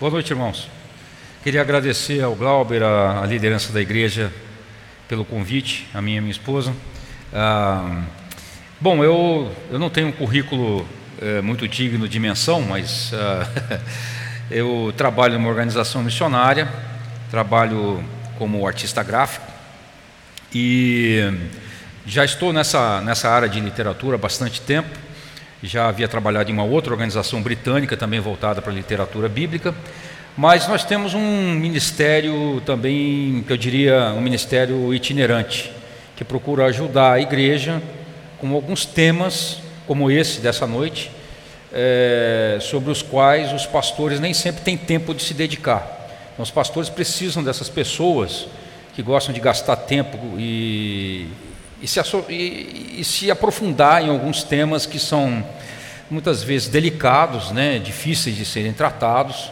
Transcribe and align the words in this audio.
Boa 0.00 0.10
noite, 0.10 0.32
irmãos. 0.32 0.68
Queria 1.44 1.60
agradecer 1.60 2.20
ao 2.20 2.34
Glauber, 2.34 2.82
a, 2.82 3.24
liderança 3.26 3.72
da 3.72 3.80
igreja, 3.80 4.32
pelo 5.06 5.24
convite, 5.24 5.88
a 5.94 6.02
minha 6.02 6.16
e 6.16 6.18
a 6.18 6.20
minha 6.20 6.32
esposa. 6.32 6.74
Ah, 7.32 8.02
bom, 8.80 9.04
eu, 9.04 9.54
eu 9.70 9.78
não 9.78 9.88
tenho 9.88 10.08
um 10.08 10.12
currículo 10.12 10.84
é, 11.22 11.40
muito 11.40 11.68
digno 11.68 12.08
de 12.08 12.18
menção, 12.18 12.60
mas 12.60 13.12
ah, 13.14 13.80
eu 14.50 14.92
trabalho 14.96 15.34
numa 15.34 15.48
organização 15.48 16.02
missionária, 16.02 16.68
trabalho 17.30 18.02
como 18.36 18.66
artista 18.66 19.00
gráfico 19.04 19.46
e 20.52 21.20
já 22.04 22.24
estou 22.24 22.52
nessa, 22.52 23.00
nessa 23.00 23.30
área 23.30 23.48
de 23.48 23.60
literatura 23.60 24.16
há 24.16 24.18
bastante 24.18 24.60
tempo 24.60 25.03
já 25.64 25.88
havia 25.88 26.06
trabalhado 26.06 26.50
em 26.50 26.54
uma 26.54 26.64
outra 26.64 26.92
organização 26.92 27.42
britânica, 27.42 27.96
também 27.96 28.20
voltada 28.20 28.60
para 28.60 28.70
a 28.70 28.74
literatura 28.74 29.28
bíblica, 29.28 29.74
mas 30.36 30.68
nós 30.68 30.84
temos 30.84 31.14
um 31.14 31.54
ministério 31.54 32.60
também, 32.66 33.42
que 33.46 33.52
eu 33.52 33.56
diria, 33.56 34.12
um 34.16 34.20
ministério 34.20 34.92
itinerante, 34.92 35.72
que 36.16 36.24
procura 36.24 36.66
ajudar 36.66 37.12
a 37.12 37.20
igreja 37.20 37.80
com 38.38 38.52
alguns 38.54 38.84
temas, 38.84 39.58
como 39.86 40.10
esse 40.10 40.40
dessa 40.40 40.66
noite, 40.66 41.10
é, 41.72 42.58
sobre 42.60 42.90
os 42.90 43.00
quais 43.00 43.52
os 43.52 43.64
pastores 43.64 44.20
nem 44.20 44.34
sempre 44.34 44.62
têm 44.62 44.76
tempo 44.76 45.14
de 45.14 45.22
se 45.22 45.34
dedicar. 45.34 46.08
Então, 46.32 46.42
os 46.42 46.50
pastores 46.50 46.90
precisam 46.90 47.42
dessas 47.42 47.68
pessoas 47.68 48.46
que 48.94 49.02
gostam 49.02 49.32
de 49.32 49.40
gastar 49.40 49.76
tempo 49.76 50.18
e, 50.38 51.28
e 51.84 51.86
se, 51.86 52.00
e, 52.30 52.96
e 53.00 53.04
se 53.04 53.30
aprofundar 53.30 54.02
em 54.02 54.08
alguns 54.08 54.42
temas 54.42 54.86
que 54.86 54.98
são 54.98 55.44
muitas 56.10 56.42
vezes 56.42 56.66
delicados, 56.66 57.50
né, 57.50 57.78
difíceis 57.78 58.34
de 58.34 58.46
serem 58.46 58.72
tratados, 58.72 59.50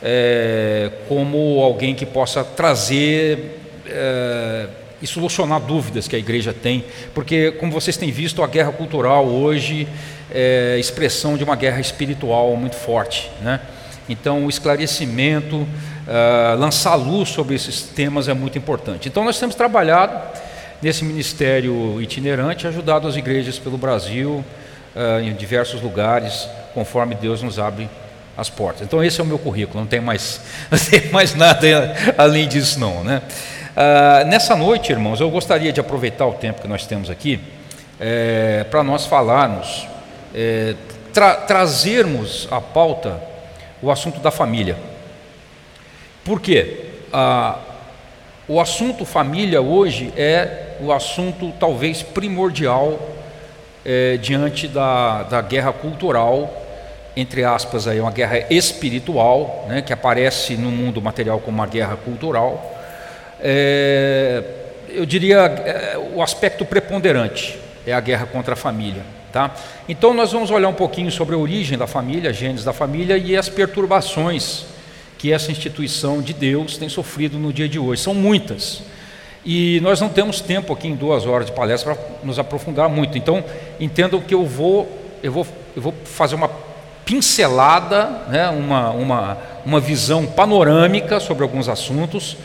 é, 0.00 0.92
como 1.08 1.60
alguém 1.60 1.92
que 1.92 2.06
possa 2.06 2.44
trazer 2.44 3.58
é, 3.88 4.68
e 5.02 5.06
solucionar 5.06 5.58
dúvidas 5.58 6.06
que 6.06 6.14
a 6.14 6.18
igreja 6.18 6.52
tem, 6.52 6.84
porque, 7.12 7.50
como 7.52 7.72
vocês 7.72 7.96
têm 7.96 8.12
visto, 8.12 8.40
a 8.40 8.46
guerra 8.46 8.70
cultural 8.70 9.26
hoje 9.26 9.88
é 10.30 10.76
expressão 10.78 11.36
de 11.36 11.42
uma 11.42 11.56
guerra 11.56 11.80
espiritual 11.80 12.56
muito 12.56 12.76
forte. 12.76 13.28
Né? 13.40 13.60
Então, 14.08 14.46
o 14.46 14.48
esclarecimento, 14.48 15.66
é, 16.06 16.54
lançar 16.54 16.94
luz 16.94 17.30
sobre 17.30 17.56
esses 17.56 17.82
temas 17.82 18.28
é 18.28 18.34
muito 18.34 18.56
importante. 18.56 19.08
Então, 19.08 19.24
nós 19.24 19.40
temos 19.40 19.56
trabalhado 19.56 20.43
nesse 20.84 21.02
ministério 21.02 21.98
itinerante, 22.02 22.66
ajudado 22.66 23.08
as 23.08 23.16
igrejas 23.16 23.58
pelo 23.58 23.78
Brasil, 23.78 24.44
uh, 24.94 25.18
em 25.18 25.32
diversos 25.32 25.80
lugares, 25.80 26.46
conforme 26.74 27.14
Deus 27.14 27.42
nos 27.42 27.58
abre 27.58 27.88
as 28.36 28.50
portas. 28.50 28.82
Então 28.82 29.02
esse 29.02 29.18
é 29.18 29.24
o 29.24 29.26
meu 29.26 29.38
currículo, 29.38 29.80
não 29.80 29.86
tem 29.86 30.02
mais, 30.02 30.42
não 30.70 30.78
tem 30.78 31.10
mais 31.10 31.34
nada 31.34 31.94
além 32.18 32.46
disso 32.46 32.78
não. 32.78 33.02
Né? 33.02 33.22
Uh, 33.70 34.28
nessa 34.28 34.54
noite, 34.54 34.92
irmãos, 34.92 35.22
eu 35.22 35.30
gostaria 35.30 35.72
de 35.72 35.80
aproveitar 35.80 36.26
o 36.26 36.34
tempo 36.34 36.60
que 36.60 36.68
nós 36.68 36.86
temos 36.86 37.08
aqui 37.08 37.40
é, 37.98 38.64
para 38.64 38.82
nós 38.82 39.06
falarmos, 39.06 39.86
tra 41.14 41.36
trazermos 41.36 42.46
à 42.50 42.60
pauta 42.60 43.18
o 43.80 43.90
assunto 43.90 44.20
da 44.20 44.30
família. 44.30 44.76
Por 46.24 46.40
quê? 46.40 46.90
Uh, 47.10 47.58
o 48.46 48.60
assunto 48.60 49.06
família 49.06 49.62
hoje 49.62 50.12
é 50.16 50.63
o 50.80 50.92
assunto 50.92 51.52
talvez 51.58 52.02
primordial 52.02 52.98
é, 53.84 54.16
diante 54.16 54.66
da, 54.66 55.24
da 55.24 55.40
guerra 55.40 55.72
cultural, 55.72 56.62
entre 57.16 57.44
aspas, 57.44 57.86
aí, 57.86 58.00
uma 58.00 58.10
guerra 58.10 58.46
espiritual, 58.50 59.66
né, 59.68 59.82
que 59.82 59.92
aparece 59.92 60.56
no 60.56 60.70
mundo 60.70 61.00
material 61.00 61.38
como 61.38 61.58
uma 61.58 61.66
guerra 61.66 61.96
cultural. 61.96 62.72
É, 63.40 64.42
eu 64.88 65.04
diria 65.04 65.38
é, 65.38 65.98
o 66.14 66.22
aspecto 66.22 66.64
preponderante 66.64 67.58
é 67.86 67.92
a 67.92 68.00
guerra 68.00 68.26
contra 68.26 68.54
a 68.54 68.56
família. 68.56 69.02
Tá? 69.32 69.52
Então 69.88 70.14
nós 70.14 70.30
vamos 70.30 70.50
olhar 70.50 70.68
um 70.68 70.74
pouquinho 70.74 71.10
sobre 71.10 71.34
a 71.34 71.38
origem 71.38 71.76
da 71.76 71.88
família, 71.88 72.30
a 72.30 72.32
gênese 72.32 72.64
da 72.64 72.72
família 72.72 73.18
e 73.18 73.36
as 73.36 73.48
perturbações 73.48 74.64
que 75.18 75.32
essa 75.32 75.50
instituição 75.50 76.22
de 76.22 76.32
Deus 76.32 76.76
tem 76.76 76.88
sofrido 76.88 77.38
no 77.38 77.52
dia 77.52 77.68
de 77.68 77.78
hoje. 77.78 78.02
São 78.02 78.14
muitas. 78.14 78.82
E 79.44 79.78
nós 79.80 80.00
não 80.00 80.08
temos 80.08 80.40
tempo 80.40 80.72
aqui 80.72 80.88
em 80.88 80.94
duas 80.94 81.26
horas 81.26 81.46
de 81.46 81.52
palestra 81.52 81.94
para 81.94 82.04
nos 82.22 82.38
aprofundar 82.38 82.88
muito. 82.88 83.18
Então, 83.18 83.44
entendam 83.78 84.20
que 84.20 84.34
eu 84.34 84.46
vou, 84.46 84.88
eu 85.22 85.30
vou, 85.30 85.46
eu 85.76 85.82
vou 85.82 85.94
fazer 86.04 86.34
uma 86.34 86.50
pincelada, 87.04 88.22
né, 88.28 88.48
uma, 88.48 88.90
uma, 88.90 89.38
uma 89.66 89.80
visão 89.80 90.24
panorâmica 90.24 91.20
sobre 91.20 91.42
alguns 91.42 91.68
assuntos. 91.68 92.38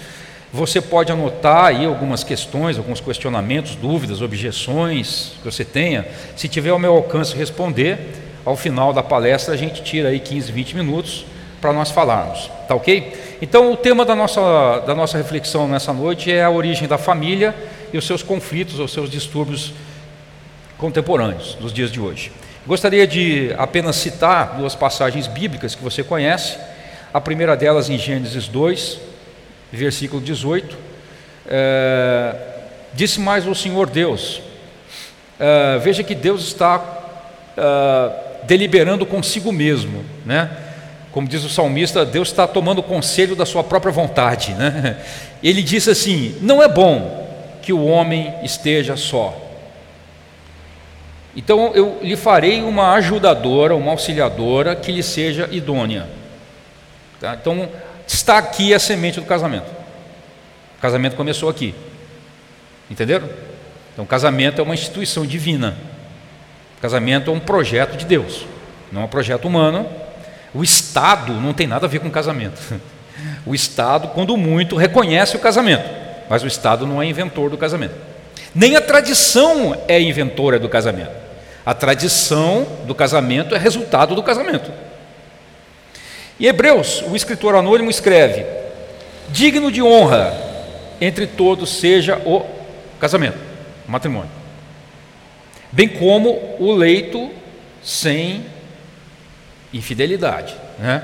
Você 0.51 0.81
pode 0.81 1.11
anotar 1.11 1.65
aí 1.65 1.85
algumas 1.85 2.23
questões, 2.23 2.77
alguns 2.77 2.99
questionamentos, 2.99 3.75
dúvidas, 3.75 4.21
objeções 4.21 5.33
que 5.41 5.45
você 5.45 5.63
tenha. 5.63 6.05
Se 6.35 6.49
tiver 6.49 6.71
ao 6.71 6.79
meu 6.79 6.93
alcance 6.95 7.35
responder, 7.35 7.99
ao 8.43 8.57
final 8.57 8.91
da 8.91 9.03
palestra 9.03 9.53
a 9.53 9.57
gente 9.57 9.81
tira 9.83 10.09
aí 10.09 10.19
15, 10.19 10.51
20 10.51 10.75
minutos 10.75 11.25
para 11.59 11.73
nós 11.73 11.91
falarmos, 11.91 12.49
tá 12.67 12.75
ok? 12.75 13.37
Então, 13.41 13.71
o 13.71 13.77
tema 13.77 14.05
da 14.05 14.15
nossa, 14.15 14.79
da 14.85 14.95
nossa 14.95 15.17
reflexão 15.17 15.67
nessa 15.67 15.93
noite 15.93 16.31
é 16.31 16.43
a 16.43 16.49
origem 16.49 16.87
da 16.87 16.97
família 16.97 17.55
e 17.91 17.97
os 17.97 18.05
seus 18.05 18.23
conflitos, 18.23 18.79
os 18.79 18.91
seus 18.91 19.09
distúrbios 19.09 19.73
contemporâneos 20.77 21.55
dos 21.55 21.73
dias 21.73 21.91
de 21.91 21.99
hoje. 21.99 22.31
Gostaria 22.65 23.07
de 23.07 23.53
apenas 23.57 23.95
citar 23.95 24.57
duas 24.57 24.75
passagens 24.75 25.27
bíblicas 25.27 25.75
que 25.75 25.83
você 25.83 26.03
conhece. 26.03 26.57
A 27.13 27.19
primeira 27.19 27.57
delas 27.57 27.89
em 27.89 27.97
Gênesis 27.97 28.47
2, 28.47 28.99
versículo 29.71 30.21
18. 30.21 30.77
É, 31.47 32.35
Disse 32.93 33.19
mais 33.19 33.47
o 33.47 33.53
Senhor 33.53 33.89
Deus: 33.89 34.41
é, 35.39 35.77
Veja 35.79 36.03
que 36.03 36.15
Deus 36.15 36.43
está 36.43 36.83
é, 37.55 38.11
deliberando 38.45 39.05
consigo 39.05 39.51
mesmo, 39.51 40.03
né? 40.25 40.49
Como 41.11 41.27
diz 41.27 41.43
o 41.43 41.49
salmista, 41.49 42.05
Deus 42.05 42.29
está 42.29 42.47
tomando 42.47 42.83
conselho 42.83 43.35
da 43.35 43.45
sua 43.45 43.63
própria 43.63 43.91
vontade. 43.91 44.53
Né? 44.53 44.97
Ele 45.43 45.63
disse 45.63 45.89
assim: 45.89 46.37
Não 46.41 46.61
é 46.61 46.67
bom 46.67 47.27
que 47.61 47.73
o 47.73 47.85
homem 47.85 48.33
esteja 48.43 48.95
só. 48.95 49.35
Então 51.35 51.71
eu 51.73 51.99
lhe 52.01 52.15
farei 52.15 52.61
uma 52.61 52.93
ajudadora, 52.93 53.75
uma 53.75 53.91
auxiliadora 53.91 54.75
que 54.75 54.91
lhe 54.91 55.03
seja 55.03 55.47
idônea. 55.51 56.07
Tá? 57.19 57.37
Então 57.39 57.69
está 58.07 58.37
aqui 58.37 58.73
a 58.73 58.79
semente 58.79 59.19
do 59.19 59.25
casamento. 59.25 59.69
O 60.77 60.81
casamento 60.81 61.15
começou 61.15 61.49
aqui. 61.49 61.75
Entenderam? 62.89 63.29
Então, 63.93 64.05
casamento 64.05 64.61
é 64.61 64.63
uma 64.63 64.73
instituição 64.73 65.25
divina. 65.25 65.75
O 66.77 66.81
casamento 66.81 67.29
é 67.29 67.33
um 67.33 67.39
projeto 67.39 67.97
de 67.97 68.05
Deus, 68.05 68.45
não 68.91 69.01
é 69.01 69.05
um 69.05 69.09
projeto 69.09 69.45
humano, 69.45 69.85
o 70.53 70.63
Estado 70.63 71.33
não 71.33 71.53
tem 71.53 71.67
nada 71.67 71.85
a 71.85 71.89
ver 71.89 71.99
com 71.99 72.09
casamento. 72.09 72.59
O 73.45 73.53
Estado, 73.53 74.09
quando 74.09 74.37
muito, 74.37 74.77
reconhece 74.77 75.35
o 75.35 75.39
casamento, 75.39 75.83
mas 76.29 76.41
o 76.41 76.47
Estado 76.47 76.87
não 76.87 77.01
é 77.01 77.05
inventor 77.05 77.49
do 77.49 77.57
casamento. 77.57 77.95
Nem 78.55 78.75
a 78.75 78.81
tradição 78.81 79.77
é 79.87 79.99
inventora 79.99 80.57
do 80.57 80.69
casamento. 80.69 81.11
A 81.65 81.73
tradição 81.73 82.65
do 82.85 82.95
casamento 82.95 83.53
é 83.53 83.57
resultado 83.57 84.15
do 84.15 84.23
casamento. 84.23 84.71
Em 86.39 86.45
Hebreus, 86.45 87.03
o 87.03 87.15
escritor 87.15 87.55
anônimo 87.55 87.89
escreve: 87.89 88.45
digno 89.29 89.71
de 89.71 89.81
honra 89.83 90.33
entre 91.01 91.27
todos 91.27 91.69
seja 91.69 92.17
o 92.25 92.45
casamento, 92.99 93.37
o 93.87 93.91
matrimônio, 93.91 94.31
bem 95.71 95.87
como 95.87 96.55
o 96.59 96.71
leito 96.71 97.29
sem 97.83 98.45
infidelidade. 99.73 100.55
Né? 100.77 101.03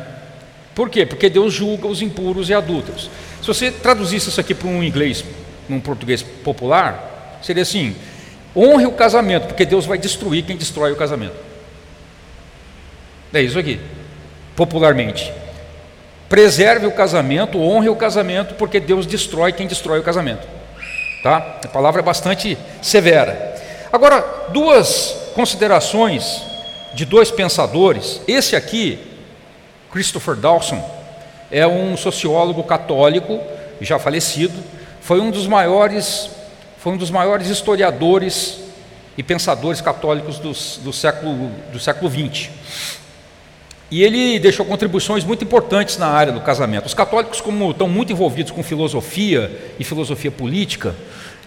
Por 0.74 0.90
quê? 0.90 1.06
Porque 1.06 1.30
Deus 1.30 1.53
julga 1.53 1.88
os 1.88 2.02
impuros 2.02 2.50
e 2.50 2.53
adúlteros. 2.53 3.09
Se 3.41 3.47
você 3.47 3.72
traduzisse 3.72 4.29
isso 4.29 4.41
aqui 4.41 4.53
para 4.53 4.67
um 4.67 4.84
inglês, 4.84 5.23
num 5.70 5.79
português 5.79 6.22
popular, 6.22 7.40
seria 7.41 7.64
assim: 7.64 7.96
honre 8.56 8.85
o 8.85 8.91
casamento, 8.91 9.47
porque 9.47 9.66
Deus 9.66 9.85
vai 9.85 9.97
destruir 9.97 10.44
quem 10.44 10.58
destrói 10.58 10.91
o 10.91 10.96
casamento. 10.96 11.35
É 13.34 13.41
isso 13.41 13.59
aqui, 13.59 13.79
popularmente. 14.56 15.32
Preserve 16.28 16.88
o 16.88 16.91
casamento, 16.91 17.59
honre 17.59 17.90
o 17.90 17.96
casamento, 17.96 18.56
porque 18.56 18.79
Deus 18.79 19.06
destrói 19.06 19.53
quem 19.53 19.68
destrói 19.68 20.00
o 20.00 20.03
casamento. 20.03 20.47
Tá? 21.22 21.59
A 21.64 21.68
palavra 21.68 22.02
é 22.02 22.03
bastante 22.03 22.58
severa. 22.82 23.56
Agora, 23.91 24.22
duas 24.50 25.32
considerações 25.34 26.41
de 26.96 27.03
dois 27.06 27.30
pensadores. 27.30 28.22
Esse 28.28 28.56
aqui, 28.56 28.97
Christopher 29.92 30.36
Dawson, 30.36 30.84
é 31.52 31.68
um 31.68 31.96
sociólogo 31.97 32.64
católico, 32.64 33.40
já 33.82 34.00
falecido, 34.00 34.58
foi 35.02 35.20
um 35.20 35.30
dos 35.30 35.46
maiores, 35.46 36.30
foi 36.80 36.94
um 36.94 36.97
dos 36.97 37.12
maiores 37.12 37.50
historiadores 37.50 38.59
e 39.18 39.22
pensadores 39.22 39.82
católicos 39.82 40.40
do, 40.40 40.52
do 40.84 40.94
século 40.94 41.52
do 41.72 41.80
século 41.80 42.09
XX. 42.09 42.50
E 43.92 44.03
ele 44.03 44.40
deixou 44.40 44.66
contribuições 44.66 45.24
muito 45.24 45.44
importantes 45.44 45.97
na 45.97 46.08
área 46.08 46.34
do 46.34 46.42
casamento. 46.42 46.88
Os 46.88 46.94
católicos, 46.94 47.40
como 47.40 47.72
estão 47.72 47.88
muito 47.88 48.12
envolvidos 48.12 48.52
com 48.52 48.64
filosofia 48.64 49.52
e 49.78 49.84
filosofia 49.84 50.32
política, 50.32 50.96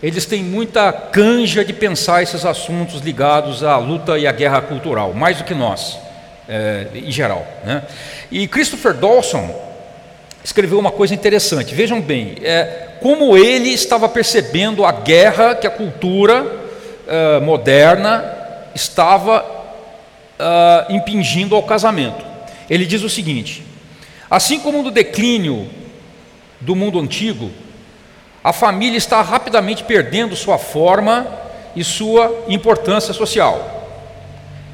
eles 0.03 0.27
têm 0.27 0.43
muita 0.43 0.93
canja 0.93 1.65
de 1.65 1.73
pensar 1.73 2.23
esses 2.23 2.45
assuntos 2.45 3.01
ligados 3.01 3.65
à 3.65 3.77
luta 3.79 4.19
e 4.19 4.27
à 4.27 4.33
guerra 4.33 4.61
cultural, 4.61 5.13
mais 5.13 5.39
do 5.39 5.45
que 5.45 5.55
nós, 5.55 5.99
é, 6.49 6.87
em 6.95 7.11
geral. 7.11 7.47
Né? 7.65 7.83
E 8.31 8.47
Christopher 8.47 8.95
Dawson 8.95 9.69
escreveu 10.45 10.79
uma 10.79 10.93
coisa 10.93 11.15
interessante. 11.15 11.75
Vejam 11.75 12.01
bem, 12.01 12.37
é, 12.43 12.89
como 13.01 13.37
ele 13.37 13.71
estava 13.71 14.09
percebendo 14.09 14.85
a 14.85 14.93
guerra 14.93 15.55
que 15.55 15.67
a 15.67 15.71
cultura 15.71 16.45
uh, 16.45 17.41
moderna 17.43 18.25
estava 18.75 19.41
uh, 19.41 20.93
impingindo 20.93 21.55
ao 21.55 21.63
casamento. 21.63 22.25
Ele 22.69 22.85
diz 22.85 23.03
o 23.03 23.09
seguinte: 23.09 23.63
assim 24.31 24.61
como 24.61 24.83
no 24.83 24.91
declínio 24.91 25.69
do 26.61 26.75
mundo 26.75 26.99
antigo, 26.99 27.51
a 28.43 28.53
família 28.53 28.97
está 28.97 29.21
rapidamente 29.21 29.85
perdendo 29.85 30.37
sua 30.37 30.59
forma 30.59 31.27
e 31.75 31.85
sua 31.85 32.45
importância 32.49 33.13
social, 33.13 33.89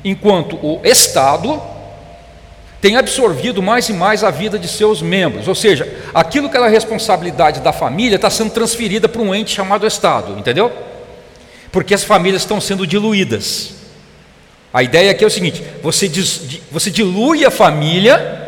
enquanto 0.05 0.57
o 0.63 0.81
Estado 0.85 1.61
tem 2.81 2.97
absorvido 2.97 3.63
mais 3.63 3.89
e 3.89 3.95
mais 3.95 4.23
a 4.23 4.31
vida 4.31 4.59
de 4.59 4.69
seus 4.69 5.01
membros, 5.01 5.49
ou 5.49 5.55
seja, 5.55 5.91
aquilo 6.13 6.51
que 6.51 6.57
era 6.57 6.69
responsabilidade 6.69 7.61
da 7.61 7.73
família 7.73 8.17
está 8.17 8.29
sendo 8.29 8.51
transferida 8.51 9.09
para 9.09 9.23
um 9.23 9.35
ente 9.35 9.55
chamado 9.55 9.87
Estado, 9.87 10.39
entendeu? 10.39 10.71
Porque 11.73 11.95
as 11.95 12.05
famílias 12.05 12.43
estão 12.43 12.61
sendo 12.61 12.87
diluídas. 12.87 13.73
A 14.73 14.83
ideia 14.83 15.13
aqui 15.13 15.25
é 15.25 15.27
o 15.27 15.31
seguinte: 15.31 15.63
você, 15.83 16.09
diz, 16.09 16.61
você 16.71 16.91
dilui 16.91 17.45
a 17.45 17.51
família, 17.51 18.43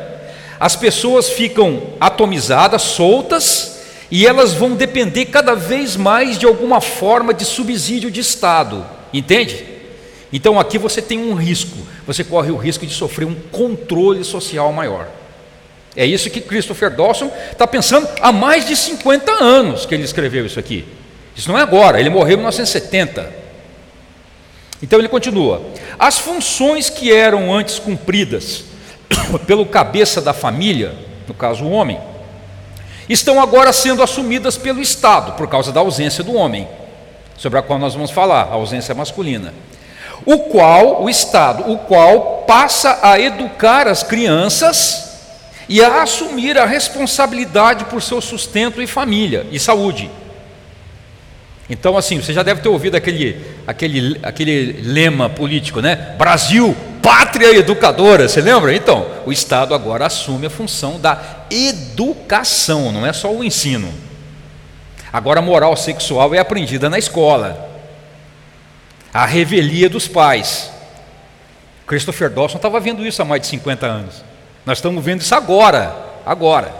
as 0.60 0.76
pessoas 0.76 1.30
ficam 1.30 1.84
atomizadas, 2.00 2.82
soltas, 2.82 3.75
e 4.10 4.26
elas 4.26 4.52
vão 4.52 4.74
depender 4.74 5.26
cada 5.26 5.54
vez 5.54 5.96
mais 5.96 6.38
de 6.38 6.46
alguma 6.46 6.80
forma 6.80 7.34
de 7.34 7.44
subsídio 7.44 8.10
de 8.10 8.20
Estado, 8.20 8.86
entende? 9.12 9.64
Então 10.32 10.58
aqui 10.58 10.78
você 10.78 11.02
tem 11.02 11.18
um 11.18 11.34
risco, 11.34 11.76
você 12.06 12.22
corre 12.22 12.50
o 12.50 12.56
risco 12.56 12.86
de 12.86 12.94
sofrer 12.94 13.26
um 13.26 13.34
controle 13.34 14.22
social 14.24 14.72
maior. 14.72 15.08
É 15.96 16.04
isso 16.04 16.28
que 16.28 16.40
Christopher 16.40 16.90
Dawson 16.90 17.30
está 17.50 17.66
pensando 17.66 18.06
há 18.20 18.30
mais 18.30 18.66
de 18.66 18.76
50 18.76 19.32
anos 19.42 19.86
que 19.86 19.94
ele 19.94 20.04
escreveu 20.04 20.44
isso 20.44 20.60
aqui. 20.60 20.84
Isso 21.34 21.48
não 21.48 21.58
é 21.58 21.62
agora, 21.62 21.98
ele 21.98 22.10
morreu 22.10 22.34
em 22.34 22.38
1970. 22.38 23.46
Então 24.82 24.98
ele 24.98 25.08
continua: 25.08 25.62
as 25.98 26.18
funções 26.18 26.90
que 26.90 27.12
eram 27.12 27.52
antes 27.52 27.78
cumpridas 27.78 28.64
pelo 29.46 29.66
cabeça 29.66 30.20
da 30.20 30.32
família, 30.32 30.94
no 31.26 31.34
caso 31.34 31.64
o 31.64 31.70
homem, 31.70 31.98
estão 33.08 33.40
agora 33.40 33.72
sendo 33.72 34.02
assumidas 34.02 34.56
pelo 34.56 34.80
Estado, 34.80 35.32
por 35.32 35.48
causa 35.48 35.72
da 35.72 35.80
ausência 35.80 36.24
do 36.24 36.34
homem, 36.34 36.68
sobre 37.36 37.58
a 37.58 37.62
qual 37.62 37.78
nós 37.78 37.94
vamos 37.94 38.10
falar, 38.10 38.42
a 38.42 38.54
ausência 38.54 38.94
masculina 38.94 39.52
o 40.26 40.38
qual, 40.38 41.04
o 41.04 41.08
Estado, 41.08 41.70
o 41.70 41.78
qual 41.78 42.44
passa 42.46 42.98
a 43.02 43.18
educar 43.18 43.86
as 43.86 44.02
crianças 44.02 45.04
e 45.68 45.82
a 45.82 46.02
assumir 46.02 46.58
a 46.58 46.64
responsabilidade 46.64 47.84
por 47.84 48.02
seu 48.02 48.20
sustento 48.20 48.82
e 48.82 48.86
família 48.86 49.46
e 49.52 49.58
saúde. 49.58 50.10
Então, 51.68 51.96
assim, 51.96 52.20
você 52.20 52.32
já 52.32 52.42
deve 52.44 52.60
ter 52.60 52.68
ouvido 52.68 52.96
aquele, 52.96 53.44
aquele, 53.66 54.20
aquele 54.22 54.80
lema 54.82 55.28
político, 55.28 55.80
né? 55.80 56.14
Brasil, 56.16 56.76
pátria 57.06 57.56
educadora, 57.56 58.28
você 58.28 58.40
lembra? 58.40 58.74
Então, 58.74 59.06
o 59.24 59.30
Estado 59.30 59.72
agora 59.72 60.06
assume 60.06 60.46
a 60.46 60.50
função 60.50 60.98
da 60.98 61.44
educação, 61.48 62.90
não 62.90 63.06
é 63.06 63.12
só 63.12 63.32
o 63.32 63.44
ensino. 63.44 63.94
Agora, 65.12 65.38
a 65.38 65.42
moral 65.42 65.76
sexual 65.76 66.34
é 66.34 66.40
aprendida 66.40 66.90
na 66.90 66.98
escola 66.98 67.70
a 69.14 69.24
revelia 69.24 69.88
dos 69.88 70.08
pais. 70.08 70.68
Christopher 71.86 72.28
Dawson 72.28 72.56
estava 72.56 72.80
vendo 72.80 73.06
isso 73.06 73.22
há 73.22 73.24
mais 73.24 73.40
de 73.40 73.46
50 73.46 73.86
anos. 73.86 74.24
Nós 74.66 74.78
estamos 74.78 75.04
vendo 75.04 75.20
isso 75.20 75.34
agora, 75.36 75.94
agora. 76.26 76.74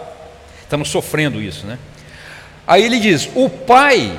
Estamos 0.61 0.89
sofrendo 0.89 1.41
isso, 1.41 1.65
né? 1.65 1.79
Aí 2.67 2.83
ele 2.83 2.99
diz: 2.99 3.31
o 3.33 3.49
pai 3.49 4.19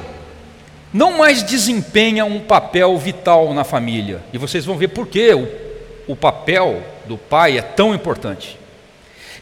não 0.94 1.18
mais 1.18 1.44
desempenha 1.44 2.24
um 2.24 2.39
papel 2.39 2.98
vital 2.98 3.54
na 3.54 3.65
família. 3.65 4.21
E 4.31 4.38
vocês 4.38 4.63
vão 4.63 4.77
ver 4.77 4.88
por 4.88 5.07
que 5.07 5.33
o, 5.33 5.67
o 6.07 6.15
papel 6.15 6.83
do 7.06 7.18
pai 7.18 7.57
é 7.57 7.62
tão 7.62 7.94
importante. 7.94 8.57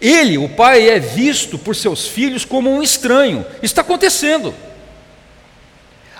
Ele, 0.01 0.37
o 0.37 0.49
pai, 0.49 0.89
é 0.89 0.99
visto 0.99 1.57
por 1.57 1.75
seus 1.75 2.07
filhos 2.07 2.43
como 2.43 2.69
um 2.69 2.81
estranho. 2.81 3.45
Está 3.61 3.81
acontecendo. 3.81 4.53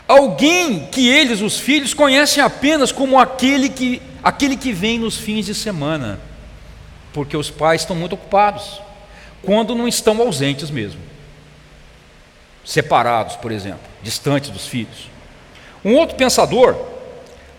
Alguém 0.07 0.87
que 0.87 1.09
eles, 1.09 1.41
os 1.41 1.59
filhos, 1.59 1.93
conhecem 1.93 2.41
apenas 2.41 2.91
como 2.91 3.19
aquele 3.19 3.69
que, 3.69 4.01
aquele 4.23 4.55
que 4.55 4.71
vem 4.71 4.99
nos 4.99 5.17
fins 5.17 5.47
de 5.47 5.55
semana, 5.55 6.19
porque 7.11 7.35
os 7.35 7.49
pais 7.49 7.81
estão 7.81 7.95
muito 7.95 8.13
ocupados, 8.13 8.81
quando 9.41 9.73
não 9.73 9.87
estão 9.87 10.21
ausentes 10.21 10.69
mesmo, 10.69 11.01
separados, 12.63 13.35
por 13.35 13.51
exemplo, 13.51 13.81
distantes 14.03 14.51
dos 14.51 14.67
filhos. 14.67 15.09
Um 15.83 15.95
outro 15.95 16.15
pensador, 16.15 16.75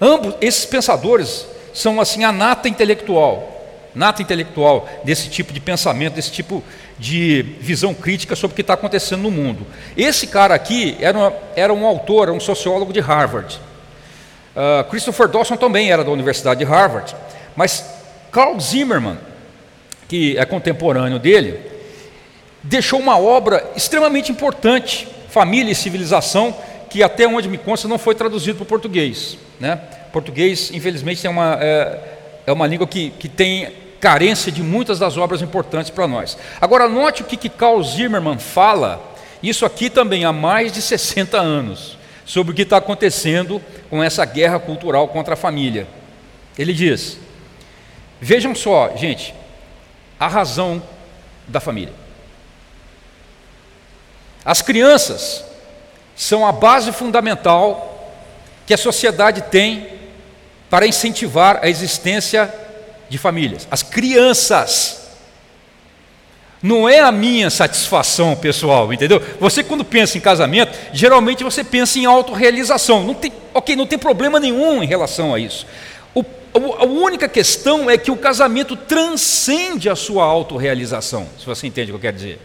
ambos 0.00 0.34
esses 0.40 0.64
pensadores 0.64 1.46
são 1.76 2.00
assim 2.00 2.24
a 2.24 2.32
nata 2.32 2.70
intelectual, 2.70 3.52
nata 3.94 4.22
intelectual 4.22 4.88
desse 5.04 5.28
tipo 5.28 5.52
de 5.52 5.60
pensamento, 5.60 6.14
desse 6.14 6.32
tipo 6.32 6.64
de 6.98 7.42
visão 7.60 7.92
crítica 7.92 8.34
sobre 8.34 8.52
o 8.52 8.56
que 8.56 8.62
está 8.62 8.72
acontecendo 8.72 9.20
no 9.20 9.30
mundo. 9.30 9.66
Esse 9.94 10.26
cara 10.26 10.54
aqui 10.54 10.96
era, 10.98 11.18
uma, 11.18 11.34
era 11.54 11.74
um 11.74 11.84
autor, 11.84 12.30
um 12.30 12.40
sociólogo 12.40 12.94
de 12.94 13.00
Harvard. 13.00 13.60
Uh, 14.56 14.88
Christopher 14.88 15.28
Dawson 15.28 15.54
também 15.58 15.92
era 15.92 16.02
da 16.02 16.10
Universidade 16.10 16.60
de 16.60 16.64
Harvard, 16.64 17.14
mas 17.54 17.84
Carl 18.32 18.58
Zimmerman, 18.58 19.18
que 20.08 20.38
é 20.38 20.46
contemporâneo 20.46 21.18
dele, 21.18 21.60
deixou 22.62 22.98
uma 22.98 23.18
obra 23.18 23.62
extremamente 23.76 24.32
importante, 24.32 25.06
Família 25.28 25.72
e 25.72 25.74
Civilização, 25.74 26.56
que 26.88 27.02
até 27.02 27.28
onde 27.28 27.50
me 27.50 27.58
consta 27.58 27.86
não 27.86 27.98
foi 27.98 28.14
traduzido 28.14 28.56
para 28.56 28.62
o 28.62 28.66
português. 28.66 29.36
Né? 29.60 29.78
Português, 30.16 30.70
infelizmente, 30.72 31.26
é 31.26 31.28
uma, 31.28 31.58
é, 31.60 32.00
é 32.46 32.50
uma 32.50 32.66
língua 32.66 32.86
que, 32.86 33.10
que 33.10 33.28
tem 33.28 33.70
carência 34.00 34.50
de 34.50 34.62
muitas 34.62 34.98
das 34.98 35.18
obras 35.18 35.42
importantes 35.42 35.90
para 35.90 36.08
nós. 36.08 36.38
Agora, 36.58 36.88
note 36.88 37.20
o 37.20 37.26
que, 37.26 37.36
que 37.36 37.50
Carl 37.50 37.82
Zimmermann 37.82 38.38
fala, 38.38 39.14
isso 39.42 39.66
aqui 39.66 39.90
também 39.90 40.24
há 40.24 40.32
mais 40.32 40.72
de 40.72 40.80
60 40.80 41.38
anos, 41.38 41.98
sobre 42.24 42.54
o 42.54 42.56
que 42.56 42.62
está 42.62 42.78
acontecendo 42.78 43.60
com 43.90 44.02
essa 44.02 44.24
guerra 44.24 44.58
cultural 44.58 45.06
contra 45.08 45.34
a 45.34 45.36
família. 45.36 45.86
Ele 46.58 46.72
diz: 46.72 47.18
vejam 48.18 48.54
só, 48.54 48.96
gente, 48.96 49.34
a 50.18 50.28
razão 50.28 50.82
da 51.46 51.60
família. 51.60 51.92
As 54.42 54.62
crianças 54.62 55.44
são 56.16 56.46
a 56.46 56.52
base 56.52 56.90
fundamental 56.90 58.14
que 58.66 58.72
a 58.72 58.78
sociedade 58.78 59.42
tem 59.50 59.95
para 60.68 60.86
incentivar 60.86 61.60
a 61.62 61.68
existência 61.68 62.52
de 63.08 63.18
famílias, 63.18 63.66
as 63.70 63.82
crianças. 63.82 65.04
Não 66.62 66.88
é 66.88 67.00
a 67.00 67.12
minha 67.12 67.50
satisfação 67.50 68.34
pessoal, 68.34 68.92
entendeu? 68.92 69.22
Você 69.38 69.62
quando 69.62 69.84
pensa 69.84 70.18
em 70.18 70.20
casamento, 70.20 70.76
geralmente 70.92 71.44
você 71.44 71.62
pensa 71.62 71.98
em 71.98 72.06
autorrealização. 72.06 73.04
Não 73.04 73.14
tem, 73.14 73.32
ok, 73.54 73.76
não 73.76 73.86
tem 73.86 73.98
problema 73.98 74.40
nenhum 74.40 74.82
em 74.82 74.86
relação 74.86 75.34
a 75.34 75.38
isso. 75.38 75.66
O, 76.14 76.24
a 76.72 76.86
única 76.86 77.28
questão 77.28 77.90
é 77.90 77.98
que 77.98 78.10
o 78.10 78.16
casamento 78.16 78.74
transcende 78.74 79.90
a 79.90 79.94
sua 79.94 80.24
autorrealização, 80.24 81.28
se 81.38 81.44
você 81.44 81.66
entende 81.66 81.92
o 81.92 81.94
que 81.94 81.98
eu 81.98 82.10
quero 82.10 82.16
dizer. 82.16 82.40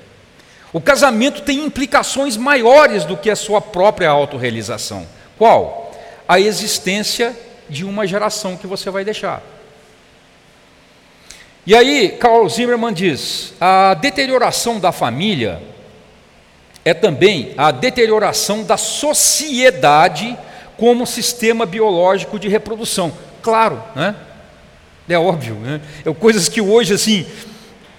O 0.74 0.82
casamento 0.82 1.42
tem 1.42 1.64
implicações 1.66 2.36
maiores 2.36 3.06
do 3.06 3.16
que 3.16 3.30
a 3.30 3.36
sua 3.36 3.62
própria 3.62 4.10
autorrealização. 4.10 5.08
Qual? 5.38 5.92
A 6.28 6.40
existência 6.40 7.36
de 7.72 7.86
uma 7.86 8.06
geração 8.06 8.58
que 8.58 8.68
você 8.68 8.92
vai 8.92 9.06
deixar. 9.06 9.42
E 11.66 11.74
aí, 11.74 12.10
Carl 12.10 12.48
Zimmermann 12.50 12.94
diz: 12.94 13.54
a 13.60 13.94
deterioração 13.94 14.80
da 14.80 14.92
família 14.92 15.64
é 16.84 16.94
também 16.94 17.54
a 17.58 17.72
deterioração 17.72 18.64
da 18.64 18.76
sociedade 18.76 20.38
como 20.78 21.08
sistema 21.08 21.66
biológico 21.66 22.38
de 22.38 22.50
reprodução. 22.50 23.14
Claro, 23.42 23.82
né? 23.96 24.16
É 25.08 25.18
óbvio, 25.18 25.56
né? 25.56 25.82
É 26.06 26.14
coisas 26.14 26.50
que 26.50 26.62
hoje, 26.62 26.94
assim, 26.94 27.26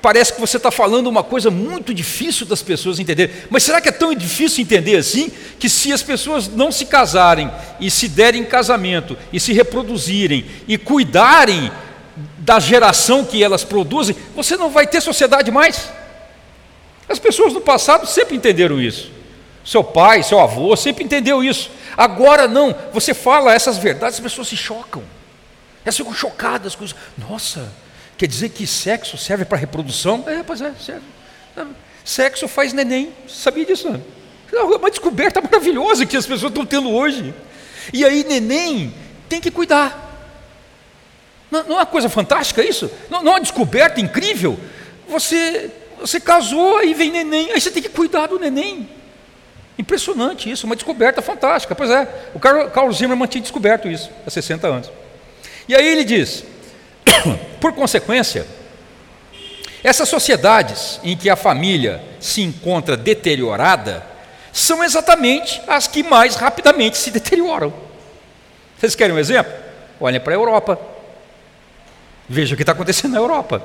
parece 0.03 0.33
que 0.33 0.41
você 0.41 0.57
está 0.57 0.73
falando 0.73 1.07
uma 1.07 1.23
coisa 1.23 1.49
muito 1.51 1.95
difícil 1.95 2.45
das 2.45 2.61
pessoas 2.61 2.99
entenderem. 2.99 3.35
Mas 3.49 3.63
será 3.63 3.81
que 3.81 3.89
é 3.89 3.93
tão 3.93 4.13
difícil 4.13 4.63
entender 4.63 4.97
assim 4.97 5.31
que 5.61 5.69
se 5.69 5.93
as 5.93 6.03
pessoas 6.03 6.49
não 6.49 6.73
se 6.73 6.85
casarem 6.87 7.51
e 7.79 7.89
se 7.89 8.09
derem 8.09 8.45
casamento 8.45 9.17
e 9.33 9.39
se 9.39 9.53
reproduzirem 9.53 10.45
e 10.67 10.77
cuidarem 10.77 11.71
da 12.39 12.59
geração 12.59 13.25
que 13.25 13.43
elas 13.43 13.63
produzem, 13.63 14.17
você 14.35 14.57
não 14.57 14.69
vai 14.69 14.87
ter 14.87 15.01
sociedade 15.01 15.51
mais. 15.53 15.89
As 17.09 17.21
pessoas 17.21 17.53
no 17.53 17.61
passado 17.61 18.07
sempre 18.07 18.37
entenderam 18.37 18.81
isso. 18.81 19.11
Seu 19.65 19.85
pai, 19.85 20.25
seu 20.25 20.41
avô 20.41 20.75
sempre 20.75 21.05
entendeu 21.05 21.45
isso. 21.45 21.71
Agora 21.97 22.49
não, 22.49 22.75
você 22.93 23.15
fala 23.15 23.55
essas 23.55 23.79
verdades, 23.79 24.17
as 24.17 24.21
pessoas 24.21 24.49
se 24.49 24.57
chocam. 24.57 25.05
Elas 25.85 25.97
ficam 25.97 26.13
chocadas 26.13 26.75
com 26.75 26.85
isso. 26.85 26.97
Nossa, 27.17 27.73
quer 28.23 28.29
dizer 28.29 28.51
que 28.51 28.69
sexo 28.69 29.19
serve 29.19 29.45
para 29.45 29.59
reprodução? 29.59 30.23
É, 30.29 30.45
pois 30.45 30.61
é, 30.61 30.73
serve. 30.81 31.03
Sexo 32.05 32.47
faz 32.47 32.73
neném. 32.73 33.13
Sabia 33.27 33.67
disso? 33.67 33.91
Não? 33.91 34.01
É 34.53 34.63
uma 34.63 34.91
descoberta 34.91 35.41
maravilhosa 35.41 36.07
que 36.07 36.17
as 36.17 36.25
pessoas 36.25 36.53
estão 36.53 36.65
tendo 36.65 36.89
hoje. 36.89 37.35
E 37.93 38.05
aí, 38.05 38.23
neném 38.23 38.95
tem 39.29 39.41
que 39.41 39.51
cuidar. 39.51 40.31
Não, 41.51 41.65
não 41.65 41.73
é 41.73 41.79
uma 41.81 41.87
coisa 41.87 42.09
fantástica 42.09 42.63
isso? 42.63 42.89
Não, 43.11 43.25
não 43.25 43.33
é 43.33 43.35
uma 43.35 43.41
descoberta 43.41 44.01
incrível? 44.01 44.57
Você, 45.09 45.73
você 45.99 46.21
casou, 46.21 46.79
aí 46.79 46.95
vem 46.95 47.11
neném, 47.11 47.51
aí 47.51 47.61
você 47.61 47.73
tem 47.73 47.83
que 47.83 47.89
cuidar 47.89 48.29
do 48.29 48.39
neném. 48.39 48.89
Impressionante 49.77 50.49
isso, 50.49 50.65
uma 50.65 50.77
descoberta 50.77 51.21
fantástica. 51.21 51.75
Pois 51.75 51.91
é, 51.91 52.07
o 52.37 52.39
Carlos 52.39 52.99
Zimmermann 52.99 53.27
tinha 53.27 53.43
descoberto 53.43 53.89
isso 53.89 54.11
há 54.25 54.31
60 54.31 54.69
anos. 54.69 54.93
E 55.67 55.75
aí 55.75 55.89
ele 55.89 56.05
diz: 56.05 56.52
por 57.61 57.73
consequência, 57.73 58.47
essas 59.83 60.09
sociedades 60.09 61.01
em 61.03 61.17
que 61.17 61.29
a 61.29 61.37
família 61.37 62.03
se 62.21 62.41
encontra 62.43 62.97
deteriorada 62.97 64.07
são 64.53 64.85
exatamente 64.85 65.61
as 65.67 65.87
que 65.87 66.03
mais 66.03 66.37
rapidamente 66.37 66.97
se 66.97 67.11
deterioram. 67.11 67.73
Vocês 68.79 68.95
querem 68.95 69.15
um 69.15 69.19
exemplo? 69.19 69.53
Olhem 70.01 70.21
para 70.21 70.35
a 70.35 70.37
Europa. 70.37 70.79
Veja 72.29 72.55
o 72.55 72.57
que 72.57 72.63
está 72.63 72.73
acontecendo 72.73 73.13
na 73.13 73.19
Europa. 73.19 73.63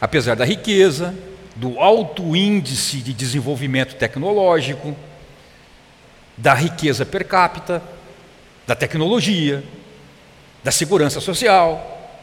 Apesar 0.00 0.36
da 0.36 0.44
riqueza, 0.44 1.14
do 1.56 1.78
alto 1.78 2.34
índice 2.36 2.98
de 2.98 3.12
desenvolvimento 3.12 3.94
tecnológico, 3.96 4.94
da 6.36 6.54
riqueza 6.54 7.06
per 7.06 7.26
capita, 7.26 7.82
da 8.66 8.74
tecnologia, 8.74 9.62
da 10.64 10.70
segurança 10.70 11.20
social, 11.20 12.18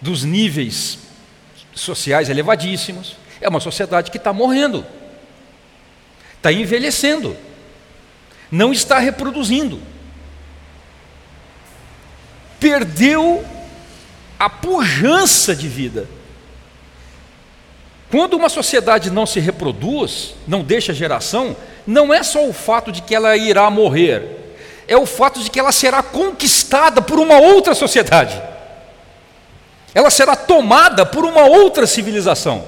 dos 0.00 0.22
níveis 0.22 1.00
sociais 1.74 2.30
elevadíssimos, 2.30 3.16
é 3.40 3.48
uma 3.48 3.58
sociedade 3.58 4.12
que 4.12 4.16
está 4.16 4.32
morrendo, 4.32 4.86
está 6.36 6.52
envelhecendo, 6.52 7.36
não 8.50 8.72
está 8.72 8.98
reproduzindo. 9.00 9.82
Perdeu 12.60 13.44
a 14.38 14.48
pujança 14.48 15.56
de 15.56 15.66
vida. 15.66 16.08
Quando 18.10 18.34
uma 18.34 18.48
sociedade 18.48 19.10
não 19.10 19.26
se 19.26 19.40
reproduz, 19.40 20.34
não 20.46 20.62
deixa 20.62 20.92
geração, 20.92 21.56
não 21.86 22.14
é 22.14 22.22
só 22.22 22.46
o 22.46 22.52
fato 22.52 22.92
de 22.92 23.02
que 23.02 23.14
ela 23.14 23.36
irá 23.36 23.68
morrer, 23.70 24.49
é 24.90 24.96
o 24.96 25.06
fato 25.06 25.40
de 25.40 25.48
que 25.48 25.60
ela 25.60 25.70
será 25.70 26.02
conquistada 26.02 27.00
por 27.00 27.20
uma 27.20 27.38
outra 27.38 27.76
sociedade. 27.76 28.42
Ela 29.94 30.10
será 30.10 30.34
tomada 30.34 31.06
por 31.06 31.24
uma 31.24 31.44
outra 31.44 31.86
civilização 31.86 32.66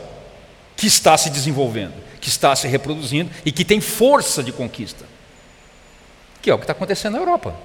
que 0.77 0.87
está 0.87 1.19
se 1.19 1.31
desenvolvendo, 1.31 1.95
que 2.21 2.29
está 2.29 2.55
se 2.55 2.69
reproduzindo 2.69 3.29
e 3.45 3.51
que 3.51 3.65
tem 3.65 3.81
força 3.81 4.41
de 4.41 4.53
conquista. 4.53 5.05
Que 6.41 6.49
é 6.49 6.55
o 6.55 6.59
que 6.59 6.63
está 6.63 6.73
acontecendo 6.73 7.15
na 7.15 7.19
Europa. 7.19 7.57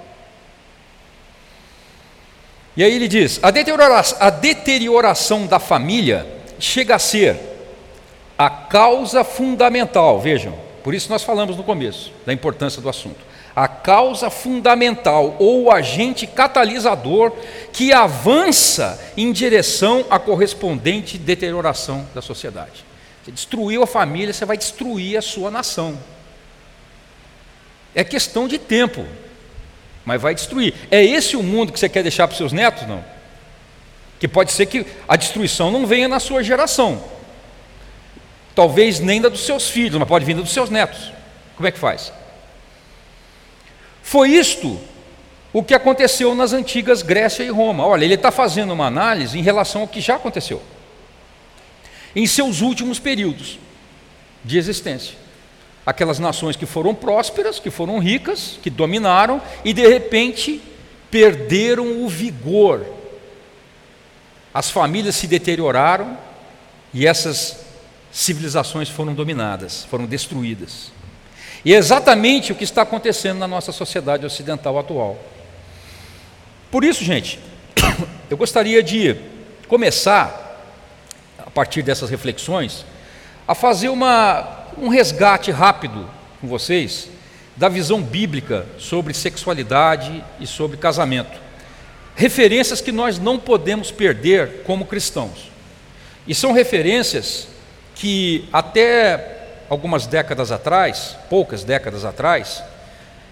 E 2.76 2.82
aí 2.82 2.92
ele 2.92 3.06
diz: 3.06 3.38
a 3.40 3.52
deterioração, 3.52 4.18
a 4.20 4.28
deterioração 4.28 5.46
da 5.46 5.60
família 5.60 6.26
chega 6.58 6.96
a 6.96 6.98
ser 6.98 7.38
a 8.36 8.50
causa 8.50 9.22
fundamental, 9.22 10.18
vejam, 10.20 10.58
por 10.82 10.94
isso 10.94 11.08
nós 11.10 11.22
falamos 11.22 11.56
no 11.56 11.62
começo 11.62 12.12
da 12.26 12.32
importância 12.32 12.82
do 12.82 12.88
assunto. 12.88 13.27
A 13.58 13.66
causa 13.66 14.30
fundamental 14.30 15.34
ou 15.38 15.72
agente 15.72 16.26
catalisador 16.26 17.32
que 17.72 17.92
avança 17.92 19.00
em 19.16 19.32
direção 19.32 20.04
à 20.08 20.18
correspondente 20.18 21.18
deterioração 21.18 22.06
da 22.14 22.22
sociedade. 22.22 22.84
Você 23.24 23.32
destruiu 23.32 23.82
a 23.82 23.86
família, 23.86 24.32
você 24.32 24.44
vai 24.44 24.56
destruir 24.56 25.16
a 25.16 25.22
sua 25.22 25.50
nação. 25.50 25.98
É 27.94 28.04
questão 28.04 28.46
de 28.46 28.58
tempo 28.58 29.04
mas 30.08 30.22
vai 30.22 30.34
destruir. 30.34 30.72
É 30.90 31.04
esse 31.04 31.36
o 31.36 31.42
mundo 31.42 31.70
que 31.70 31.78
você 31.78 31.86
quer 31.86 32.02
deixar 32.02 32.26
para 32.26 32.32
os 32.32 32.38
seus 32.38 32.50
netos? 32.50 32.88
Não. 32.88 33.04
Que 34.18 34.26
pode 34.26 34.52
ser 34.52 34.64
que 34.64 34.86
a 35.06 35.16
destruição 35.16 35.70
não 35.70 35.86
venha 35.86 36.08
na 36.08 36.18
sua 36.18 36.42
geração. 36.42 37.04
Talvez 38.54 39.00
nem 39.00 39.20
da 39.20 39.28
dos 39.28 39.44
seus 39.44 39.68
filhos, 39.68 39.98
mas 39.98 40.08
pode 40.08 40.24
vir 40.24 40.34
da 40.34 40.40
dos 40.40 40.54
seus 40.54 40.70
netos. 40.70 41.12
Como 41.56 41.68
é 41.68 41.70
que 41.70 41.78
faz? 41.78 42.10
Foi 44.08 44.30
isto 44.30 44.80
o 45.52 45.62
que 45.62 45.74
aconteceu 45.74 46.34
nas 46.34 46.54
antigas 46.54 47.02
Grécia 47.02 47.44
e 47.44 47.50
Roma. 47.50 47.84
Olha, 47.84 48.06
ele 48.06 48.14
está 48.14 48.30
fazendo 48.30 48.72
uma 48.72 48.86
análise 48.86 49.38
em 49.38 49.42
relação 49.42 49.82
ao 49.82 49.88
que 49.88 50.00
já 50.00 50.16
aconteceu 50.16 50.62
em 52.16 52.26
seus 52.26 52.62
últimos 52.62 52.98
períodos 52.98 53.58
de 54.42 54.56
existência 54.56 55.14
aquelas 55.84 56.18
nações 56.18 56.56
que 56.56 56.64
foram 56.64 56.94
prósperas, 56.94 57.60
que 57.60 57.70
foram 57.70 57.98
ricas, 57.98 58.58
que 58.62 58.70
dominaram 58.70 59.42
e 59.62 59.74
de 59.74 59.86
repente 59.86 60.62
perderam 61.10 62.02
o 62.02 62.08
vigor. 62.08 62.86
As 64.54 64.70
famílias 64.70 65.16
se 65.16 65.26
deterioraram 65.26 66.16
e 66.94 67.06
essas 67.06 67.60
civilizações 68.10 68.88
foram 68.88 69.12
dominadas, 69.12 69.84
foram 69.84 70.06
destruídas. 70.06 70.96
E 71.68 71.74
é 71.74 71.76
exatamente 71.76 72.50
o 72.50 72.54
que 72.54 72.64
está 72.64 72.80
acontecendo 72.80 73.40
na 73.40 73.46
nossa 73.46 73.72
sociedade 73.72 74.24
ocidental 74.24 74.78
atual. 74.78 75.18
Por 76.70 76.82
isso, 76.82 77.04
gente, 77.04 77.38
eu 78.30 78.38
gostaria 78.38 78.82
de 78.82 79.14
começar, 79.68 80.64
a 81.38 81.50
partir 81.50 81.82
dessas 81.82 82.08
reflexões, 82.08 82.86
a 83.46 83.54
fazer 83.54 83.90
uma 83.90 84.64
um 84.78 84.88
resgate 84.88 85.50
rápido 85.50 86.08
com 86.40 86.48
vocês 86.48 87.10
da 87.54 87.68
visão 87.68 88.00
bíblica 88.00 88.64
sobre 88.78 89.12
sexualidade 89.12 90.24
e 90.40 90.46
sobre 90.46 90.78
casamento. 90.78 91.38
Referências 92.16 92.80
que 92.80 92.90
nós 92.90 93.18
não 93.18 93.38
podemos 93.38 93.90
perder 93.90 94.62
como 94.62 94.86
cristãos. 94.86 95.50
E 96.26 96.34
são 96.34 96.52
referências 96.52 97.46
que 97.94 98.48
até 98.54 99.37
algumas 99.68 100.06
décadas 100.06 100.50
atrás, 100.50 101.16
poucas 101.28 101.64
décadas 101.64 102.04
atrás, 102.04 102.62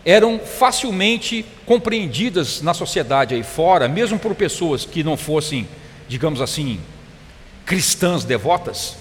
eram 0.05 0.39
facilmente 0.39 1.45
compreendidas 1.65 2.63
na 2.63 2.73
sociedade 2.73 3.35
aí 3.35 3.43
fora, 3.43 3.89
mesmo 3.89 4.19
por 4.19 4.35
pessoas 4.35 4.85
que 4.85 5.03
não 5.03 5.17
fossem, 5.17 5.67
digamos 6.07 6.41
assim, 6.41 6.81
cristãs 7.65 8.23
devotas, 8.23 8.97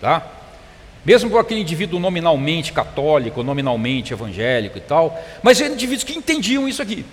tá? 0.00 0.26
mesmo 1.04 1.30
por 1.30 1.38
aquele 1.38 1.60
indivíduo 1.60 2.00
nominalmente 2.00 2.72
católico, 2.72 3.42
nominalmente 3.42 4.12
evangélico 4.12 4.78
e 4.78 4.80
tal, 4.80 5.22
mas 5.42 5.60
eram 5.60 5.74
indivíduos 5.74 6.02
que 6.02 6.18
entendiam 6.18 6.66
isso 6.66 6.80
aqui, 6.80 7.04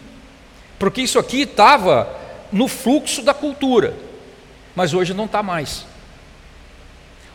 porque 0.79 1.01
isso 1.01 1.19
aqui 1.19 1.41
estava 1.41 2.09
no 2.51 2.67
fluxo 2.67 3.21
da 3.21 3.33
cultura, 3.33 3.93
mas 4.75 4.93
hoje 4.93 5.13
não 5.13 5.25
está 5.25 5.43
mais. 5.43 5.85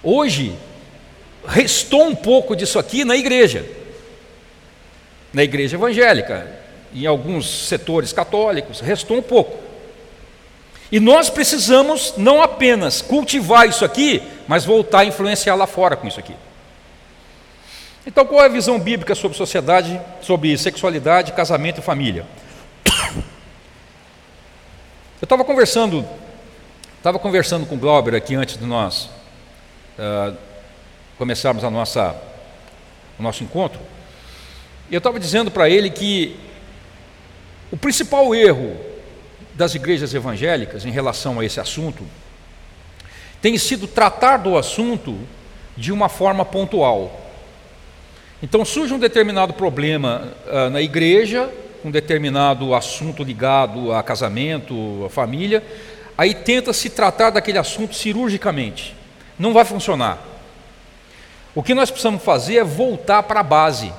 Hoje, 0.02 0.56
restou 1.46 2.04
um 2.04 2.14
pouco 2.14 2.56
disso 2.56 2.78
aqui 2.78 3.04
na 3.04 3.16
igreja, 3.16 3.64
na 5.32 5.42
igreja 5.44 5.76
evangélica, 5.76 6.46
em 6.94 7.06
alguns 7.06 7.68
setores 7.68 8.12
católicos, 8.12 8.80
restou 8.80 9.18
um 9.18 9.22
pouco. 9.22 9.66
E 10.90 11.00
nós 11.00 11.28
precisamos 11.28 12.14
não 12.16 12.40
apenas 12.40 13.02
cultivar 13.02 13.68
isso 13.68 13.84
aqui, 13.84 14.22
mas 14.46 14.64
voltar 14.64 15.00
a 15.00 15.04
influenciar 15.04 15.54
lá 15.54 15.66
fora 15.66 15.96
com 15.96 16.06
isso 16.06 16.20
aqui. 16.20 16.34
Então, 18.06 18.24
qual 18.24 18.42
é 18.42 18.46
a 18.46 18.48
visão 18.48 18.78
bíblica 18.78 19.16
sobre 19.16 19.36
sociedade, 19.36 20.00
sobre 20.22 20.56
sexualidade, 20.56 21.32
casamento 21.32 21.80
e 21.80 21.82
família? 21.82 22.24
Eu 25.20 25.24
estava 25.24 25.44
conversando, 25.44 26.06
estava 26.98 27.18
conversando 27.18 27.66
com 27.66 27.74
o 27.74 27.78
Glauber 27.78 28.14
aqui 28.14 28.36
antes 28.36 28.56
de 28.56 28.64
nós 28.64 29.10
uh, 29.98 30.36
começarmos 31.18 31.64
a 31.64 31.70
nossa, 31.70 32.14
o 33.18 33.23
nosso 33.23 33.42
encontro, 33.42 33.80
eu 34.90 34.99
estava 34.99 35.18
dizendo 35.18 35.50
para 35.50 35.68
ele 35.68 35.90
que 35.90 36.37
o 37.70 37.76
principal 37.76 38.35
erro 38.35 38.76
das 39.54 39.75
igrejas 39.75 40.14
evangélicas 40.14 40.85
em 40.85 40.90
relação 40.90 41.40
a 41.40 41.44
esse 41.44 41.58
assunto 41.58 42.04
tem 43.40 43.56
sido 43.58 43.87
tratar 43.87 44.37
do 44.37 44.56
assunto 44.56 45.18
de 45.76 45.92
uma 45.92 46.08
forma 46.08 46.44
pontual. 46.44 47.26
Então 48.42 48.64
surge 48.64 48.92
um 48.92 48.99
determinado 48.99 49.54
problema 49.54 50.32
uh, 50.46 50.70
na 50.70 50.80
igreja, 50.80 51.50
com 51.82 51.90
determinado 51.90 52.75
assunto 52.75 53.25
ligado 53.25 53.92
a 53.92 54.02
casamento, 54.02 55.04
a 55.06 55.11
família, 55.11 55.62
aí 56.16 56.35
tenta 56.35 56.73
se 56.73 56.90
tratar 56.90 57.30
daquele 57.30 57.58
assunto 57.58 57.94
cirurgicamente. 57.94 58.94
Não 59.38 59.52
vai 59.52 59.64
funcionar. 59.64 60.36
O 61.56 61.62
que 61.62 61.75
nós 61.75 61.90
precisamos 61.90 62.22
fazer 62.22 62.58
é 62.58 62.64
voltar 62.64 63.22
para 63.22 63.40
a 63.40 63.42
base. 63.42 63.90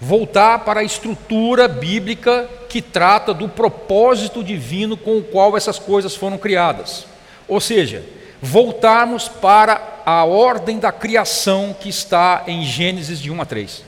Voltar 0.00 0.60
para 0.60 0.80
a 0.80 0.82
estrutura 0.82 1.68
bíblica 1.68 2.48
que 2.70 2.80
trata 2.80 3.34
do 3.34 3.50
propósito 3.50 4.42
divino 4.42 4.96
com 4.96 5.18
o 5.18 5.22
qual 5.22 5.58
essas 5.58 5.78
coisas 5.78 6.16
foram 6.16 6.38
criadas. 6.38 7.04
Ou 7.46 7.60
seja, 7.60 8.02
voltarmos 8.40 9.28
para 9.28 10.00
a 10.06 10.24
ordem 10.24 10.78
da 10.78 10.90
criação 10.90 11.76
que 11.78 11.90
está 11.90 12.44
em 12.46 12.64
Gênesis 12.64 13.20
de 13.20 13.30
1 13.30 13.42
a 13.42 13.44
3. 13.44 13.84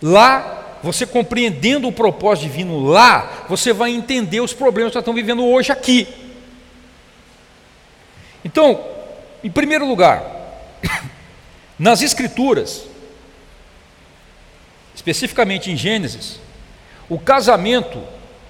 Lá, 0.00 0.78
você 0.82 1.04
compreendendo 1.04 1.86
o 1.86 1.92
propósito 1.92 2.44
divino 2.44 2.82
lá, 2.86 3.44
você 3.46 3.74
vai 3.74 3.90
entender 3.90 4.40
os 4.40 4.54
problemas 4.54 4.92
que 4.92 4.96
nós 4.96 5.02
estamos 5.02 5.20
vivendo 5.20 5.44
hoje 5.44 5.70
aqui. 5.70 6.08
Então, 8.42 8.80
em 9.44 9.50
primeiro 9.50 9.86
lugar, 9.86 10.37
nas 11.78 12.02
Escrituras, 12.02 12.84
especificamente 14.94 15.70
em 15.70 15.76
Gênesis, 15.76 16.40
o 17.08 17.18
casamento, 17.18 18.02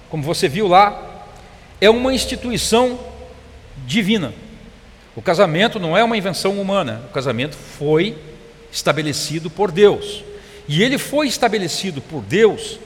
como 0.09 0.23
você 0.23 0.47
viu 0.47 0.67
lá, 0.67 1.25
é 1.79 1.89
uma 1.89 2.13
instituição 2.13 2.99
divina. 3.85 4.33
O 5.15 5.21
casamento 5.21 5.79
não 5.79 5.95
é 5.95 6.03
uma 6.03 6.17
invenção 6.17 6.59
humana, 6.59 7.03
o 7.09 7.13
casamento 7.13 7.55
foi 7.55 8.17
estabelecido 8.71 9.49
por 9.49 9.71
Deus. 9.71 10.23
E 10.67 10.83
ele 10.83 10.97
foi 10.97 11.27
estabelecido 11.27 12.01
por 12.01 12.21
Deus 12.21 12.79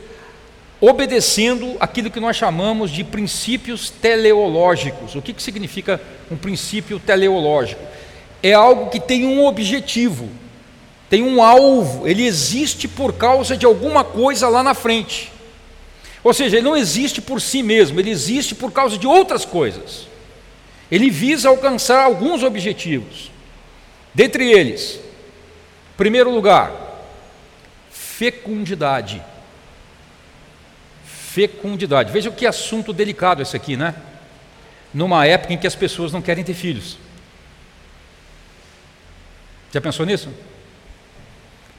obedecendo 0.85 1.77
aquilo 1.79 2.11
que 2.11 2.19
nós 2.19 2.35
chamamos 2.35 2.91
de 2.91 3.05
princípios 3.05 3.89
teleológicos. 3.89 5.15
O 5.15 5.21
que, 5.21 5.31
que 5.31 5.41
significa 5.41 6.01
um 6.29 6.35
princípio 6.35 6.99
teleológico? 6.99 7.81
É 8.43 8.53
algo 8.53 8.89
que 8.89 8.99
tem 8.99 9.25
um 9.25 9.45
objetivo, 9.45 10.29
tem 11.09 11.23
um 11.23 11.41
alvo, 11.41 12.05
ele 12.05 12.25
existe 12.25 12.89
por 12.89 13.13
causa 13.13 13.55
de 13.55 13.65
alguma 13.65 14.03
coisa 14.03 14.49
lá 14.49 14.61
na 14.61 14.73
frente. 14.73 15.31
Ou 16.21 16.33
seja, 16.33 16.57
ele 16.57 16.65
não 16.65 16.75
existe 16.75 17.21
por 17.21 17.41
si 17.41 17.63
mesmo, 17.63 17.99
ele 17.99 18.09
existe 18.09 18.53
por 18.53 18.71
causa 18.71 18.97
de 18.97 19.07
outras 19.07 19.45
coisas. 19.45 20.07
Ele 20.91 21.09
visa 21.09 21.49
alcançar 21.49 22.03
alguns 22.03 22.43
objetivos. 22.43 23.31
Dentre 24.13 24.51
eles, 24.51 24.99
primeiro 25.97 26.29
lugar, 26.29 26.71
fecundidade. 27.89 29.21
Fecundidade. 31.05 32.11
Veja 32.11 32.29
que 32.29 32.45
assunto 32.45 32.93
delicado 32.93 33.41
esse 33.41 33.55
aqui, 33.55 33.75
né? 33.75 33.95
Numa 34.93 35.25
época 35.25 35.53
em 35.53 35.57
que 35.57 35.65
as 35.65 35.75
pessoas 35.75 36.11
não 36.11 36.21
querem 36.21 36.43
ter 36.43 36.53
filhos. 36.53 36.97
Já 39.73 39.81
pensou 39.81 40.05
nisso? 40.05 40.29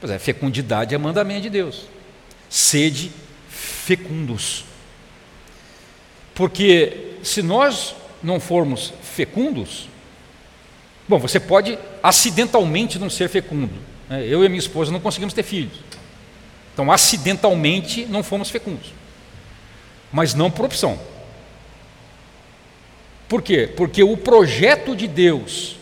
Pois 0.00 0.10
é, 0.10 0.18
fecundidade 0.18 0.94
é 0.94 0.98
mandamento 0.98 1.42
de 1.42 1.50
Deus. 1.50 1.86
Sede 2.50 3.12
fecundos. 3.48 4.64
Porque 6.34 7.14
se 7.22 7.40
nós 7.40 7.94
não 8.20 8.40
formos 8.40 8.92
fecundos, 9.02 9.88
bom, 11.08 11.18
você 11.18 11.38
pode 11.38 11.78
acidentalmente 12.02 12.98
não 12.98 13.08
ser 13.08 13.28
fecundo. 13.28 13.72
Né? 14.08 14.26
Eu 14.26 14.44
e 14.44 14.48
minha 14.48 14.58
esposa 14.58 14.90
não 14.90 15.00
conseguimos 15.00 15.32
ter 15.32 15.44
filhos. 15.44 15.78
Então, 16.72 16.90
acidentalmente, 16.90 18.04
não 18.06 18.24
fomos 18.24 18.50
fecundos. 18.50 18.92
Mas 20.12 20.34
não 20.34 20.50
por 20.50 20.64
opção. 20.64 20.98
Por 23.28 23.40
quê? 23.40 23.72
Porque 23.76 24.02
o 24.02 24.16
projeto 24.16 24.96
de 24.96 25.06
Deus 25.06 25.76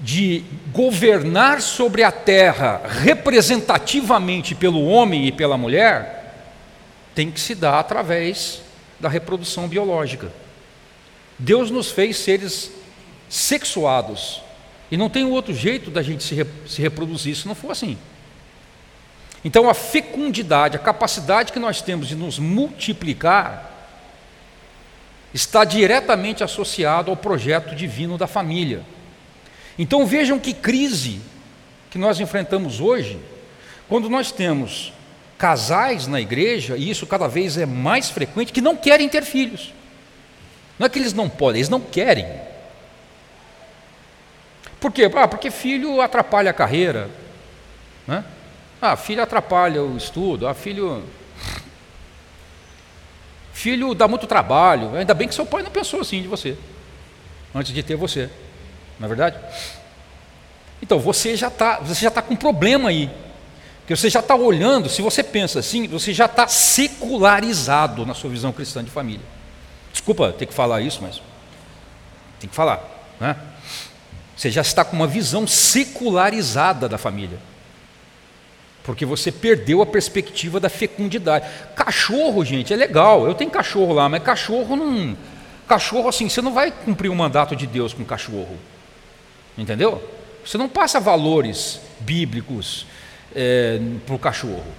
de 0.00 0.44
governar 0.72 1.60
sobre 1.60 2.04
a 2.04 2.12
terra 2.12 2.80
representativamente 2.86 4.54
pelo 4.54 4.84
homem 4.86 5.26
e 5.26 5.32
pela 5.32 5.58
mulher 5.58 6.18
tem 7.14 7.30
que 7.30 7.40
se 7.40 7.54
dar 7.54 7.80
através 7.80 8.62
da 9.00 9.08
reprodução 9.08 9.66
biológica. 9.66 10.30
Deus 11.38 11.70
nos 11.70 11.90
fez 11.90 12.16
seres 12.16 12.70
sexuados 13.28 14.40
e 14.90 14.96
não 14.96 15.10
tem 15.10 15.24
outro 15.24 15.52
jeito 15.52 15.90
da 15.90 16.02
gente 16.02 16.22
se, 16.22 16.46
se 16.66 16.80
reproduzir 16.80 17.36
se 17.36 17.46
não 17.46 17.54
for 17.54 17.72
assim. 17.72 17.98
Então, 19.44 19.68
a 19.68 19.74
fecundidade, 19.74 20.76
a 20.76 20.80
capacidade 20.80 21.52
que 21.52 21.58
nós 21.58 21.80
temos 21.80 22.08
de 22.08 22.16
nos 22.16 22.38
multiplicar, 22.38 23.68
está 25.32 25.64
diretamente 25.64 26.42
associado 26.42 27.10
ao 27.10 27.16
projeto 27.16 27.74
divino 27.74 28.18
da 28.18 28.26
família. 28.26 28.82
Então, 29.78 30.04
vejam 30.04 30.38
que 30.38 30.52
crise 30.52 31.20
que 31.90 31.98
nós 31.98 32.18
enfrentamos 32.18 32.80
hoje, 32.80 33.18
quando 33.88 34.10
nós 34.10 34.32
temos 34.32 34.92
casais 35.38 36.06
na 36.06 36.20
igreja, 36.20 36.76
e 36.76 36.90
isso 36.90 37.06
cada 37.06 37.28
vez 37.28 37.56
é 37.56 37.64
mais 37.64 38.10
frequente, 38.10 38.52
que 38.52 38.60
não 38.60 38.76
querem 38.76 39.08
ter 39.08 39.22
filhos. 39.22 39.72
Não 40.78 40.86
é 40.86 40.90
que 40.90 40.98
eles 40.98 41.12
não 41.12 41.28
podem, 41.28 41.60
eles 41.60 41.68
não 41.68 41.80
querem. 41.80 42.26
Por 44.80 44.92
quê? 44.92 45.10
Ah, 45.14 45.28
porque 45.28 45.50
filho 45.50 46.00
atrapalha 46.00 46.50
a 46.50 46.54
carreira. 46.54 47.08
Né? 48.06 48.24
Ah, 48.80 48.96
filho 48.96 49.22
atrapalha 49.22 49.82
o 49.82 49.96
estudo, 49.96 50.46
ah, 50.46 50.54
filho. 50.54 51.04
Filho 53.52 53.94
dá 53.94 54.06
muito 54.06 54.26
trabalho. 54.26 54.96
Ainda 54.96 55.14
bem 55.14 55.26
que 55.26 55.34
seu 55.34 55.46
pai 55.46 55.62
não 55.62 55.70
pensou 55.70 56.00
assim 56.00 56.22
de 56.22 56.28
você, 56.28 56.56
antes 57.54 57.72
de 57.72 57.82
ter 57.82 57.96
você. 57.96 58.30
Não 58.98 59.06
é 59.06 59.08
verdade? 59.08 59.36
Então 60.82 60.98
você 60.98 61.36
já 61.36 61.48
está, 61.48 61.78
você 61.78 62.02
já 62.02 62.08
está 62.08 62.22
com 62.22 62.34
um 62.34 62.36
problema 62.36 62.88
aí. 62.88 63.10
Porque 63.80 63.96
você 63.96 64.10
já 64.10 64.20
está 64.20 64.34
olhando, 64.34 64.88
se 64.88 65.00
você 65.00 65.22
pensa 65.22 65.60
assim, 65.60 65.86
você 65.88 66.12
já 66.12 66.26
está 66.26 66.46
secularizado 66.46 68.04
na 68.04 68.14
sua 68.14 68.28
visão 68.28 68.52
cristã 68.52 68.84
de 68.84 68.90
família. 68.90 69.24
Desculpa 69.92 70.32
ter 70.32 70.46
que 70.46 70.54
falar 70.54 70.80
isso, 70.80 71.00
mas 71.02 71.22
tem 72.38 72.48
que 72.48 72.54
falar. 72.54 72.82
Né? 73.18 73.34
Você 74.36 74.50
já 74.50 74.60
está 74.60 74.84
com 74.84 74.94
uma 74.94 75.06
visão 75.06 75.46
secularizada 75.46 76.88
da 76.88 76.98
família 76.98 77.38
porque 78.88 79.04
você 79.04 79.30
perdeu 79.30 79.82
a 79.82 79.86
perspectiva 79.86 80.58
da 80.58 80.70
fecundidade. 80.70 81.46
Cachorro, 81.76 82.42
gente, 82.42 82.72
é 82.72 82.76
legal. 82.76 83.26
Eu 83.26 83.34
tenho 83.34 83.50
cachorro 83.50 83.92
lá, 83.92 84.08
mas 84.08 84.22
cachorro 84.22 84.76
não. 84.76 85.14
Cachorro, 85.68 86.08
assim, 86.08 86.26
você 86.26 86.40
não 86.40 86.54
vai 86.54 86.70
cumprir 86.70 87.10
o 87.10 87.14
mandato 87.14 87.54
de 87.54 87.66
Deus 87.66 87.92
com 87.92 88.02
cachorro. 88.02 88.56
Entendeu? 89.58 90.02
Você 90.44 90.56
não 90.56 90.68
passa 90.68 91.00
valores 91.00 91.80
bíblicos 92.00 92.86
é, 93.34 93.80
para 94.06 94.14
o 94.14 94.18
cachorro. 94.18 94.72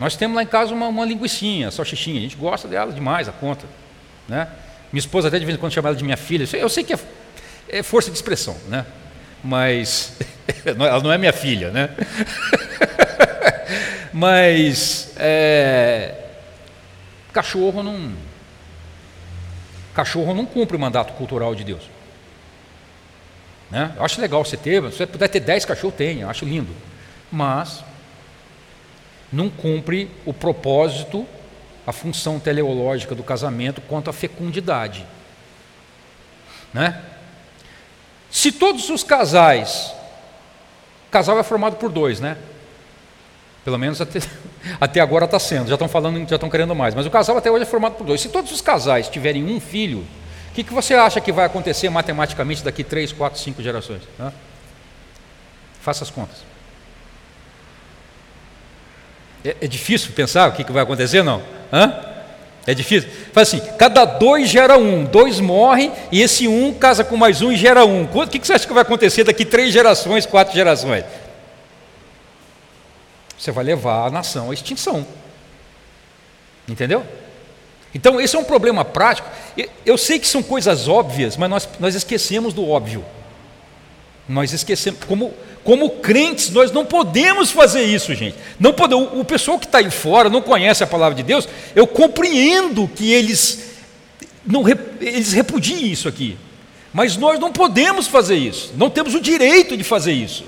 Nós 0.00 0.16
temos 0.16 0.34
lá 0.34 0.42
em 0.42 0.46
casa 0.46 0.72
uma, 0.72 0.88
uma 0.88 1.04
linguiçinha, 1.04 1.70
salsichinha, 1.70 2.18
a 2.18 2.22
gente 2.22 2.36
gosta 2.36 2.66
dela 2.66 2.90
demais, 2.90 3.28
a 3.28 3.32
conta. 3.32 3.66
Né? 4.26 4.48
Minha 4.90 5.00
esposa 5.00 5.28
até 5.28 5.38
de 5.38 5.44
vez 5.44 5.56
em 5.56 5.60
quando 5.60 5.72
chama 5.72 5.90
ela 5.90 5.96
de 5.96 6.02
minha 6.02 6.16
filha. 6.16 6.48
Eu 6.56 6.70
sei 6.70 6.82
que 6.82 6.94
é, 6.94 6.98
é 7.68 7.82
força 7.82 8.10
de 8.10 8.16
expressão, 8.16 8.56
né? 8.66 8.86
mas 9.44 10.16
ela 10.64 11.02
não 11.02 11.12
é 11.12 11.18
minha 11.18 11.32
filha, 11.32 11.70
né? 11.70 11.90
mas 14.12 15.12
é, 15.16 16.14
cachorro 17.32 17.82
não 17.82 18.12
cachorro 19.94 20.34
não 20.34 20.46
cumpre 20.46 20.76
o 20.76 20.80
mandato 20.80 21.12
cultural 21.12 21.54
de 21.54 21.64
Deus. 21.64 21.99
Né? 23.70 23.92
Eu 23.96 24.04
acho 24.04 24.20
legal 24.20 24.44
você 24.44 24.56
ter, 24.56 24.82
se 24.90 24.98
você 24.98 25.06
puder 25.06 25.28
ter 25.28 25.40
10 25.40 25.64
cachorros, 25.64 25.96
tenha, 25.96 26.28
acho 26.28 26.44
lindo. 26.44 26.74
Mas 27.30 27.84
não 29.32 29.48
cumpre 29.48 30.10
o 30.26 30.32
propósito, 30.34 31.26
a 31.86 31.92
função 31.92 32.40
teleológica 32.40 33.14
do 33.14 33.22
casamento 33.22 33.80
quanto 33.82 34.10
à 34.10 34.12
fecundidade. 34.12 35.06
Né? 36.72 37.00
Se 38.30 38.52
todos 38.52 38.90
os 38.90 39.02
casais, 39.02 39.92
casal 41.10 41.38
é 41.38 41.42
formado 41.42 41.76
por 41.76 41.90
dois, 41.90 42.20
né? 42.20 42.36
Pelo 43.64 43.78
menos 43.78 44.00
até, 44.00 44.20
até 44.80 45.00
agora 45.00 45.24
está 45.24 45.38
sendo, 45.38 45.68
já 45.68 45.74
estão 45.74 45.88
falando, 45.88 46.28
já 46.28 46.36
estão 46.36 46.50
querendo 46.50 46.74
mais, 46.74 46.94
mas 46.94 47.06
o 47.06 47.10
casal 47.10 47.36
até 47.36 47.50
hoje 47.50 47.62
é 47.64 47.66
formado 47.66 47.94
por 47.94 48.06
dois. 48.06 48.20
Se 48.20 48.28
todos 48.28 48.50
os 48.52 48.60
casais 48.60 49.08
tiverem 49.08 49.44
um 49.44 49.60
filho, 49.60 50.00
o 50.00 50.06
que, 50.60 50.68
que 50.68 50.74
você 50.74 50.94
acha 50.94 51.20
que 51.20 51.32
vai 51.32 51.46
acontecer 51.46 51.88
matematicamente 51.88 52.62
daqui 52.62 52.84
três, 52.84 53.12
quatro, 53.12 53.40
cinco 53.40 53.62
gerações? 53.62 54.02
Hã? 54.18 54.32
Faça 55.80 56.04
as 56.04 56.10
contas. 56.10 56.38
É, 59.42 59.56
é, 59.62 59.66
difícil 59.66 60.12
pensar 60.12 60.50
o 60.50 60.52
que, 60.52 60.62
que 60.62 60.72
vai 60.72 60.82
acontecer, 60.82 61.22
não? 61.22 61.42
Hã? 61.72 62.04
É 62.66 62.74
difícil? 62.74 63.08
Faz 63.32 63.48
assim: 63.48 63.60
cada 63.78 64.04
dois 64.04 64.50
gera 64.50 64.76
um, 64.76 65.04
dois 65.04 65.40
morrem 65.40 65.90
e 66.12 66.20
esse 66.20 66.46
um 66.46 66.74
casa 66.74 67.02
com 67.02 67.16
mais 67.16 67.40
um 67.40 67.50
e 67.50 67.56
gera 67.56 67.86
um. 67.86 68.04
O 68.04 68.26
que 68.28 68.38
você 68.38 68.52
acha 68.52 68.66
que 68.66 68.74
vai 68.74 68.82
acontecer 68.82 69.24
daqui 69.24 69.46
três 69.46 69.72
gerações, 69.72 70.26
quatro 70.26 70.54
gerações? 70.54 71.04
Você 73.38 73.50
vai 73.50 73.64
levar 73.64 74.06
a 74.06 74.10
nação 74.10 74.50
à 74.50 74.54
extinção. 74.54 75.06
Entendeu? 76.68 77.06
Então, 77.94 78.20
esse 78.20 78.36
é 78.36 78.38
um 78.38 78.44
problema 78.44 78.84
prático. 78.84 79.28
Eu 79.84 79.98
sei 79.98 80.18
que 80.18 80.26
são 80.26 80.42
coisas 80.42 80.86
óbvias, 80.86 81.36
mas 81.36 81.50
nós, 81.50 81.68
nós 81.80 81.94
esquecemos 81.94 82.54
do 82.54 82.68
óbvio. 82.68 83.04
Nós 84.28 84.52
esquecemos. 84.52 85.00
Como, 85.04 85.34
como 85.64 85.90
crentes, 85.90 86.50
nós 86.50 86.70
não 86.70 86.84
podemos 86.84 87.50
fazer 87.50 87.82
isso, 87.82 88.14
gente. 88.14 88.36
Não 88.58 88.72
pode, 88.72 88.94
o, 88.94 89.20
o 89.20 89.24
pessoal 89.24 89.58
que 89.58 89.66
está 89.66 89.78
aí 89.78 89.90
fora 89.90 90.30
não 90.30 90.40
conhece 90.40 90.84
a 90.84 90.86
palavra 90.86 91.16
de 91.16 91.22
Deus. 91.22 91.48
Eu 91.74 91.86
compreendo 91.86 92.86
que 92.88 93.12
eles, 93.12 93.70
não, 94.46 94.64
eles 95.00 95.32
repudiem 95.32 95.90
isso 95.90 96.08
aqui. 96.08 96.38
Mas 96.92 97.16
nós 97.16 97.40
não 97.40 97.52
podemos 97.52 98.06
fazer 98.06 98.36
isso. 98.36 98.72
Não 98.76 98.88
temos 98.88 99.14
o 99.14 99.20
direito 99.20 99.76
de 99.76 99.82
fazer 99.82 100.12
isso. 100.12 100.44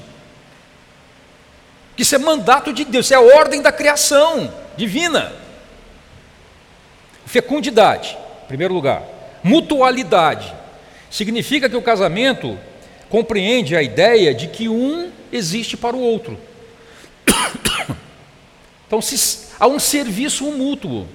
Isso 1.97 2.15
é 2.15 2.19
mandato 2.19 2.73
de 2.73 2.85
Deus, 2.85 3.07
isso 3.07 3.15
é 3.15 3.17
a 3.17 3.21
ordem 3.21 3.61
da 3.61 3.71
criação 3.71 4.53
divina. 4.77 5.42
Fecundidade, 7.27 8.17
em 8.45 8.47
primeiro 8.49 8.75
lugar. 8.75 9.03
Mutualidade. 9.43 10.53
Significa 11.11 11.69
que 11.69 11.77
o 11.77 11.83
casamento 11.83 12.59
compreende 13.09 13.77
a 13.77 13.83
ideia 13.83 14.35
de 14.35 14.47
que 14.47 14.69
um 14.69 15.11
existe 15.31 15.77
para 15.77 15.97
o 15.97 16.01
outro. 16.01 16.39
Então, 18.87 19.01
se, 19.01 19.49
há 19.59 19.67
um 19.67 19.79
serviço 19.79 20.45
mútuo. 20.45 21.09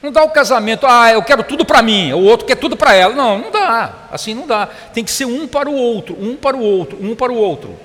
Não 0.00 0.12
dá 0.12 0.22
o 0.22 0.30
casamento, 0.30 0.86
ah, 0.86 1.10
eu 1.10 1.20
quero 1.24 1.42
tudo 1.42 1.64
para 1.64 1.82
mim, 1.82 2.12
o 2.12 2.20
outro 2.20 2.46
quer 2.46 2.54
tudo 2.54 2.76
para 2.76 2.94
ela. 2.94 3.14
Não, 3.16 3.36
não 3.36 3.50
dá. 3.50 4.06
Assim 4.12 4.32
não 4.32 4.46
dá. 4.46 4.68
Tem 4.94 5.02
que 5.02 5.10
ser 5.10 5.24
um 5.24 5.48
para 5.48 5.68
o 5.68 5.74
outro, 5.74 6.16
um 6.20 6.36
para 6.36 6.56
o 6.56 6.60
outro, 6.60 6.96
um 7.02 7.16
para 7.16 7.32
o 7.32 7.36
outro. 7.36 7.76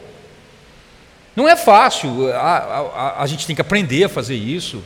Não 1.35 1.49
é 1.49 1.55
fácil, 1.55 2.31
a, 2.33 2.57
a, 2.57 3.23
a 3.23 3.25
gente 3.25 3.47
tem 3.47 3.55
que 3.55 3.61
aprender 3.61 4.03
a 4.03 4.09
fazer 4.09 4.35
isso 4.35 4.83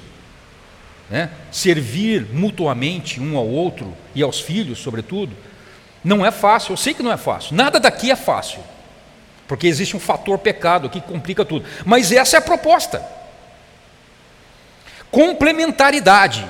né? 1.10 1.30
servir 1.52 2.28
mutuamente 2.32 3.20
um 3.20 3.38
ao 3.38 3.48
outro 3.48 3.96
e 4.14 4.22
aos 4.22 4.40
filhos, 4.40 4.80
sobretudo, 4.80 5.36
não 6.04 6.26
é 6.26 6.32
fácil. 6.32 6.74
Eu 6.74 6.78
sei 6.78 6.94
que 6.94 7.04
não 7.04 7.12
é 7.12 7.18
fácil. 7.18 7.56
Nada 7.56 7.80
daqui 7.80 8.12
é 8.12 8.16
fácil, 8.16 8.60
porque 9.48 9.68
existe 9.68 9.98
um 9.98 10.00
fator 10.00 10.38
pecado 10.38 10.90
que 10.90 11.02
complica 11.02 11.44
tudo. 11.44 11.66
Mas 11.86 12.12
essa 12.12 12.38
é 12.38 12.40
a 12.40 12.42
proposta. 12.42 13.04
Complementaridade. 15.12 16.46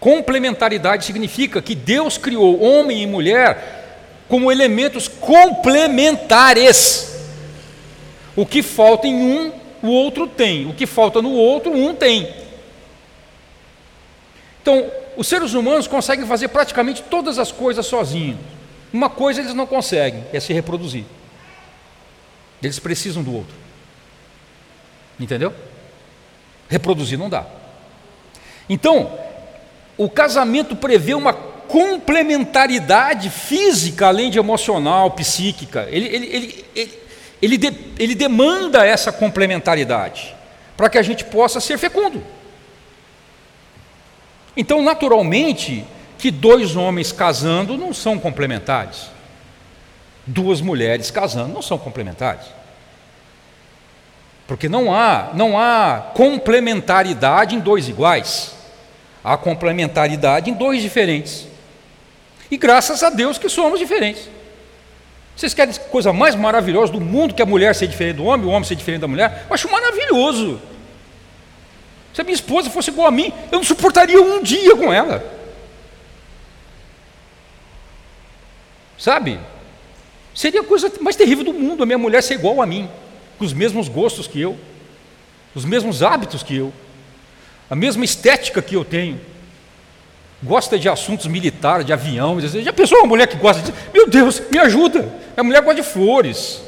Complementaridade 0.00 1.04
significa 1.04 1.62
que 1.62 1.74
Deus 1.74 2.18
criou 2.18 2.62
homem 2.62 3.02
e 3.02 3.06
mulher 3.06 3.84
como 4.28 4.50
elementos 4.50 5.08
complementares. 5.08 7.14
O 8.34 8.44
que 8.44 8.62
falta 8.62 9.06
em 9.06 9.14
um, 9.14 9.52
o 9.82 9.88
outro 9.88 10.26
tem. 10.26 10.68
O 10.68 10.74
que 10.74 10.86
falta 10.86 11.22
no 11.22 11.32
outro, 11.32 11.72
um 11.72 11.94
tem. 11.94 12.28
Então, 14.66 14.90
os 15.16 15.28
seres 15.28 15.54
humanos 15.54 15.86
conseguem 15.86 16.26
fazer 16.26 16.48
praticamente 16.48 17.00
todas 17.00 17.38
as 17.38 17.52
coisas 17.52 17.86
sozinhos. 17.86 18.40
Uma 18.92 19.08
coisa 19.08 19.40
eles 19.40 19.54
não 19.54 19.64
conseguem, 19.64 20.24
é 20.32 20.40
se 20.40 20.52
reproduzir. 20.52 21.04
Eles 22.60 22.80
precisam 22.80 23.22
do 23.22 23.32
outro. 23.32 23.54
Entendeu? 25.20 25.54
Reproduzir 26.68 27.16
não 27.16 27.30
dá. 27.30 27.46
Então, 28.68 29.16
o 29.96 30.10
casamento 30.10 30.74
prevê 30.74 31.14
uma 31.14 31.32
complementaridade 31.32 33.30
física, 33.30 34.08
além 34.08 34.32
de 34.32 34.38
emocional, 34.40 35.12
psíquica. 35.12 35.86
Ele, 35.92 36.06
ele, 36.08 36.26
ele, 36.26 36.64
ele, 36.74 36.98
ele, 37.40 37.56
de, 37.56 37.72
ele 38.00 38.14
demanda 38.16 38.84
essa 38.84 39.12
complementaridade 39.12 40.34
para 40.76 40.88
que 40.88 40.98
a 40.98 41.02
gente 41.02 41.24
possa 41.24 41.60
ser 41.60 41.78
fecundo. 41.78 42.20
Então, 44.56 44.82
naturalmente, 44.82 45.84
que 46.18 46.30
dois 46.30 46.76
homens 46.76 47.12
casando 47.12 47.76
não 47.76 47.92
são 47.92 48.18
complementares. 48.18 49.10
Duas 50.26 50.60
mulheres 50.60 51.10
casando 51.10 51.52
não 51.52 51.62
são 51.62 51.78
complementares. 51.78 52.46
Porque 54.46 54.68
não 54.68 54.94
há, 54.94 55.30
não 55.34 55.58
há 55.58 56.10
complementaridade 56.14 57.54
em 57.54 57.60
dois 57.60 57.88
iguais. 57.88 58.54
Há 59.22 59.36
complementaridade 59.36 60.50
em 60.50 60.54
dois 60.54 60.80
diferentes. 60.80 61.46
E 62.50 62.56
graças 62.56 63.02
a 63.02 63.10
Deus 63.10 63.38
que 63.38 63.48
somos 63.48 63.78
diferentes. 63.78 64.28
Vocês 65.36 65.52
querem 65.52 65.74
coisa 65.90 66.12
mais 66.12 66.34
maravilhosa 66.34 66.92
do 66.92 67.00
mundo 67.00 67.34
que 67.34 67.42
a 67.42 67.46
mulher 67.46 67.74
ser 67.74 67.88
diferente 67.88 68.16
do 68.16 68.24
homem, 68.24 68.46
o 68.46 68.50
homem 68.50 68.64
ser 68.64 68.76
diferente 68.76 69.02
da 69.02 69.08
mulher? 69.08 69.44
Eu 69.48 69.54
acho 69.54 69.70
maravilhoso. 69.70 70.60
Se 72.16 72.22
a 72.22 72.24
minha 72.24 72.34
esposa 72.34 72.70
fosse 72.70 72.88
igual 72.88 73.06
a 73.06 73.10
mim, 73.10 73.30
eu 73.52 73.58
não 73.58 73.62
suportaria 73.62 74.18
um 74.18 74.42
dia 74.42 74.74
com 74.74 74.90
ela. 74.90 75.22
Sabe? 78.96 79.38
Seria 80.34 80.62
a 80.62 80.64
coisa 80.64 80.90
mais 81.02 81.14
terrível 81.14 81.44
do 81.44 81.52
mundo 81.52 81.82
a 81.82 81.86
minha 81.86 81.98
mulher 81.98 82.22
ser 82.22 82.32
igual 82.32 82.62
a 82.62 82.66
mim, 82.66 82.88
com 83.38 83.44
os 83.44 83.52
mesmos 83.52 83.86
gostos 83.86 84.26
que 84.26 84.40
eu, 84.40 84.58
os 85.54 85.66
mesmos 85.66 86.02
hábitos 86.02 86.42
que 86.42 86.56
eu, 86.56 86.72
a 87.68 87.76
mesma 87.76 88.02
estética 88.02 88.62
que 88.62 88.74
eu 88.74 88.82
tenho. 88.82 89.20
Gosta 90.42 90.78
de 90.78 90.88
assuntos 90.88 91.26
militares, 91.26 91.84
de 91.84 91.92
avião. 91.92 92.40
Já 92.40 92.72
pensou 92.72 92.96
uma 92.96 93.08
mulher 93.08 93.26
que 93.26 93.36
gosta 93.36 93.60
de. 93.62 93.74
Meu 93.92 94.08
Deus, 94.08 94.40
me 94.50 94.58
ajuda! 94.58 95.06
A 95.36 95.42
mulher 95.42 95.60
gosta 95.60 95.82
de 95.82 95.86
flores, 95.86 96.62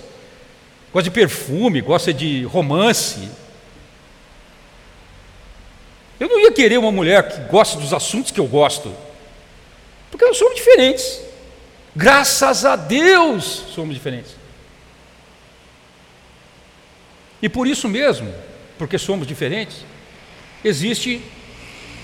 gosta 0.93 1.05
de 1.05 1.11
perfume, 1.11 1.81
gosta 1.81 2.13
de 2.13 2.45
romance. 2.45 3.48
Eu 6.19 6.29
não 6.29 6.41
ia 6.41 6.53
querer 6.53 6.79
uma 6.79 6.91
mulher 6.91 7.29
que 7.29 7.41
gosta 7.51 7.79
dos 7.79 7.93
assuntos 7.93 8.31
que 8.31 8.41
eu 8.41 8.47
gosto, 8.47 8.95
porque 10.11 10.25
nós 10.25 10.37
somos 10.37 10.57
diferentes. 10.57 11.21
Graças 11.95 12.65
a 12.65 12.77
Deus 12.77 13.45
somos 13.75 13.95
diferentes. 13.95 14.33
E 17.41 17.49
por 17.49 17.67
isso 17.67 17.89
mesmo, 17.89 18.35
porque 18.77 18.99
somos 18.99 19.27
diferentes, 19.27 19.85
existe 20.65 21.23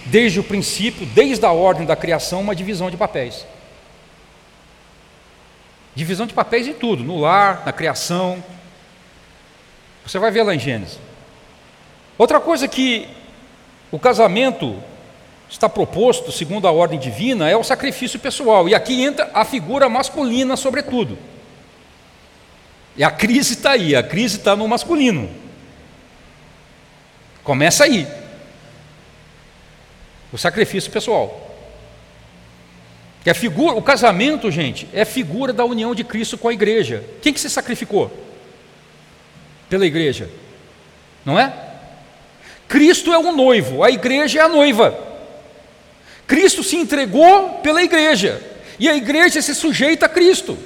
desde 0.06 0.38
o 0.38 0.44
princípio, 0.44 1.06
desde 1.06 1.44
a 1.44 1.50
ordem 1.50 1.86
da 1.86 1.96
criação, 1.96 2.40
uma 2.40 2.54
divisão 2.54 2.90
de 2.90 2.96
papéis. 2.96 3.44
Divisão 5.94 6.26
de 6.26 6.34
papéis 6.34 6.66
em 6.66 6.74
tudo, 6.74 7.02
no 7.02 7.18
lar, 7.18 7.64
na 7.64 7.72
criação. 7.72 8.42
Você 10.06 10.18
vai 10.18 10.30
ver 10.30 10.42
lá 10.42 10.54
em 10.54 10.58
Gênesis. 10.58 10.98
Outra 12.18 12.38
coisa 12.40 12.68
que 12.68 13.08
o 13.94 13.98
casamento 14.00 14.82
está 15.48 15.68
proposto, 15.68 16.32
segundo 16.32 16.66
a 16.66 16.72
ordem 16.72 16.98
divina, 16.98 17.48
é 17.48 17.56
o 17.56 17.62
sacrifício 17.62 18.18
pessoal. 18.18 18.68
E 18.68 18.74
aqui 18.74 19.00
entra 19.00 19.30
a 19.32 19.44
figura 19.44 19.88
masculina, 19.88 20.56
sobretudo. 20.56 21.16
E 22.96 23.04
a 23.04 23.10
crise 23.12 23.52
está 23.52 23.70
aí, 23.70 23.94
a 23.94 24.02
crise 24.02 24.38
está 24.38 24.56
no 24.56 24.66
masculino. 24.66 25.30
Começa 27.44 27.84
aí. 27.84 28.04
O 30.32 30.38
sacrifício 30.38 30.90
pessoal. 30.90 31.54
A 33.24 33.32
figura, 33.32 33.76
o 33.76 33.82
casamento, 33.82 34.50
gente, 34.50 34.88
é 34.92 35.04
figura 35.04 35.52
da 35.52 35.64
união 35.64 35.94
de 35.94 36.02
Cristo 36.02 36.36
com 36.36 36.48
a 36.48 36.52
igreja. 36.52 37.04
Quem 37.22 37.32
que 37.32 37.38
se 37.38 37.48
sacrificou? 37.48 38.10
Pela 39.68 39.86
igreja. 39.86 40.28
Não 41.24 41.38
é? 41.38 41.63
Cristo 42.68 43.12
é 43.12 43.18
o 43.18 43.32
noivo, 43.32 43.82
a 43.82 43.90
igreja 43.90 44.40
é 44.40 44.42
a 44.42 44.48
noiva. 44.48 44.98
Cristo 46.26 46.62
se 46.62 46.76
entregou 46.76 47.60
pela 47.62 47.82
igreja, 47.82 48.42
e 48.78 48.88
a 48.88 48.96
igreja 48.96 49.40
se 49.40 49.54
sujeita 49.54 50.06
a 50.06 50.08
Cristo. 50.08 50.58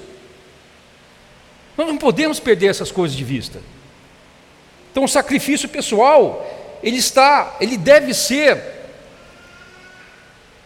Nós 1.77 1.87
não 1.87 1.97
podemos 1.97 2.41
perder 2.41 2.69
essas 2.69 2.91
coisas 2.91 3.17
de 3.17 3.25
vista. 3.25 3.61
Então, 4.91 5.05
o 5.05 5.09
sacrifício 5.09 5.69
pessoal, 5.69 6.45
ele 6.83 6.97
está, 6.97 7.57
ele 7.61 7.77
deve 7.77 8.13
ser 8.15 8.61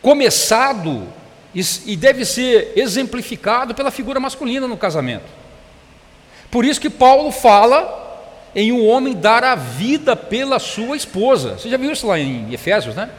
começado 0.00 1.06
e 1.54 1.96
deve 1.96 2.24
ser 2.24 2.72
exemplificado 2.76 3.74
pela 3.74 3.90
figura 3.90 4.18
masculina 4.18 4.66
no 4.66 4.76
casamento. 4.76 5.26
Por 6.50 6.64
isso 6.64 6.80
que 6.80 6.90
Paulo 6.90 7.30
fala 7.30 8.01
em 8.54 8.72
um 8.72 8.86
homem 8.86 9.14
dar 9.14 9.42
a 9.44 9.54
vida 9.54 10.14
pela 10.14 10.58
sua 10.58 10.96
esposa. 10.96 11.58
Você 11.58 11.68
já 11.68 11.76
viu 11.76 11.92
isso 11.92 12.06
lá 12.06 12.18
em 12.18 12.52
Efésios, 12.52 12.94
né? 12.94 13.10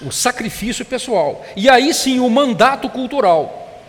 O 0.00 0.10
sacrifício 0.10 0.84
pessoal. 0.84 1.44
E 1.56 1.68
aí 1.68 1.94
sim, 1.94 2.18
o 2.18 2.28
mandato 2.28 2.88
cultural. 2.88 3.80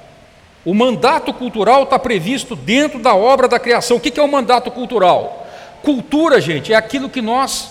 O 0.63 0.73
mandato 0.73 1.33
cultural 1.33 1.83
está 1.83 1.97
previsto 1.97 2.55
dentro 2.55 2.99
da 2.99 3.15
obra 3.15 3.47
da 3.47 3.59
criação. 3.59 3.97
O 3.97 3.99
que 3.99 4.19
é 4.19 4.23
o 4.23 4.31
mandato 4.31 4.69
cultural? 4.71 5.47
Cultura, 5.81 6.39
gente, 6.39 6.71
é 6.71 6.75
aquilo 6.75 7.09
que 7.09 7.21
nós 7.21 7.69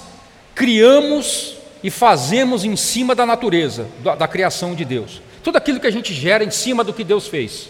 criamos 0.55 1.57
e 1.83 1.91
fazemos 1.91 2.65
em 2.65 2.77
cima 2.77 3.15
da 3.15 3.25
natureza, 3.25 3.87
da, 4.01 4.15
da 4.15 4.29
criação 4.29 4.75
de 4.75 4.85
Deus. 4.85 5.23
Tudo 5.43 5.57
aquilo 5.57 5.81
que 5.81 5.87
a 5.87 5.93
gente 5.93 6.13
gera 6.13 6.45
em 6.45 6.51
cima 6.51 6.85
do 6.85 6.93
que 6.93 7.03
Deus 7.03 7.27
fez. 7.27 7.69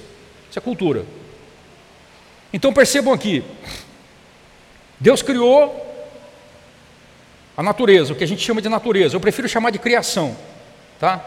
Isso 0.51 0.59
é 0.59 0.61
cultura. 0.61 1.05
Então 2.53 2.73
percebam 2.73 3.13
aqui, 3.15 3.43
Deus 5.01 5.23
criou 5.23 5.83
a 7.57 7.63
natureza, 7.63 8.13
o 8.13 8.17
que 8.17 8.25
a 8.25 8.29
gente 8.29 8.43
chama 8.43 8.61
de 8.61 8.69
natureza. 8.69 9.17
Eu 9.17 9.21
prefiro 9.21 9.49
chamar 9.49 9.71
de 9.71 9.79
criação, 9.79 10.37
tá? 11.01 11.25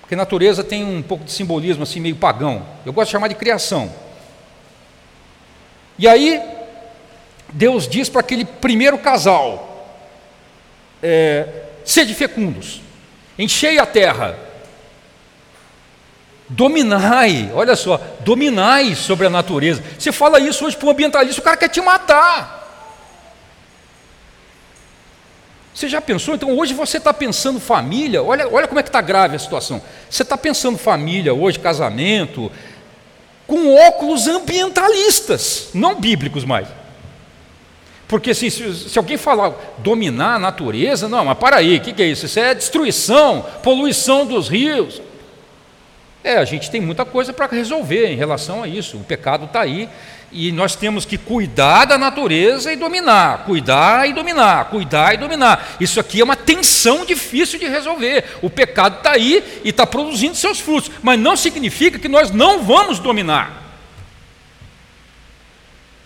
Porque 0.00 0.16
natureza 0.16 0.64
tem 0.64 0.84
um 0.84 1.02
pouco 1.02 1.24
de 1.24 1.32
simbolismo 1.32 1.82
assim 1.82 2.00
meio 2.00 2.16
pagão. 2.16 2.66
Eu 2.84 2.92
gosto 2.92 3.08
de 3.08 3.12
chamar 3.12 3.28
de 3.28 3.34
criação. 3.34 3.92
E 5.98 6.08
aí 6.08 6.42
Deus 7.52 7.88
diz 7.88 8.08
para 8.08 8.20
aquele 8.20 8.44
primeiro 8.44 8.98
casal: 8.98 9.96
é, 11.02 11.64
sede 11.84 12.14
fecundos, 12.14 12.80
enchei 13.38 13.78
a 13.78 13.86
terra, 13.86 14.36
dominai, 16.50 17.50
olha 17.54 17.76
só, 17.76 18.00
dominai 18.20 18.94
sobre 18.96 19.26
a 19.26 19.30
natureza. 19.30 19.82
Você 19.98 20.10
fala 20.10 20.40
isso 20.40 20.66
hoje 20.66 20.76
para 20.76 20.88
um 20.88 20.90
ambientalista, 20.90 21.40
o 21.40 21.44
cara 21.44 21.56
quer 21.56 21.68
te 21.68 21.80
matar. 21.80 22.58
Você 25.72 25.88
já 25.88 26.00
pensou? 26.00 26.34
Então 26.34 26.58
hoje 26.58 26.74
você 26.74 26.98
está 26.98 27.14
pensando 27.14 27.60
família, 27.60 28.22
olha, 28.22 28.48
olha 28.52 28.66
como 28.66 28.80
é 28.80 28.82
que 28.82 28.88
está 28.88 29.00
grave 29.00 29.36
a 29.36 29.38
situação. 29.38 29.80
Você 30.10 30.22
está 30.22 30.36
pensando 30.36 30.76
família 30.76 31.32
hoje, 31.32 31.58
casamento, 31.58 32.50
com 33.46 33.74
óculos 33.74 34.26
ambientalistas, 34.26 35.70
não 35.72 35.94
bíblicos 36.00 36.44
mais. 36.44 36.66
Porque 38.08 38.32
assim, 38.32 38.50
se, 38.50 38.74
se, 38.74 38.98
alguém 38.98 39.16
falar 39.16 39.54
dominar 39.78 40.34
a 40.34 40.38
natureza, 40.38 41.08
não, 41.08 41.24
mas 41.24 41.38
para 41.38 41.56
aí, 41.56 41.76
o 41.76 41.80
que, 41.80 41.92
que 41.92 42.02
é 42.02 42.06
isso? 42.06 42.26
Isso 42.26 42.40
é 42.40 42.52
destruição, 42.52 43.46
poluição 43.62 44.26
dos 44.26 44.48
rios. 44.48 45.00
É, 46.22 46.36
a 46.36 46.44
gente 46.44 46.70
tem 46.70 46.80
muita 46.80 47.04
coisa 47.04 47.32
para 47.32 47.46
resolver 47.46 48.06
em 48.06 48.16
relação 48.16 48.62
a 48.62 48.68
isso. 48.68 48.98
O 48.98 49.04
pecado 49.04 49.46
está 49.46 49.62
aí 49.62 49.88
e 50.32 50.52
nós 50.52 50.76
temos 50.76 51.04
que 51.04 51.18
cuidar 51.18 51.86
da 51.86 51.98
natureza 51.98 52.72
e 52.72 52.76
dominar, 52.76 53.44
cuidar 53.44 54.08
e 54.08 54.12
dominar, 54.12 54.66
cuidar 54.66 55.14
e 55.14 55.16
dominar. 55.16 55.76
Isso 55.80 55.98
aqui 55.98 56.20
é 56.20 56.24
uma 56.24 56.36
tensão 56.36 57.04
difícil 57.04 57.58
de 57.58 57.66
resolver. 57.66 58.24
O 58.42 58.50
pecado 58.50 58.98
está 58.98 59.12
aí 59.12 59.42
e 59.64 59.70
está 59.70 59.86
produzindo 59.86 60.36
seus 60.36 60.60
frutos, 60.60 60.90
mas 61.02 61.18
não 61.18 61.36
significa 61.36 61.98
que 61.98 62.08
nós 62.08 62.30
não 62.30 62.62
vamos 62.62 62.98
dominar. 62.98 63.60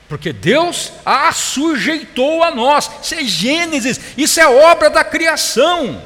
Porque 0.08 0.32
Deus 0.32 0.92
a 1.04 1.32
sujeitou 1.32 2.42
a 2.42 2.50
nós. 2.50 2.90
Isso 3.02 3.14
é 3.14 3.24
Gênesis, 3.24 4.00
isso 4.16 4.40
é 4.40 4.46
obra 4.46 4.88
da 4.88 5.02
criação. 5.02 6.00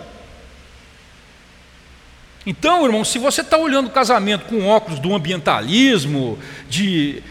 Então, 2.48 2.86
irmão, 2.86 3.04
se 3.04 3.18
você 3.18 3.42
está 3.42 3.58
olhando 3.58 3.88
o 3.88 3.90
casamento 3.90 4.46
com 4.46 4.66
óculos 4.66 4.98
do 4.98 5.14
ambientalismo, 5.14 6.38
de 6.66 7.22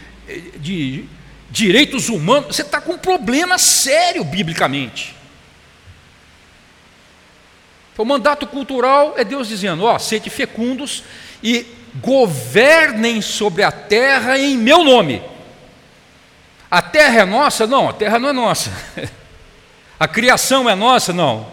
de 0.56 1.06
direitos 1.50 2.08
humanos, 2.08 2.54
você 2.54 2.62
está 2.62 2.80
com 2.80 2.92
um 2.92 2.98
problema 2.98 3.58
sério 3.58 4.22
biblicamente. 4.22 5.16
O 7.96 8.04
mandato 8.04 8.46
cultural 8.46 9.14
é 9.16 9.24
Deus 9.24 9.48
dizendo: 9.48 9.82
ó, 9.82 9.98
sede 9.98 10.30
fecundos 10.30 11.02
e 11.42 11.66
governem 11.96 13.20
sobre 13.20 13.64
a 13.64 13.72
terra 13.72 14.38
em 14.38 14.56
meu 14.56 14.84
nome. 14.84 15.20
A 16.70 16.80
terra 16.80 17.22
é 17.22 17.24
nossa? 17.24 17.66
Não, 17.66 17.88
a 17.88 17.92
terra 17.92 18.20
não 18.20 18.28
é 18.28 18.32
nossa. 18.32 18.70
A 20.00 20.06
criação 20.06 20.70
é 20.70 20.76
nossa? 20.76 21.12
Não. 21.12 21.44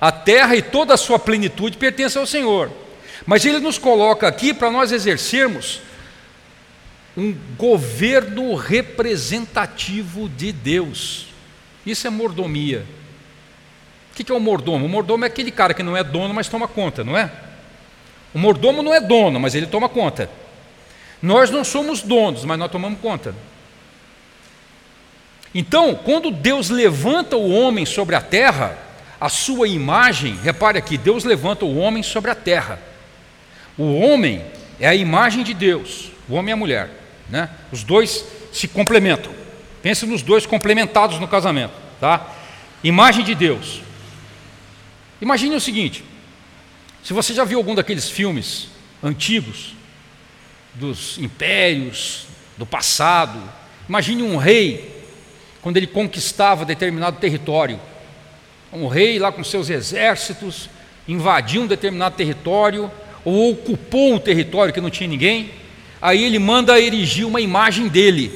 A 0.00 0.10
terra 0.10 0.56
e 0.56 0.62
toda 0.62 0.92
a 0.92 0.96
sua 0.96 1.20
plenitude 1.20 1.76
pertence 1.76 2.18
ao 2.18 2.26
Senhor. 2.26 2.81
Mas 3.26 3.44
Ele 3.44 3.58
nos 3.58 3.78
coloca 3.78 4.26
aqui 4.26 4.52
para 4.52 4.70
nós 4.70 4.92
exercermos 4.92 5.80
um 7.16 7.34
governo 7.56 8.54
representativo 8.54 10.28
de 10.28 10.50
Deus. 10.50 11.26
Isso 11.84 12.06
é 12.06 12.10
mordomia. 12.10 12.86
O 14.10 14.14
que 14.14 14.30
é 14.30 14.34
o 14.34 14.40
mordomo? 14.40 14.86
O 14.86 14.88
mordomo 14.88 15.24
é 15.24 15.26
aquele 15.26 15.50
cara 15.50 15.74
que 15.74 15.82
não 15.82 15.96
é 15.96 16.04
dono, 16.04 16.34
mas 16.34 16.48
toma 16.48 16.68
conta, 16.68 17.02
não 17.02 17.16
é? 17.16 17.30
O 18.34 18.38
mordomo 18.38 18.82
não 18.82 18.94
é 18.94 19.00
dono, 19.00 19.38
mas 19.40 19.54
ele 19.54 19.66
toma 19.66 19.88
conta. 19.88 20.28
Nós 21.20 21.50
não 21.50 21.64
somos 21.64 22.02
donos, 22.02 22.44
mas 22.44 22.58
nós 22.58 22.70
tomamos 22.70 22.98
conta. 23.00 23.34
Então, 25.54 25.94
quando 25.94 26.30
Deus 26.30 26.70
levanta 26.70 27.36
o 27.36 27.50
homem 27.50 27.84
sobre 27.84 28.16
a 28.16 28.20
terra, 28.20 28.78
a 29.20 29.28
sua 29.28 29.68
imagem, 29.68 30.38
repare 30.42 30.78
aqui, 30.78 30.96
Deus 30.96 31.24
levanta 31.24 31.64
o 31.64 31.76
homem 31.76 32.02
sobre 32.02 32.30
a 32.30 32.34
terra. 32.34 32.80
O 33.76 33.94
homem 33.94 34.44
é 34.78 34.88
a 34.88 34.94
imagem 34.94 35.42
de 35.42 35.54
Deus, 35.54 36.10
o 36.28 36.34
homem 36.34 36.50
e 36.50 36.52
a 36.52 36.56
mulher. 36.56 36.90
Né? 37.28 37.48
Os 37.70 37.82
dois 37.82 38.24
se 38.52 38.68
complementam. 38.68 39.32
Pense 39.82 40.06
nos 40.06 40.22
dois 40.22 40.46
complementados 40.46 41.18
no 41.18 41.26
casamento. 41.26 41.72
Tá? 42.00 42.26
Imagem 42.84 43.24
de 43.24 43.34
Deus. 43.34 43.80
Imagine 45.20 45.54
o 45.56 45.60
seguinte: 45.60 46.04
se 47.02 47.12
você 47.12 47.32
já 47.32 47.44
viu 47.44 47.58
algum 47.58 47.74
daqueles 47.74 48.08
filmes 48.08 48.68
antigos, 49.02 49.74
dos 50.74 51.18
impérios, 51.18 52.26
do 52.56 52.66
passado, 52.66 53.40
imagine 53.88 54.22
um 54.22 54.36
rei, 54.36 55.02
quando 55.60 55.76
ele 55.76 55.86
conquistava 55.86 56.64
determinado 56.64 57.18
território. 57.18 57.78
Um 58.72 58.86
rei 58.86 59.18
lá 59.18 59.30
com 59.30 59.44
seus 59.44 59.68
exércitos, 59.68 60.68
invadiu 61.06 61.62
um 61.62 61.66
determinado 61.66 62.16
território, 62.16 62.90
ou 63.24 63.52
ocupou 63.52 64.14
um 64.14 64.18
território 64.18 64.72
que 64.72 64.80
não 64.80 64.90
tinha 64.90 65.08
ninguém, 65.08 65.50
aí 66.00 66.24
ele 66.24 66.38
manda 66.38 66.80
erigir 66.80 67.26
uma 67.26 67.40
imagem 67.40 67.88
dele, 67.88 68.32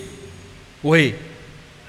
o 0.82 0.94
rei, 0.94 1.16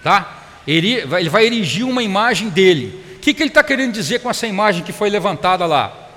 tá? 0.03 0.45
Ele 0.67 1.05
vai 1.05 1.45
erigir 1.45 1.85
uma 1.85 2.03
imagem 2.03 2.49
dele. 2.49 3.01
O 3.15 3.19
que, 3.19 3.33
que 3.33 3.41
ele 3.41 3.49
está 3.49 3.63
querendo 3.63 3.93
dizer 3.93 4.19
com 4.19 4.29
essa 4.29 4.47
imagem 4.47 4.83
que 4.83 4.91
foi 4.91 5.09
levantada 5.09 5.65
lá? 5.65 6.09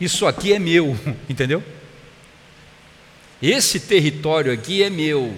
Isso 0.00 0.26
aqui 0.26 0.52
é 0.52 0.58
meu, 0.58 0.96
entendeu? 1.28 1.62
Esse 3.40 3.78
território 3.78 4.52
aqui 4.52 4.82
é 4.82 4.90
meu. 4.90 5.36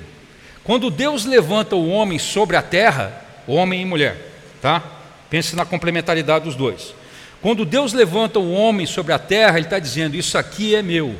Quando 0.64 0.90
Deus 0.90 1.24
levanta 1.24 1.76
o 1.76 1.88
homem 1.88 2.18
sobre 2.18 2.56
a 2.56 2.62
terra, 2.62 3.24
homem 3.46 3.82
e 3.82 3.84
mulher, 3.84 4.16
tá? 4.60 4.82
Pense 5.28 5.54
na 5.54 5.64
complementaridade 5.64 6.44
dos 6.44 6.54
dois. 6.54 6.94
Quando 7.40 7.64
Deus 7.64 7.92
levanta 7.92 8.38
o 8.38 8.52
homem 8.52 8.86
sobre 8.86 9.12
a 9.12 9.18
terra, 9.18 9.56
Ele 9.56 9.66
está 9.66 9.78
dizendo: 9.78 10.16
Isso 10.16 10.36
aqui 10.36 10.74
é 10.74 10.82
meu. 10.82 11.16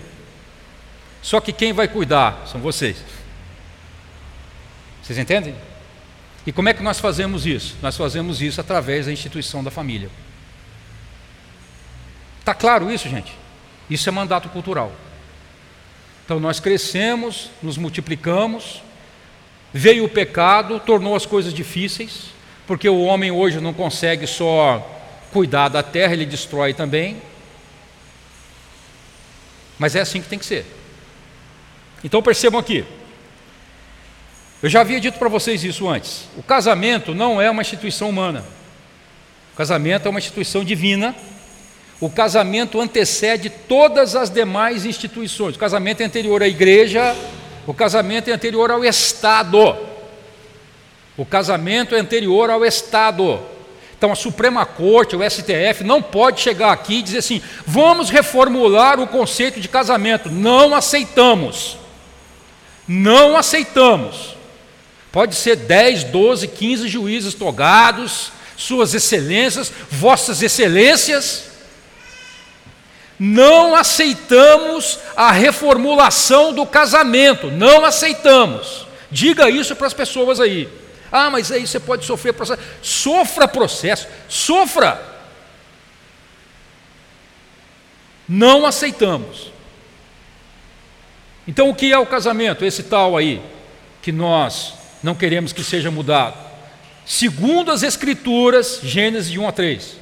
Só 1.23 1.41
que 1.41 1.53
quem 1.53 1.73
vai 1.73 1.89
cuidar 1.89 2.45
são 2.47 2.61
vocês. 2.61 2.97
Vocês 5.03 5.19
entendem? 5.19 5.55
E 6.47 6.53
como 6.53 6.69
é 6.69 6.75
que 6.75 6.83
nós 6.83 6.99
fazemos 6.99 7.47
isso? 7.47 7.77
Nós 7.83 7.97
fazemos 7.97 8.41
isso 8.41 8.61
através 8.61 9.07
da 9.07 9.13
instituição 9.13 9.63
da 9.63 9.71
família. 9.71 10.11
Está 12.39 12.55
claro 12.55 12.91
isso, 12.91 13.09
gente? 13.09 13.33
Isso 13.89 14.09
é 14.09 14.13
mandato 14.13 14.49
cultural. 14.49 14.93
Então 16.25 16.41
nós 16.41 16.61
crescemos, 16.61 17.51
nos 17.63 17.77
multiplicamos, 17.77 18.83
veio 19.73 20.05
o 20.05 20.09
pecado, 20.09 20.81
tornou 20.81 21.15
as 21.15 21.27
coisas 21.27 21.53
difíceis, 21.53 22.27
porque 22.67 22.89
o 22.89 23.03
homem 23.03 23.31
hoje 23.31 23.61
não 23.61 23.75
consegue 23.75 24.27
só 24.27 25.00
cuidar 25.33 25.69
da 25.69 25.83
terra, 25.83 26.13
ele 26.13 26.27
destrói 26.27 26.75
também. 26.75 27.21
Mas 29.79 29.97
é 29.97 30.01
assim 30.01 30.21
que 30.21 30.29
tem 30.29 30.39
que 30.39 30.45
ser. 30.45 30.67
Então 32.05 32.23
percebam 32.23 32.61
aqui. 32.61 32.85
Eu 34.63 34.69
já 34.69 34.83
havia 34.83 35.01
dito 35.01 35.19
para 35.19 35.29
vocês 35.29 35.65
isso 35.65 35.89
antes. 35.89 36.29
O 36.37 36.43
casamento 36.43 37.15
não 37.15 37.41
é 37.41 37.51
uma 37.51 37.63
instituição 37.63 38.11
humana. 38.11 38.45
O 39.55 39.57
casamento 39.57 40.07
é 40.07 40.11
uma 40.11 40.19
instituição 40.19 40.63
divina. 40.63 41.15
O 41.99 42.11
casamento 42.11 42.81
antecede 42.81 43.49
todas 43.49 44.17
as 44.17 44.31
demais 44.31 44.85
instituições. 44.85 45.57
O 45.57 45.59
casamento 45.59 46.03
é 46.03 46.05
anterior 46.05 46.43
à 46.43 46.49
igreja, 46.49 47.17
o 47.67 47.75
casamento 47.75 48.29
é 48.29 48.33
anterior 48.33 48.71
ao 48.71 48.85
Estado. 48.85 49.77
O 51.17 51.27
casamento 51.27 51.95
é 51.95 52.01
anterior 52.01 52.51
ao 52.51 52.65
Estado. 52.65 53.41
Então 54.01 54.11
a 54.11 54.17
Suprema 54.17 54.65
Corte, 54.65 55.15
o 55.15 55.21
STF, 55.23 55.85
não 55.85 56.01
pode 56.01 56.41
chegar 56.41 56.73
aqui 56.73 56.95
e 56.95 57.03
dizer 57.03 57.19
assim: 57.19 57.43
vamos 57.67 58.09
reformular 58.09 58.99
o 58.99 59.07
conceito 59.07 59.61
de 59.61 59.69
casamento. 59.69 60.31
Não 60.31 60.75
aceitamos. 60.75 61.77
Não 62.89 63.37
aceitamos. 63.37 64.35
Pode 65.13 65.35
ser 65.35 65.55
10, 65.55 66.05
12, 66.05 66.49
15 66.49 66.89
juízes 66.89 67.35
togados, 67.35 68.33
suas 68.57 68.95
excelências, 68.95 69.71
vossas 69.91 70.41
excelências. 70.41 71.51
Não 73.19 73.75
aceitamos 73.75 74.99
a 75.15 75.31
reformulação 75.31 76.55
do 76.55 76.65
casamento, 76.65 77.51
não 77.51 77.85
aceitamos. 77.85 78.87
Diga 79.11 79.51
isso 79.51 79.77
para 79.77 79.89
as 79.89 79.93
pessoas 79.93 80.41
aí. 80.41 80.67
Ah, 81.11 81.31
mas 81.31 81.51
aí 81.51 81.67
você 81.67 81.81
pode 81.81 82.05
sofrer 82.05 82.33
processo. 82.33 82.63
Sofra 82.83 83.49
processo, 83.49 84.07
sofra. 84.29 85.03
Não 88.29 88.65
aceitamos. 88.65 89.51
Então, 91.49 91.69
o 91.69 91.75
que 91.75 91.93
é 91.93 91.99
o 91.99 92.07
casamento? 92.07 92.65
Esse 92.65 92.85
tal 92.85 93.17
aí, 93.17 93.43
que 94.01 94.13
nós 94.13 94.75
não 95.03 95.15
queremos 95.15 95.53
que 95.53 95.65
seja 95.65 95.91
mudado. 95.91 96.37
segundo 97.05 97.73
as 97.73 97.83
Escrituras, 97.83 98.79
Gênesis 98.83 99.33
de 99.33 99.39
1 99.39 99.49
a 99.49 99.53
3. 99.53 99.97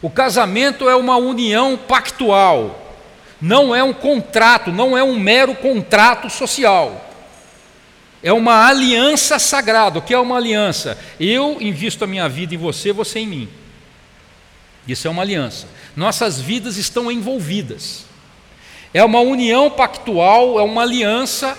O 0.00 0.08
casamento 0.08 0.88
é 0.88 0.96
uma 0.96 1.16
união 1.16 1.76
pactual, 1.76 2.96
não 3.40 3.74
é 3.74 3.84
um 3.84 3.92
contrato, 3.92 4.72
não 4.72 4.96
é 4.96 5.02
um 5.04 5.18
mero 5.18 5.54
contrato 5.54 6.30
social. 6.30 7.11
É 8.22 8.32
uma 8.32 8.66
aliança 8.66 9.38
sagrada. 9.38 9.98
O 9.98 10.02
que 10.02 10.14
é 10.14 10.18
uma 10.18 10.36
aliança? 10.36 10.98
Eu 11.18 11.58
invisto 11.60 12.04
a 12.04 12.06
minha 12.06 12.28
vida 12.28 12.54
em 12.54 12.58
você, 12.58 12.92
você 12.92 13.18
em 13.18 13.26
mim. 13.26 13.48
Isso 14.86 15.06
é 15.06 15.10
uma 15.10 15.22
aliança. 15.22 15.66
Nossas 15.96 16.40
vidas 16.40 16.76
estão 16.76 17.10
envolvidas. 17.10 18.04
É 18.94 19.04
uma 19.04 19.20
união 19.20 19.70
pactual, 19.70 20.58
é 20.58 20.62
uma 20.62 20.82
aliança 20.82 21.56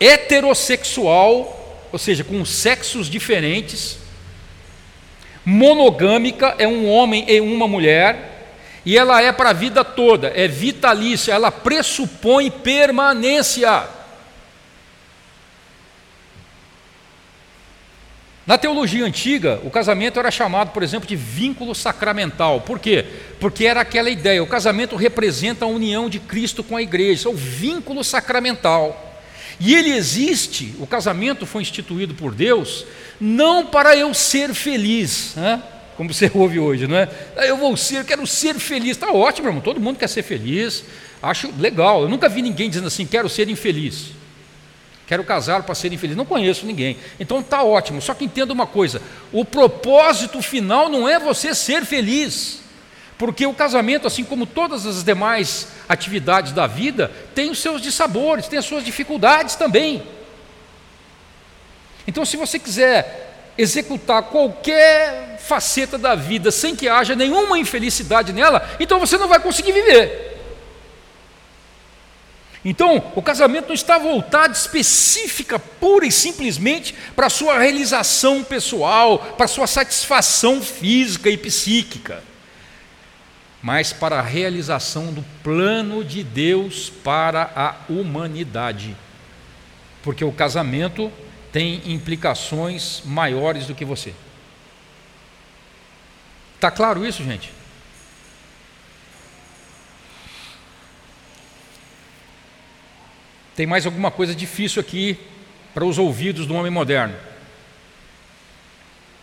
heterossexual, 0.00 1.88
ou 1.92 1.98
seja, 1.98 2.24
com 2.24 2.44
sexos 2.44 3.08
diferentes. 3.08 3.98
Monogâmica 5.44 6.54
é 6.58 6.66
um 6.66 6.88
homem 6.88 7.24
e 7.28 7.40
uma 7.40 7.68
mulher. 7.68 8.32
E 8.84 8.98
ela 8.98 9.22
é 9.22 9.32
para 9.32 9.50
a 9.50 9.54
vida 9.54 9.82
toda, 9.82 10.30
é 10.34 10.46
vitalícia, 10.46 11.32
ela 11.32 11.50
pressupõe 11.50 12.50
permanência. 12.50 13.88
Na 18.46 18.58
teologia 18.58 19.04
antiga, 19.04 19.58
o 19.64 19.70
casamento 19.70 20.18
era 20.18 20.30
chamado, 20.30 20.70
por 20.70 20.82
exemplo, 20.82 21.08
de 21.08 21.16
vínculo 21.16 21.74
sacramental. 21.74 22.60
Por 22.60 22.78
quê? 22.78 23.06
Porque 23.40 23.64
era 23.64 23.80
aquela 23.80 24.10
ideia: 24.10 24.42
o 24.42 24.46
casamento 24.46 24.96
representa 24.96 25.64
a 25.64 25.68
união 25.68 26.10
de 26.10 26.18
Cristo 26.18 26.62
com 26.62 26.76
a 26.76 26.82
igreja, 26.82 27.28
é 27.28 27.32
o 27.32 27.34
vínculo 27.34 28.04
sacramental. 28.04 29.12
E 29.58 29.74
ele 29.74 29.90
existe, 29.90 30.74
o 30.78 30.86
casamento 30.86 31.46
foi 31.46 31.62
instituído 31.62 32.12
por 32.14 32.34
Deus, 32.34 32.84
não 33.20 33.66
para 33.66 33.96
eu 33.96 34.12
ser 34.12 34.52
feliz, 34.52 35.34
né? 35.36 35.62
como 35.96 36.12
você 36.12 36.30
ouve 36.34 36.58
hoje, 36.58 36.86
não 36.86 36.96
é? 36.96 37.08
Ah, 37.36 37.46
eu 37.46 37.56
vou 37.56 37.76
ser, 37.76 37.98
eu 37.98 38.04
quero 38.04 38.26
ser 38.26 38.56
feliz. 38.56 38.90
Está 38.90 39.10
ótimo, 39.10 39.48
irmão, 39.48 39.62
todo 39.62 39.80
mundo 39.80 39.98
quer 39.98 40.08
ser 40.08 40.22
feliz, 40.22 40.84
acho 41.22 41.52
legal. 41.58 42.02
Eu 42.02 42.08
nunca 42.08 42.28
vi 42.28 42.42
ninguém 42.42 42.68
dizendo 42.68 42.88
assim, 42.88 43.06
quero 43.06 43.28
ser 43.28 43.48
infeliz. 43.48 44.10
Quero 45.06 45.22
casar 45.24 45.62
para 45.62 45.74
ser 45.74 45.92
infeliz. 45.92 46.16
Não 46.16 46.24
conheço 46.24 46.64
ninguém. 46.66 46.96
Então 47.20 47.40
está 47.40 47.62
ótimo. 47.62 48.00
Só 48.00 48.14
que 48.14 48.24
entenda 48.24 48.52
uma 48.52 48.66
coisa: 48.66 49.02
o 49.32 49.44
propósito 49.44 50.40
final 50.40 50.88
não 50.88 51.08
é 51.08 51.18
você 51.18 51.54
ser 51.54 51.84
feliz. 51.84 52.62
Porque 53.16 53.46
o 53.46 53.54
casamento, 53.54 54.06
assim 54.06 54.24
como 54.24 54.44
todas 54.44 54.86
as 54.86 55.04
demais 55.04 55.68
atividades 55.88 56.52
da 56.52 56.66
vida, 56.66 57.12
tem 57.34 57.50
os 57.50 57.58
seus 57.60 57.80
dissabores, 57.80 58.48
tem 58.48 58.58
as 58.58 58.64
suas 58.64 58.84
dificuldades 58.84 59.54
também. 59.54 60.02
Então, 62.06 62.24
se 62.24 62.36
você 62.36 62.58
quiser 62.58 63.52
executar 63.56 64.24
qualquer 64.24 65.38
faceta 65.40 65.96
da 65.96 66.14
vida 66.14 66.50
sem 66.50 66.74
que 66.74 66.88
haja 66.88 67.14
nenhuma 67.14 67.58
infelicidade 67.58 68.32
nela, 68.32 68.68
então 68.80 68.98
você 68.98 69.16
não 69.16 69.28
vai 69.28 69.38
conseguir 69.38 69.72
viver. 69.72 70.33
Então, 72.64 73.12
o 73.14 73.20
casamento 73.20 73.68
não 73.68 73.74
está 73.74 73.98
voltado 73.98 74.54
específica, 74.54 75.58
pura 75.58 76.06
e 76.06 76.10
simplesmente 76.10 76.94
para 77.14 77.26
a 77.26 77.30
sua 77.30 77.58
realização 77.58 78.42
pessoal, 78.42 79.18
para 79.18 79.44
a 79.44 79.48
sua 79.48 79.66
satisfação 79.66 80.62
física 80.62 81.28
e 81.28 81.36
psíquica, 81.36 82.22
mas 83.62 83.92
para 83.92 84.18
a 84.18 84.22
realização 84.22 85.12
do 85.12 85.22
plano 85.42 86.02
de 86.02 86.24
Deus 86.24 86.90
para 87.02 87.50
a 87.54 87.76
humanidade. 87.92 88.96
Porque 90.02 90.24
o 90.24 90.32
casamento 90.32 91.12
tem 91.52 91.82
implicações 91.84 93.02
maiores 93.04 93.66
do 93.66 93.74
que 93.74 93.84
você. 93.84 94.14
Está 96.54 96.70
claro 96.70 97.06
isso, 97.06 97.22
gente? 97.22 97.52
Tem 103.54 103.66
mais 103.66 103.86
alguma 103.86 104.10
coisa 104.10 104.34
difícil 104.34 104.80
aqui 104.80 105.18
para 105.72 105.84
os 105.84 105.98
ouvidos 105.98 106.46
do 106.46 106.54
homem 106.54 106.70
moderno. 106.70 107.14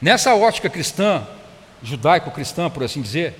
Nessa 0.01 0.33
ótica 0.33 0.69
cristã, 0.69 1.25
judaico-cristã, 1.83 2.69
por 2.69 2.83
assim 2.83 3.01
dizer, 3.01 3.35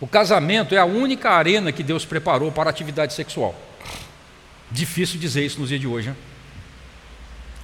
o 0.00 0.06
casamento 0.06 0.74
é 0.74 0.78
a 0.78 0.84
única 0.84 1.30
arena 1.30 1.72
que 1.72 1.82
Deus 1.82 2.04
preparou 2.04 2.52
para 2.52 2.68
a 2.68 2.70
atividade 2.70 3.14
sexual. 3.14 3.54
Difícil 4.70 5.18
dizer 5.18 5.44
isso 5.44 5.58
nos 5.58 5.68
dias 5.68 5.80
de 5.80 5.86
hoje, 5.86 6.10
né? 6.10 6.16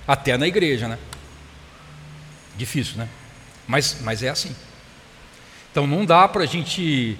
Até 0.07 0.37
na 0.37 0.47
igreja, 0.47 0.89
né? 0.89 0.99
Difícil, 2.57 2.97
né? 2.97 3.09
Mas, 3.67 3.99
mas 4.01 4.23
é 4.23 4.29
assim. 4.29 4.55
Então 5.71 5.87
não 5.87 6.05
dá 6.05 6.27
para 6.27 6.43
a 6.43 6.47
gente 6.47 7.19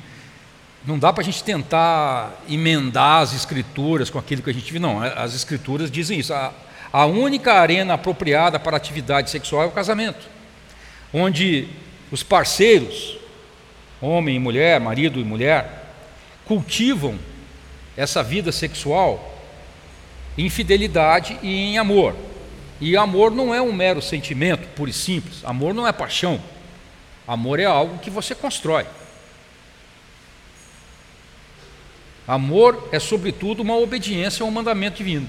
não 0.85 0.99
dá 0.99 1.13
para 1.13 1.23
a 1.23 1.25
gente 1.25 1.45
tentar 1.45 2.43
emendar 2.49 3.23
as 3.23 3.33
escrituras 3.33 4.11
com 4.11 4.19
aquilo 4.19 4.43
que 4.43 4.51
a 4.51 4.55
gente 4.55 4.71
viu, 4.71 4.81
não. 4.81 5.01
As 5.01 5.35
escrituras 5.35 5.91
dizem 5.91 6.19
isso. 6.19 6.35
A, 6.35 6.53
a 6.93 7.07
única 7.07 7.55
arena 7.55 7.95
apropriada 7.95 8.59
para 8.59 8.77
atividade 8.77 9.31
sexual 9.31 9.63
é 9.63 9.67
o 9.67 9.71
casamento, 9.71 10.27
onde 11.13 11.69
os 12.11 12.23
parceiros, 12.23 13.17
homem 14.01 14.37
e 14.37 14.39
mulher, 14.41 14.81
marido 14.81 15.21
e 15.21 15.25
mulher, 15.25 15.95
cultivam 16.45 17.19
essa 17.97 18.23
vida 18.23 18.51
sexual 18.51 19.33
em 20.37 20.51
fidelidade 20.51 21.39
e 21.43 21.73
em 21.73 21.79
amor. 21.79 22.17
E 22.81 22.97
amor 22.97 23.31
não 23.31 23.55
é 23.55 23.63
um 23.63 23.73
mero 23.73 24.03
sentimento 24.03 24.67
puro 24.75 24.91
e 24.91 24.93
simples, 24.93 25.45
amor 25.45 25.73
não 25.73 25.87
é 25.87 25.93
paixão, 25.93 26.41
amor 27.29 27.61
é 27.61 27.65
algo 27.65 27.99
que 27.99 28.11
você 28.11 28.35
constrói. 28.35 28.85
Amor 32.27 32.89
é, 32.93 32.99
sobretudo, 32.99 33.63
uma 33.63 33.77
obediência 33.77 34.45
ao 34.45 34.51
mandamento 34.51 34.99
divino. 34.99 35.29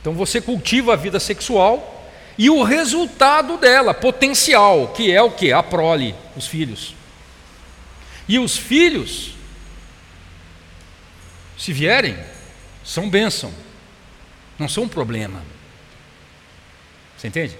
Então 0.00 0.14
você 0.14 0.40
cultiva 0.40 0.94
a 0.94 0.96
vida 0.96 1.20
sexual 1.20 2.08
e 2.38 2.48
o 2.48 2.62
resultado 2.62 3.58
dela, 3.58 3.92
potencial, 3.92 4.88
que 4.88 5.12
é 5.12 5.20
o 5.20 5.30
que? 5.30 5.52
A 5.52 5.62
prole, 5.62 6.14
os 6.34 6.46
filhos. 6.46 6.94
E 8.26 8.38
os 8.38 8.56
filhos, 8.56 9.34
se 11.58 11.72
vierem, 11.72 12.16
são 12.82 13.10
bênção, 13.10 13.52
não 14.58 14.68
são 14.68 14.84
um 14.84 14.88
problema. 14.88 15.42
Você 17.16 17.28
entende? 17.28 17.58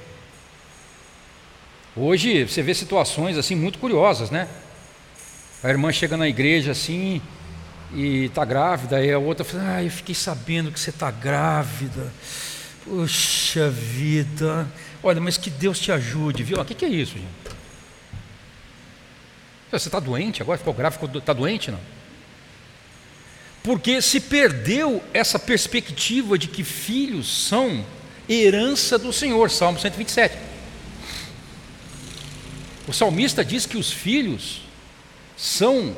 Hoje 1.95 2.45
você 2.45 2.63
vê 2.63 2.73
situações 2.73 3.37
assim 3.37 3.55
muito 3.55 3.79
curiosas, 3.79 4.31
né? 4.31 4.49
A 5.63 5.69
irmã 5.69 5.93
chega 5.93 6.17
na 6.17 6.27
igreja 6.27 6.73
assim 6.73 7.21
e 7.93 8.25
está 8.25 8.45
grávida, 8.45 8.97
aí 8.97 9.13
a 9.13 9.19
outra 9.19 9.45
fala, 9.45 9.77
ah, 9.77 9.85
eu 9.85 9.91
fiquei 9.91 10.15
sabendo 10.15 10.73
que 10.73 10.81
você 10.81 10.91
está 10.91 11.11
grávida. 11.11 12.13
Puxa 12.85 13.69
vida. 13.69 14.67
Olha, 15.03 15.21
mas 15.21 15.37
que 15.37 15.51
Deus 15.51 15.79
te 15.79 15.93
ajude, 15.93 16.43
viu? 16.43 16.59
O 16.59 16.65
que, 16.65 16.75
que 16.75 16.85
é 16.85 16.89
isso, 16.89 17.15
gente? 17.15 17.57
Você 19.71 19.89
está 19.89 20.01
doente 20.01 20.41
agora? 20.43 20.59
Ficou 20.59 20.73
grávida? 20.73 21.19
Está 21.19 21.33
doente? 21.33 21.71
Não. 21.71 21.81
Porque 23.63 24.01
se 24.01 24.19
perdeu 24.19 25.03
essa 25.13 25.39
perspectiva 25.39 26.39
de 26.39 26.49
que 26.49 26.65
filhos 26.65 27.47
são 27.47 27.85
herança 28.29 28.99
do 28.99 29.13
Senhor, 29.13 29.51
Salmo 29.51 29.79
127. 29.79 30.37
O 32.89 32.93
salmista 32.93 33.45
diz 33.45 33.67
que 33.67 33.77
os 33.77 33.93
filhos 33.93 34.63
são 35.41 35.97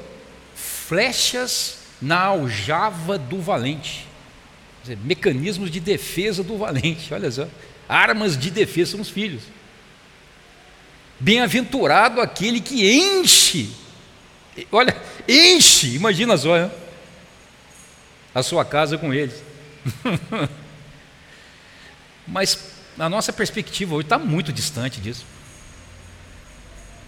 flechas 0.54 1.78
na 2.00 2.20
aljava 2.20 3.18
do 3.18 3.40
valente. 3.40 4.06
Dizer, 4.82 4.96
mecanismos 4.98 5.68
de 5.68 5.80
defesa 5.80 6.44
do 6.44 6.56
valente, 6.56 7.12
olha 7.12 7.28
só. 7.28 7.48
Armas 7.88 8.38
de 8.38 8.52
defesa 8.52 8.92
são 8.92 9.00
os 9.00 9.10
filhos. 9.10 9.42
Bem-aventurado 11.18 12.20
aquele 12.20 12.60
que 12.60 12.88
enche, 12.92 13.70
olha, 14.70 14.96
enche, 15.28 15.94
imagina 15.94 16.36
só, 16.36 16.56
né? 16.56 16.70
a 18.32 18.42
sua 18.44 18.64
casa 18.64 18.96
com 18.96 19.12
eles. 19.12 19.42
Mas 22.26 22.58
a 22.96 23.08
nossa 23.08 23.32
perspectiva 23.32 23.94
hoje 23.94 24.06
está 24.06 24.18
muito 24.18 24.52
distante 24.52 25.00
disso. 25.00 25.26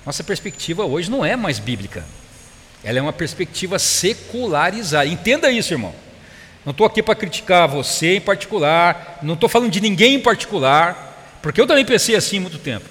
Nossa 0.04 0.22
perspectiva 0.22 0.84
hoje 0.84 1.10
não 1.10 1.24
é 1.24 1.36
mais 1.36 1.58
bíblica. 1.58 2.04
Ela 2.84 2.98
é 2.98 3.02
uma 3.02 3.12
perspectiva 3.12 3.78
secularizada. 3.78 5.06
Entenda 5.06 5.50
isso, 5.50 5.72
irmão. 5.72 5.94
Não 6.64 6.70
estou 6.70 6.86
aqui 6.86 7.02
para 7.02 7.14
criticar 7.14 7.66
você 7.66 8.16
em 8.16 8.20
particular, 8.20 9.18
não 9.22 9.34
estou 9.34 9.48
falando 9.48 9.70
de 9.70 9.80
ninguém 9.80 10.14
em 10.14 10.20
particular, 10.20 11.38
porque 11.42 11.60
eu 11.60 11.66
também 11.66 11.84
pensei 11.84 12.14
assim 12.14 12.38
muito 12.38 12.58
tempo. 12.58 12.88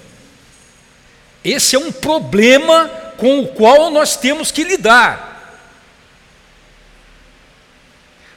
Esse 1.44 1.76
é 1.76 1.78
um 1.78 1.92
problema 1.92 2.88
com 3.16 3.40
o 3.40 3.48
qual 3.48 3.90
nós 3.90 4.16
temos 4.16 4.50
que 4.50 4.64
lidar. 4.64 5.32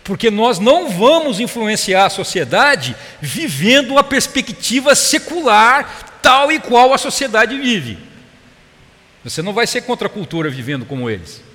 Porque 0.04 0.32
nós 0.32 0.58
não 0.58 0.90
vamos 0.90 1.40
influenciar 1.40 2.06
a 2.06 2.10
sociedade 2.10 2.96
vivendo 3.22 3.98
a 3.98 4.04
perspectiva 4.04 4.96
secular 4.96 6.20
tal 6.22 6.52
e 6.52 6.60
qual 6.60 6.94
a 6.94 6.98
sociedade 6.98 7.58
vive. 7.58 7.98
Você 9.24 9.42
não 9.42 9.54
vai 9.54 9.68
ser 9.68 9.82
contra 9.82 10.08
a 10.08 10.10
cultura 10.10 10.50
vivendo 10.50 10.86
como 10.86 11.10
eles. 11.10 11.47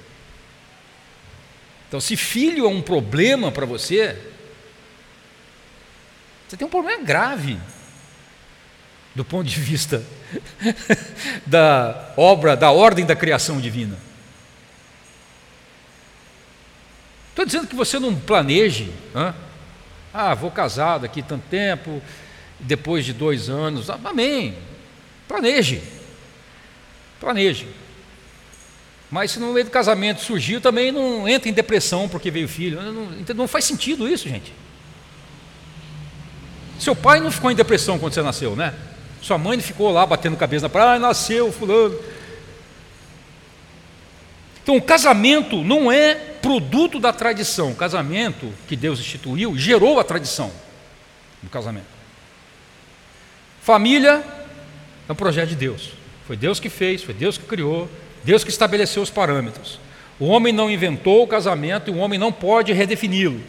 Então, 1.93 2.01
se 2.01 2.17
filho 2.17 2.65
é 2.65 2.69
um 2.71 2.81
problema 2.81 3.53
para 3.53 3.67
você, 3.67 4.17
você 6.49 6.57
tem 6.57 6.67
um 6.67 6.71
problema 6.71 7.05
grave 7.05 7.59
do 9.15 9.23
ponto 9.23 9.47
de 9.47 9.61
vista 9.61 10.03
da 11.47 12.15
obra, 12.17 12.57
da 12.57 12.71
ordem 12.71 13.05
da 13.05 13.15
criação 13.15 13.61
divina. 13.61 13.99
Estou 17.29 17.45
dizendo 17.45 17.67
que 17.67 17.77
você 17.77 17.99
não 17.99 18.19
planeje, 18.19 18.85
hein? 19.15 19.35
ah, 20.15 20.33
vou 20.33 20.51
casar 20.51 20.97
daqui 20.97 21.23
tanto 21.23 21.45
tempo, 21.51 22.01
depois 22.59 23.05
de 23.05 23.13
dois 23.13 23.51
anos, 23.51 23.91
amém, 23.91 24.57
planeje, 25.29 25.83
planeje. 27.21 27.82
Mas 29.13 29.33
se 29.33 29.39
no 29.39 29.53
meio 29.53 29.67
do 29.67 29.71
casamento 29.71 30.23
surgiu, 30.23 30.59
também 30.59 30.91
não 30.91 31.29
entra 31.29 31.47
em 31.47 31.53
depressão 31.53 32.09
porque 32.09 32.31
veio 32.31 32.49
filho, 32.49 32.81
não, 32.81 33.11
não 33.35 33.47
faz 33.47 33.67
sentido 33.67 34.09
isso, 34.09 34.27
gente. 34.27 34.55
Seu 36.79 36.97
pai 36.97 37.21
não 37.21 37.31
ficou 37.31 37.51
em 37.51 37.55
depressão 37.55 37.99
quando 37.99 38.15
você 38.15 38.23
nasceu, 38.23 38.57
né? 38.57 38.75
Sua 39.21 39.37
mãe 39.37 39.61
ficou 39.61 39.93
lá 39.93 40.07
batendo 40.07 40.35
cabeça 40.35 40.63
na 40.63 40.71
praia, 40.71 40.93
ah, 40.93 40.99
nasceu 40.99 41.53
fulano. 41.53 41.95
Então, 44.63 44.77
o 44.77 44.83
casamento 44.83 45.63
não 45.63 45.93
é 45.93 46.15
produto 46.15 46.99
da 46.99 47.13
tradição. 47.13 47.73
O 47.73 47.77
casamento 47.77 48.51
que 48.67 48.75
Deus 48.75 48.99
instituiu 48.99 49.59
gerou 49.59 50.01
a 50.01 50.05
tradição 50.05 50.51
do 51.43 51.51
casamento. 51.51 51.85
Família 53.61 54.25
é 55.07 55.13
um 55.13 55.17
projeto 55.17 55.51
de 55.51 55.57
Deus. 55.57 55.91
Foi 56.27 56.35
Deus 56.35 56.59
que 56.59 56.71
fez, 56.71 57.03
foi 57.03 57.13
Deus 57.13 57.37
que 57.37 57.45
criou, 57.45 57.91
Deus 58.25 58.45
que 58.45 58.51
estabeleceu 58.51 59.03
os 59.03 59.11
parâmetros. 59.11 59.79
O 60.19 60.27
homem 60.27 60.53
não 60.53 60.71
inventou 60.71 61.23
o 61.23 61.27
casamento 61.27 61.91
e 61.91 61.95
o 61.95 61.99
homem 61.99 62.19
não 62.19 62.31
pode 62.31 62.73
redefini-lo. 62.73 63.41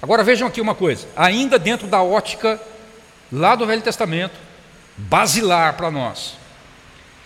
Agora 0.00 0.22
vejam 0.22 0.46
aqui 0.46 0.60
uma 0.60 0.74
coisa, 0.74 1.08
ainda 1.16 1.58
dentro 1.58 1.88
da 1.88 2.00
ótica 2.02 2.60
lá 3.32 3.56
do 3.56 3.66
Velho 3.66 3.82
Testamento, 3.82 4.38
basilar 4.96 5.76
para 5.76 5.90
nós. 5.90 6.34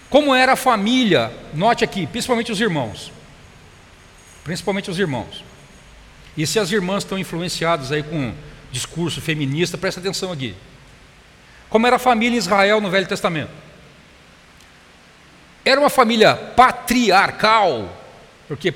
Como 0.08 0.34
era 0.34 0.52
a 0.52 0.56
família, 0.56 1.32
note 1.54 1.84
aqui, 1.84 2.06
principalmente 2.06 2.50
os 2.50 2.60
irmãos. 2.60 3.12
Principalmente 4.44 4.90
os 4.90 4.98
irmãos. 4.98 5.44
E 6.36 6.46
se 6.46 6.58
as 6.58 6.72
irmãs 6.72 7.04
estão 7.04 7.18
influenciadas 7.18 7.92
aí 7.92 8.02
com 8.02 8.32
discurso 8.70 9.20
feminista, 9.20 9.76
presta 9.76 10.00
atenção 10.00 10.32
aqui. 10.32 10.54
Como 11.68 11.86
era 11.86 11.96
a 11.96 11.98
família 11.98 12.36
em 12.36 12.38
Israel 12.38 12.80
no 12.80 12.90
Velho 12.90 13.06
Testamento? 13.06 13.50
Era 15.64 15.80
uma 15.80 15.90
família 15.90 16.34
patriarcal, 16.34 17.88
porque 18.48 18.74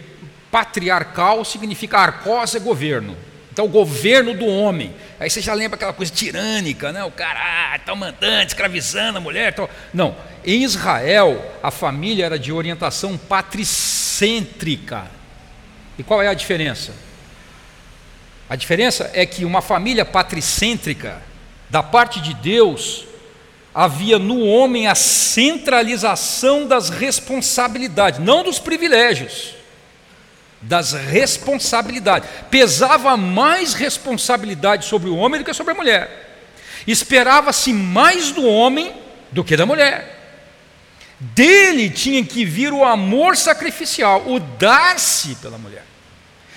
patriarcal 0.51 1.45
significa 1.45 1.99
arcos 1.99 2.55
é 2.55 2.59
governo. 2.59 3.16
Então, 3.53 3.64
o 3.64 3.68
governo 3.68 4.34
do 4.34 4.45
homem. 4.45 4.95
Aí 5.18 5.30
você 5.30 5.41
já 5.41 5.55
lembra 5.55 5.76
aquela 5.76 5.95
coisa 5.95 6.12
tirânica, 6.12 6.93
né? 6.93 7.03
O 7.05 7.11
cara 7.11 7.74
está 7.74 7.93
ah, 7.93 7.97
mandando, 7.97 8.49
escravizando 8.49 9.16
a 9.16 9.20
mulher. 9.20 9.55
Tal. 9.55 9.70
Não. 9.95 10.14
Em 10.45 10.62
Israel, 10.62 11.43
a 11.62 11.70
família 11.70 12.26
era 12.26 12.39
de 12.39 12.53
orientação 12.53 13.16
patricêntrica. 13.16 15.07
E 15.99 16.03
qual 16.03 16.20
é 16.20 16.28
a 16.28 16.34
diferença? 16.34 16.93
A 18.47 18.57
diferença 18.57 19.11
é 19.14 19.24
que 19.24 19.45
uma 19.45 19.62
família 19.62 20.05
patricêntrica, 20.05 21.22
da 21.70 21.82
parte 21.82 22.20
de 22.20 22.34
Deus, 22.34 23.07
havia 23.77 24.18
no 24.18 24.41
homem 24.41 24.87
a 24.87 24.95
centralização 24.95 26.66
das 26.66 26.89
responsabilidades, 26.89 28.18
não 28.20 28.43
dos 28.43 28.59
privilégios 28.59 29.55
das 30.62 30.93
responsabilidades. 30.93 32.27
Pesava 32.51 33.14
mais 33.18 33.74
responsabilidade 33.74 34.87
sobre 34.87 35.11
o 35.11 35.16
homem 35.16 35.39
do 35.39 35.45
que 35.45 35.53
sobre 35.53 35.74
a 35.74 35.77
mulher. 35.77 36.41
Esperava-se 36.87 37.70
mais 37.70 38.31
do 38.31 38.47
homem 38.47 38.95
do 39.31 39.45
que 39.45 39.55
da 39.59 39.66
mulher. 39.66 40.14
Dele 41.20 41.91
tinha 41.91 42.24
que 42.24 42.47
vir 42.47 42.72
o 42.72 42.83
amor 42.83 43.37
sacrificial, 43.37 44.24
o 44.27 44.41
dar-se 44.41 45.35
pela 45.37 45.59
mulher. 45.59 45.85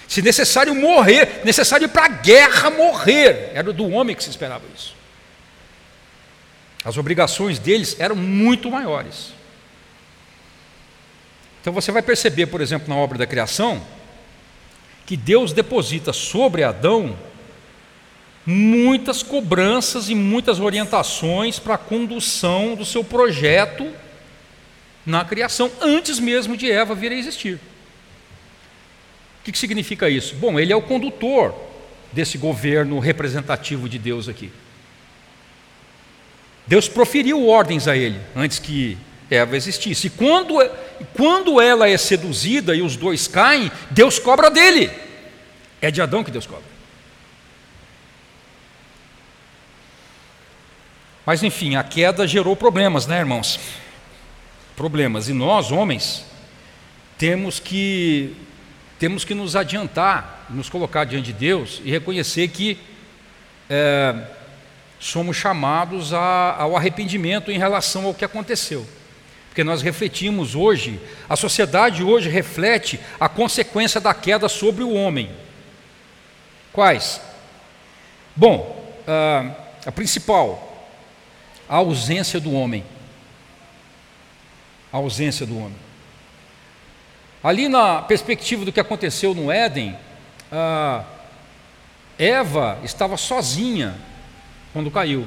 Se 0.08 0.22
necessário 0.22 0.74
morrer, 0.74 1.42
necessário 1.44 1.90
para 1.90 2.06
a 2.06 2.10
guerra 2.10 2.70
morrer, 2.70 3.52
era 3.54 3.74
do 3.74 3.90
homem 3.90 4.16
que 4.16 4.24
se 4.24 4.30
esperava 4.30 4.64
isso. 4.74 4.99
As 6.84 6.98
obrigações 6.98 7.60
deles 7.60 7.96
eram 8.00 8.16
muito 8.16 8.72
maiores. 8.72 9.34
Então 11.62 11.74
você 11.74 11.92
vai 11.92 12.02
perceber, 12.02 12.48
por 12.48 12.62
exemplo, 12.62 12.88
na 12.88 12.96
obra 12.96 13.18
da 13.18 13.28
criação, 13.28 13.82
que 15.06 15.18
Deus 15.18 15.52
deposita 15.52 16.14
sobre 16.14 16.64
Adão 16.64 17.18
muitas 18.46 19.22
cobranças 19.22 20.10
e 20.10 20.16
muitas 20.16 20.60
orientações 20.60 21.60
para 21.60 21.76
a 21.76 21.78
condução 21.78 22.76
do 22.76 22.84
seu 22.84 23.04
projeto 23.04 23.92
na 25.06 25.24
criação, 25.24 25.72
antes 25.82 26.20
mesmo 26.20 26.58
de 26.58 26.72
Eva 26.72 26.96
vir 26.96 27.12
a 27.12 27.16
existir. 27.16 27.60
O 29.40 29.44
que, 29.44 29.58
significa 29.58 30.10
isso? 30.10 30.36
Bom, 30.36 30.60
ele 30.60 30.74
é 30.74 30.76
o 30.76 30.82
condutor 30.82 31.54
desse 32.12 32.38
governo 32.38 33.00
representativo 33.00 33.88
de 33.88 33.98
Deus 33.98 34.28
aqui. 34.28 34.52
Deus 36.70 36.88
proferiu 36.88 37.48
ordens 37.48 37.88
a 37.88 37.98
ele 37.98 38.22
antes 38.36 38.60
que 38.60 38.96
Eva 39.28 39.58
existisse. 39.58 40.06
E 40.06 40.10
quando, 40.12 40.54
quando 41.16 41.60
ela 41.60 41.90
é 41.90 41.98
seduzida 41.98 42.76
e 42.76 42.84
os 42.84 42.96
dois 42.96 43.28
caem, 43.28 43.72
Deus 43.90 44.20
cobra 44.20 44.52
dele. 44.52 44.92
É 45.82 45.90
de 45.90 46.00
Adão 46.00 46.24
que 46.24 46.30
Deus 46.30 46.46
cobra. 46.46 46.70
Mas 51.26 51.42
enfim, 51.42 51.76
a 51.76 51.84
queda 51.84 52.28
gerou 52.28 52.56
problemas, 52.56 53.08
né, 53.08 53.18
irmãos? 53.18 53.60
Problemas. 54.76 55.28
E 55.28 55.34
nós, 55.34 55.72
homens, 55.72 56.24
temos 57.18 57.60
que 57.60 58.36
temos 59.00 59.26
que 59.26 59.34
nos 59.34 59.56
adiantar, 59.56 60.46
nos 60.52 60.70
colocar 60.70 61.04
diante 61.06 61.34
de 61.34 61.34
Deus 61.34 61.82
e 61.84 61.90
reconhecer 61.90 62.48
que 62.50 62.78
é, 63.68 64.14
somos 65.00 65.38
chamados 65.38 66.14
a, 66.14 66.56
ao 66.60 66.76
arrependimento 66.76 67.50
em 67.52 67.58
relação 67.58 68.06
ao 68.06 68.14
que 68.14 68.26
aconteceu. 68.26 68.86
Porque 69.48 69.64
nós 69.64 69.82
refletimos 69.82 70.54
hoje, 70.56 71.00
a 71.28 71.36
sociedade 71.36 72.04
hoje 72.04 72.30
reflete 72.30 73.00
a 73.20 73.28
consequência 73.28 74.00
da 74.00 74.14
queda 74.14 74.50
sobre 74.50 74.84
o 74.84 74.94
homem. 74.94 75.32
Quais? 76.72 77.20
Bom, 78.36 78.94
ah, 79.08 79.52
a 79.86 79.92
principal, 79.92 80.88
a 81.68 81.78
ausência 81.78 82.40
do 82.40 82.54
homem. 82.54 82.84
A 84.92 84.98
ausência 84.98 85.46
do 85.46 85.58
homem. 85.58 85.78
Ali 87.42 87.70
na 87.70 88.02
perspectiva 88.02 88.66
do 88.66 88.72
que 88.72 88.80
aconteceu 88.80 89.34
no 89.34 89.52
Éden, 89.52 89.98
ah, 90.52 91.04
Eva 92.18 92.78
estava 92.84 93.16
sozinha 93.16 93.96
quando 94.74 94.92
caiu. 94.92 95.26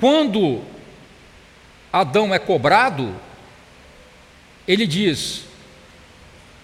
Quando 0.00 0.62
Adão 1.92 2.34
é 2.34 2.38
cobrado, 2.38 3.14
ele 4.66 4.86
diz: 4.86 5.44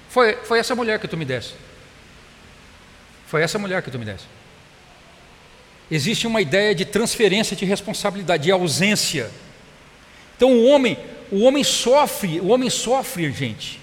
Foi, 0.08 0.36
foi 0.36 0.58
essa 0.58 0.74
mulher 0.74 0.98
que 0.98 1.08
tu 1.08 1.16
me 1.16 1.24
desse. 1.24 1.54
Foi 3.26 3.42
essa 3.42 3.58
mulher 3.58 3.82
que 3.82 3.90
tu 3.90 3.98
me 3.98 4.04
desse. 4.04 4.24
Existe 5.90 6.26
uma 6.26 6.40
ideia 6.40 6.74
de 6.74 6.84
transferência 6.84 7.56
de 7.56 7.64
responsabilidade, 7.64 8.44
de 8.44 8.50
ausência. 8.50 9.30
Então 10.36 10.52
o 10.52 10.66
homem, 10.66 10.98
o 11.30 11.42
homem 11.42 11.64
sofre, 11.64 12.40
o 12.40 12.48
homem 12.48 12.70
sofre, 12.70 13.30
gente, 13.32 13.80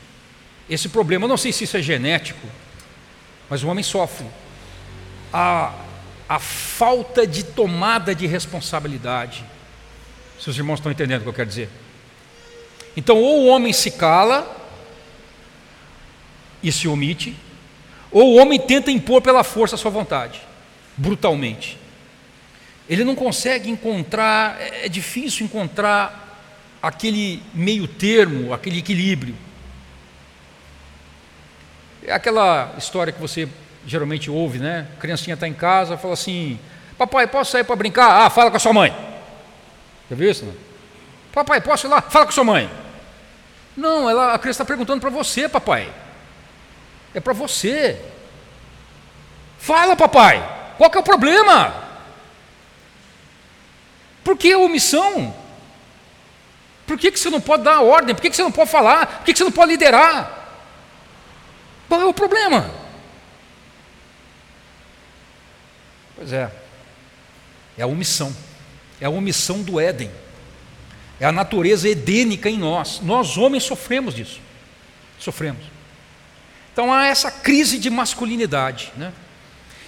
esse 0.69 0.89
problema. 0.89 1.25
Eu 1.25 1.29
não 1.29 1.37
sei 1.37 1.51
se 1.51 1.63
isso 1.63 1.77
é 1.77 1.81
genético, 1.81 2.47
mas 3.49 3.63
o 3.63 3.67
homem 3.67 3.83
sofre. 3.83 4.25
A, 5.33 5.73
a 6.31 6.39
falta 6.39 7.27
de 7.27 7.43
tomada 7.43 8.15
de 8.15 8.25
responsabilidade. 8.25 9.43
Se 10.39 10.49
os 10.49 10.57
irmãos 10.57 10.75
estão 10.75 10.89
entendendo 10.89 11.19
o 11.19 11.23
que 11.23 11.29
eu 11.29 11.33
quero 11.33 11.49
dizer. 11.49 11.69
Então, 12.95 13.17
ou 13.17 13.41
o 13.41 13.47
homem 13.47 13.73
se 13.73 13.91
cala 13.91 14.49
e 16.63 16.71
se 16.71 16.87
omite, 16.87 17.35
ou 18.09 18.31
o 18.31 18.37
homem 18.37 18.57
tenta 18.57 18.89
impor 18.89 19.21
pela 19.21 19.43
força 19.43 19.75
a 19.75 19.77
sua 19.77 19.91
vontade, 19.91 20.41
brutalmente. 20.95 21.77
Ele 22.87 23.03
não 23.03 23.13
consegue 23.13 23.69
encontrar, 23.69 24.55
é, 24.61 24.85
é 24.85 24.89
difícil 24.89 25.45
encontrar 25.45 26.47
aquele 26.81 27.43
meio 27.53 27.89
termo, 27.89 28.53
aquele 28.53 28.79
equilíbrio. 28.79 29.35
É 32.05 32.13
aquela 32.13 32.73
história 32.77 33.11
que 33.11 33.19
você 33.19 33.49
geralmente 33.85 34.29
ouve, 34.29 34.59
né? 34.59 34.87
A 34.97 34.99
criancinha 34.99 35.33
está 35.33 35.47
em 35.47 35.53
casa, 35.53 35.97
fala 35.97 36.13
assim: 36.13 36.59
Papai, 36.97 37.27
posso 37.27 37.51
sair 37.51 37.63
para 37.63 37.75
brincar? 37.75 38.25
Ah, 38.25 38.29
fala 38.29 38.51
com 38.51 38.57
a 38.57 38.59
sua 38.59 38.73
mãe. 38.73 38.95
Já 40.09 40.15
viu 40.15 40.29
isso? 40.29 40.53
Papai, 41.33 41.61
posso 41.61 41.87
ir 41.87 41.89
lá? 41.89 42.01
Fala 42.01 42.25
com 42.25 42.31
a 42.31 42.33
sua 42.33 42.43
mãe. 42.43 42.69
Não, 43.75 44.09
ela, 44.09 44.33
a 44.33 44.39
criança 44.39 44.63
está 44.63 44.65
perguntando 44.65 44.99
para 44.99 45.09
você, 45.09 45.47
papai. 45.47 45.91
É 47.13 47.19
para 47.19 47.33
você. 47.33 47.99
Fala, 49.57 49.95
papai. 49.95 50.43
Qual 50.77 50.89
que 50.89 50.97
é 50.97 51.01
o 51.01 51.03
problema? 51.03 51.73
Por 54.23 54.37
que 54.37 54.51
a 54.51 54.57
omissão? 54.57 55.33
Por 56.85 56.97
que, 56.97 57.11
que 57.11 57.19
você 57.19 57.29
não 57.29 57.39
pode 57.39 57.63
dar 57.63 57.81
ordem? 57.81 58.13
Por 58.13 58.21
que, 58.21 58.29
que 58.29 58.35
você 58.35 58.43
não 58.43 58.51
pode 58.51 58.69
falar? 58.69 59.05
Por 59.07 59.25
que, 59.25 59.33
que 59.33 59.37
você 59.37 59.45
não 59.45 59.51
pode 59.51 59.71
liderar? 59.71 60.39
Qual 61.87 62.01
é 62.01 62.05
o 62.05 62.13
problema? 62.13 62.80
Pois 66.21 66.33
é, 66.33 66.51
é 67.75 67.81
a 67.81 67.87
omissão, 67.87 68.31
é 68.99 69.07
a 69.07 69.09
omissão 69.09 69.63
do 69.63 69.79
Éden, 69.79 70.11
é 71.19 71.25
a 71.25 71.31
natureza 71.31 71.89
edênica 71.89 72.47
em 72.47 72.59
nós. 72.59 73.01
Nós, 73.01 73.39
homens, 73.39 73.63
sofremos 73.63 74.13
disso, 74.13 74.39
sofremos. 75.17 75.63
Então 76.71 76.93
há 76.93 77.07
essa 77.07 77.31
crise 77.31 77.79
de 77.79 77.89
masculinidade, 77.89 78.93
né? 78.95 79.11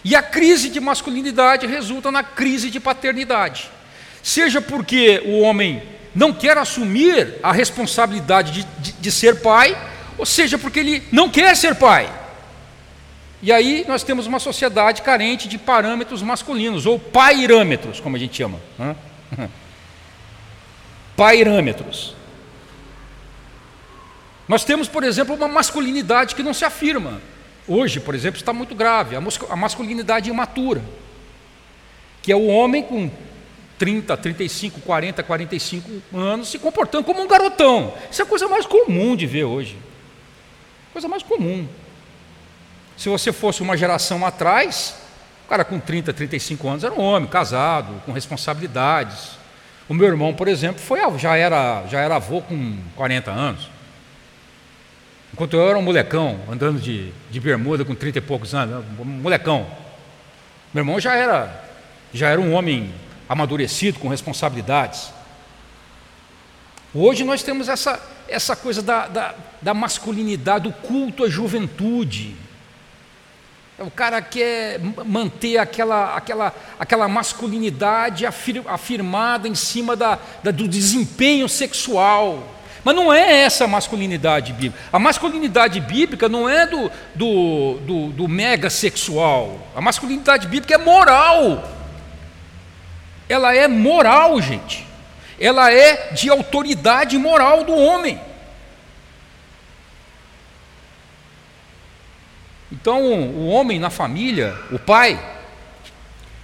E 0.04 0.16
a 0.16 0.24
crise 0.24 0.70
de 0.70 0.80
masculinidade 0.80 1.68
resulta 1.68 2.12
na 2.12 2.24
crise 2.24 2.72
de 2.72 2.80
paternidade. 2.80 3.70
Seja 4.24 4.60
porque 4.60 5.22
o 5.28 5.42
homem 5.42 5.84
não 6.16 6.34
quer 6.34 6.58
assumir 6.58 7.36
a 7.44 7.52
responsabilidade 7.52 8.52
de, 8.54 8.64
de, 8.80 8.92
de 8.94 9.12
ser 9.12 9.40
pai, 9.42 9.78
ou 10.18 10.26
seja, 10.26 10.58
porque 10.58 10.80
ele 10.80 11.04
não 11.12 11.30
quer 11.30 11.56
ser 11.56 11.76
pai. 11.76 12.23
E 13.44 13.52
aí 13.52 13.84
nós 13.86 14.04
temos 14.04 14.26
uma 14.26 14.39
sociedade 14.39 15.02
carente 15.02 15.50
de 15.50 15.58
parâmetros 15.58 16.22
masculinos, 16.22 16.86
ou 16.86 16.98
pairâmetros, 16.98 18.00
como 18.00 18.16
a 18.16 18.20
gente 18.20 18.38
chama. 18.38 18.58
Né? 18.80 18.96
Pairâmetros. 21.18 22.16
Nós 24.48 24.64
temos, 24.64 24.88
por 24.88 25.04
exemplo, 25.04 25.36
uma 25.36 25.50
masculinidade 25.50 26.36
que 26.36 26.41
não 26.41 26.54
se 26.54 26.64
afirma. 26.64 27.22
Hoje, 27.68 28.00
por 28.00 28.16
exemplo, 28.16 28.39
está 28.39 28.54
muito 28.54 28.74
grave, 28.74 29.18
a 29.18 29.56
masculinidade 29.58 30.30
imatura, 30.30 30.82
que 32.22 32.32
é 32.32 32.36
o 32.38 32.48
homem 32.48 32.82
com 32.82 33.12
30, 33.78 34.16
35, 34.16 34.80
40, 34.80 35.22
45 35.22 35.91
anos 36.14 36.48
se 36.48 36.58
comportando 36.58 37.04
como 37.04 37.22
um 37.22 37.28
garotão. 37.28 37.94
Isso 38.10 38.22
é 38.22 38.24
a 38.24 38.28
coisa 38.28 38.48
mais 38.48 38.66
comum 38.66 39.18
de 39.18 39.28
ver 39.28 39.44
hoje. 39.44 39.78
Coisa 40.94 41.10
mais 41.10 41.24
comum. 41.24 41.68
Se 42.98 43.10
você 43.10 43.34
fosse 43.34 43.62
uma 43.62 43.76
geração 43.76 44.26
atrás, 44.26 44.96
o 45.46 45.50
cara 45.50 45.66
com 45.66 45.80
30, 45.80 46.14
35 46.14 46.68
anos 46.68 46.84
era 46.84 46.94
um 46.94 47.02
homem, 47.02 47.28
casado, 47.28 48.02
com 48.06 48.12
responsabilidades. 48.12 49.32
O 49.89 49.94
meu 49.94 50.08
irmão, 50.08 50.34
por 50.34 50.48
exemplo, 50.48 50.82
foi, 50.82 51.00
já, 51.18 51.36
era, 51.36 51.86
já 51.88 52.00
era 52.00 52.16
avô 52.16 52.41
com 52.41 52.78
40 52.96 53.32
anos. 53.32 53.70
Enquanto 55.34 55.56
eu 55.56 55.68
era 55.68 55.78
um 55.78 55.82
molecão, 55.82 56.39
andando 56.50 56.80
de, 56.80 57.12
de 57.32 57.39
bermuda 57.39 57.84
com 57.84 57.96
30 57.96 58.20
e 58.20 58.22
poucos 58.22 58.54
anos, 58.54 58.86
um 59.00 59.04
molecão. 59.04 59.66
Meu 60.74 60.82
irmão 60.82 61.00
já 61.00 61.16
era, 61.16 61.64
já 62.14 62.30
era 62.30 62.39
um 62.39 62.54
homem 62.54 62.94
amadurecido, 63.28 64.00
com 64.00 64.08
responsabilidades. 64.08 65.12
Hoje 66.94 67.24
nós 67.24 67.41
temos 67.41 67.68
essa, 67.68 68.00
essa 68.28 68.56
coisa 68.56 68.82
da, 68.82 69.08
da, 69.08 69.36
da 69.60 69.74
masculinidade, 69.74 70.66
do 70.66 70.72
culto 70.72 71.24
à 71.24 71.30
juventude. 71.30 72.36
O 73.80 73.90
cara 73.90 74.22
quer 74.22 74.80
manter 74.80 75.58
aquela, 75.58 76.16
aquela, 76.16 76.54
aquela 76.80 77.08
masculinidade 77.08 78.24
afirmada 78.26 79.48
em 79.48 79.56
cima 79.56 79.96
da, 79.96 80.20
da, 80.44 80.52
do 80.52 80.68
desempenho 80.68 81.50
sexual. 81.50 82.44
Mas 82.84 82.96
não 82.96 83.12
é 83.12 83.44
essa 83.44 83.64
a 83.64 83.68
masculinidade 83.68 84.54
bíblica. 84.54 84.78
A 84.92 85.00
masculinidade 85.00 85.80
bíblica 85.80 86.30
não 86.30 86.48
é 86.48 86.68
do, 86.68 86.92
do, 87.16 87.80
do, 87.80 88.08
do 88.10 88.28
mega 88.28 88.70
sexual. 88.70 89.58
A 89.76 89.82
masculinidade 89.82 90.48
bíblica 90.48 90.76
é 90.76 90.78
moral. 90.78 91.64
Ela 93.28 93.56
é 93.56 93.68
moral, 93.68 94.40
gente. 94.40 94.86
Ela 95.40 95.72
é 95.74 96.12
de 96.12 96.30
autoridade 96.30 97.18
moral 97.18 97.64
do 97.64 97.74
homem. 97.74 98.20
Então, 102.74 103.04
o 103.04 103.50
homem 103.50 103.78
na 103.78 103.92
família, 103.92 104.58
o 104.72 104.80
pai, 104.80 105.24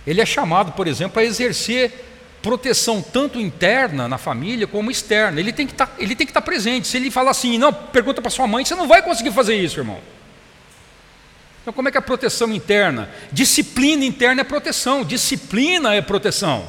ele 0.05 0.21
é 0.21 0.25
chamado, 0.27 0.73
por 0.73 0.87
exemplo, 0.87 1.19
a 1.19 1.25
exercer 1.25 2.05
proteção 2.39 3.01
tanto 3.01 3.39
interna 3.39 4.07
na 4.07 4.19
família 4.19 4.67
como 4.67 4.91
externa. 4.91 5.39
Ele 5.39 5.51
tem 5.51 5.65
que 5.65 5.73
estar, 5.73 5.87
tá, 5.87 5.95
estar 5.99 6.25
tá 6.33 6.41
presente. 6.41 6.87
Se 6.87 6.97
ele 6.97 7.09
falar 7.09 7.31
assim, 7.31 7.57
não, 7.57 7.73
pergunta 7.73 8.21
para 8.21 8.29
sua 8.29 8.45
mãe, 8.45 8.63
você 8.63 8.75
não 8.75 8.87
vai 8.87 9.01
conseguir 9.01 9.31
fazer 9.31 9.55
isso, 9.55 9.79
irmão. 9.79 9.99
Então, 11.63 11.73
como 11.73 11.87
é 11.87 11.91
que 11.91 11.97
é 11.97 11.99
a 11.99 12.03
proteção 12.03 12.53
interna? 12.53 13.09
Disciplina 13.31 14.05
interna 14.05 14.41
é 14.41 14.43
proteção, 14.43 15.03
disciplina 15.03 15.95
é 15.95 16.01
proteção. 16.01 16.63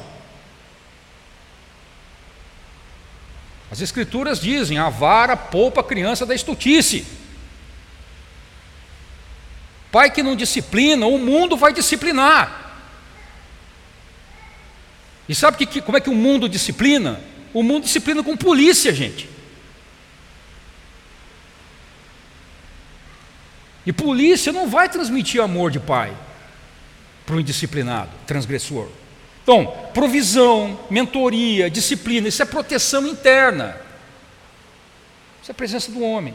As 3.69 3.79
escrituras 3.79 4.41
dizem: 4.41 4.79
a 4.79 4.89
vara 4.89 5.37
poupa 5.37 5.81
a 5.81 5.83
criança 5.83 6.25
da 6.25 6.33
estutice. 6.33 7.20
Pai 9.91 10.09
que 10.09 10.23
não 10.23 10.35
disciplina, 10.35 11.05
o 11.05 11.17
mundo 11.17 11.57
vai 11.57 11.73
disciplinar. 11.73 12.61
E 15.27 15.35
sabe 15.35 15.57
que, 15.57 15.65
que, 15.65 15.81
como 15.81 15.97
é 15.97 16.01
que 16.01 16.09
o 16.09 16.15
mundo 16.15 16.47
disciplina? 16.47 17.19
O 17.53 17.61
mundo 17.61 17.83
disciplina 17.83 18.23
com 18.23 18.35
polícia, 18.37 18.93
gente. 18.93 19.29
E 23.85 23.91
polícia 23.91 24.53
não 24.53 24.69
vai 24.69 24.87
transmitir 24.87 25.41
amor 25.41 25.71
de 25.71 25.79
pai 25.79 26.15
para 27.25 27.35
o 27.35 27.39
indisciplinado, 27.39 28.11
transgressor. 28.25 28.87
Então, 29.43 29.65
provisão, 29.93 30.79
mentoria, 30.89 31.69
disciplina, 31.69 32.27
isso 32.27 32.41
é 32.41 32.45
proteção 32.45 33.07
interna. 33.07 33.75
Isso 35.41 35.49
é 35.49 35.53
a 35.53 35.55
presença 35.55 35.91
do 35.91 36.01
homem. 36.01 36.33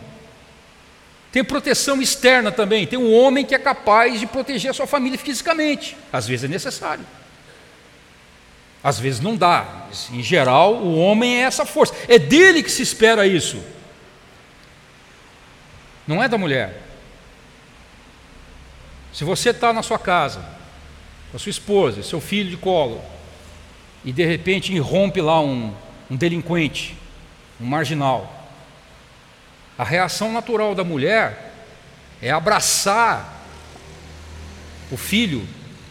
Tem 1.37 1.45
proteção 1.45 2.01
externa 2.01 2.51
também. 2.51 2.87
Tem 2.87 2.99
um 2.99 3.15
homem 3.15 3.45
que 3.45 3.55
é 3.55 3.59
capaz 3.59 4.19
de 4.19 4.27
proteger 4.27 4.71
a 4.71 4.73
sua 4.73 4.87
família 4.87 5.19
fisicamente. 5.19 5.95
Às 6.11 6.27
vezes 6.27 6.45
é 6.45 6.49
necessário. 6.49 7.05
Às 8.83 8.99
vezes 8.99 9.21
não 9.21 9.37
dá. 9.37 9.87
Em 10.11 10.23
geral, 10.23 10.77
o 10.77 10.97
homem 10.97 11.37
é 11.37 11.41
essa 11.43 11.67
força. 11.67 11.95
É 12.09 12.19
dele 12.19 12.63
que 12.63 12.71
se 12.71 12.81
espera 12.81 13.27
isso. 13.27 13.63
Não 16.07 16.23
é 16.23 16.27
da 16.27 16.39
mulher. 16.39 16.81
Se 19.13 19.23
você 19.23 19.51
está 19.51 19.75
na 19.75 19.83
sua 19.83 19.99
casa, 19.99 20.41
com 21.31 21.37
a 21.37 21.39
sua 21.39 21.51
esposa, 21.51 22.03
seu 22.03 22.19
filho 22.19 22.49
de 22.49 22.57
colo, 22.57 23.05
e 24.03 24.11
de 24.11 24.25
repente 24.25 24.73
irrompe 24.73 25.21
lá 25.21 25.39
um, 25.39 25.71
um 26.11 26.17
delinquente, 26.17 26.97
um 27.61 27.67
marginal, 27.67 28.36
a 29.79 29.85
reação 29.85 30.33
natural 30.33 30.75
da 30.75 30.83
mulher 30.83 31.53
é 32.23 32.31
abraçar 32.31 33.45
o 34.91 34.97
filho 34.97 35.47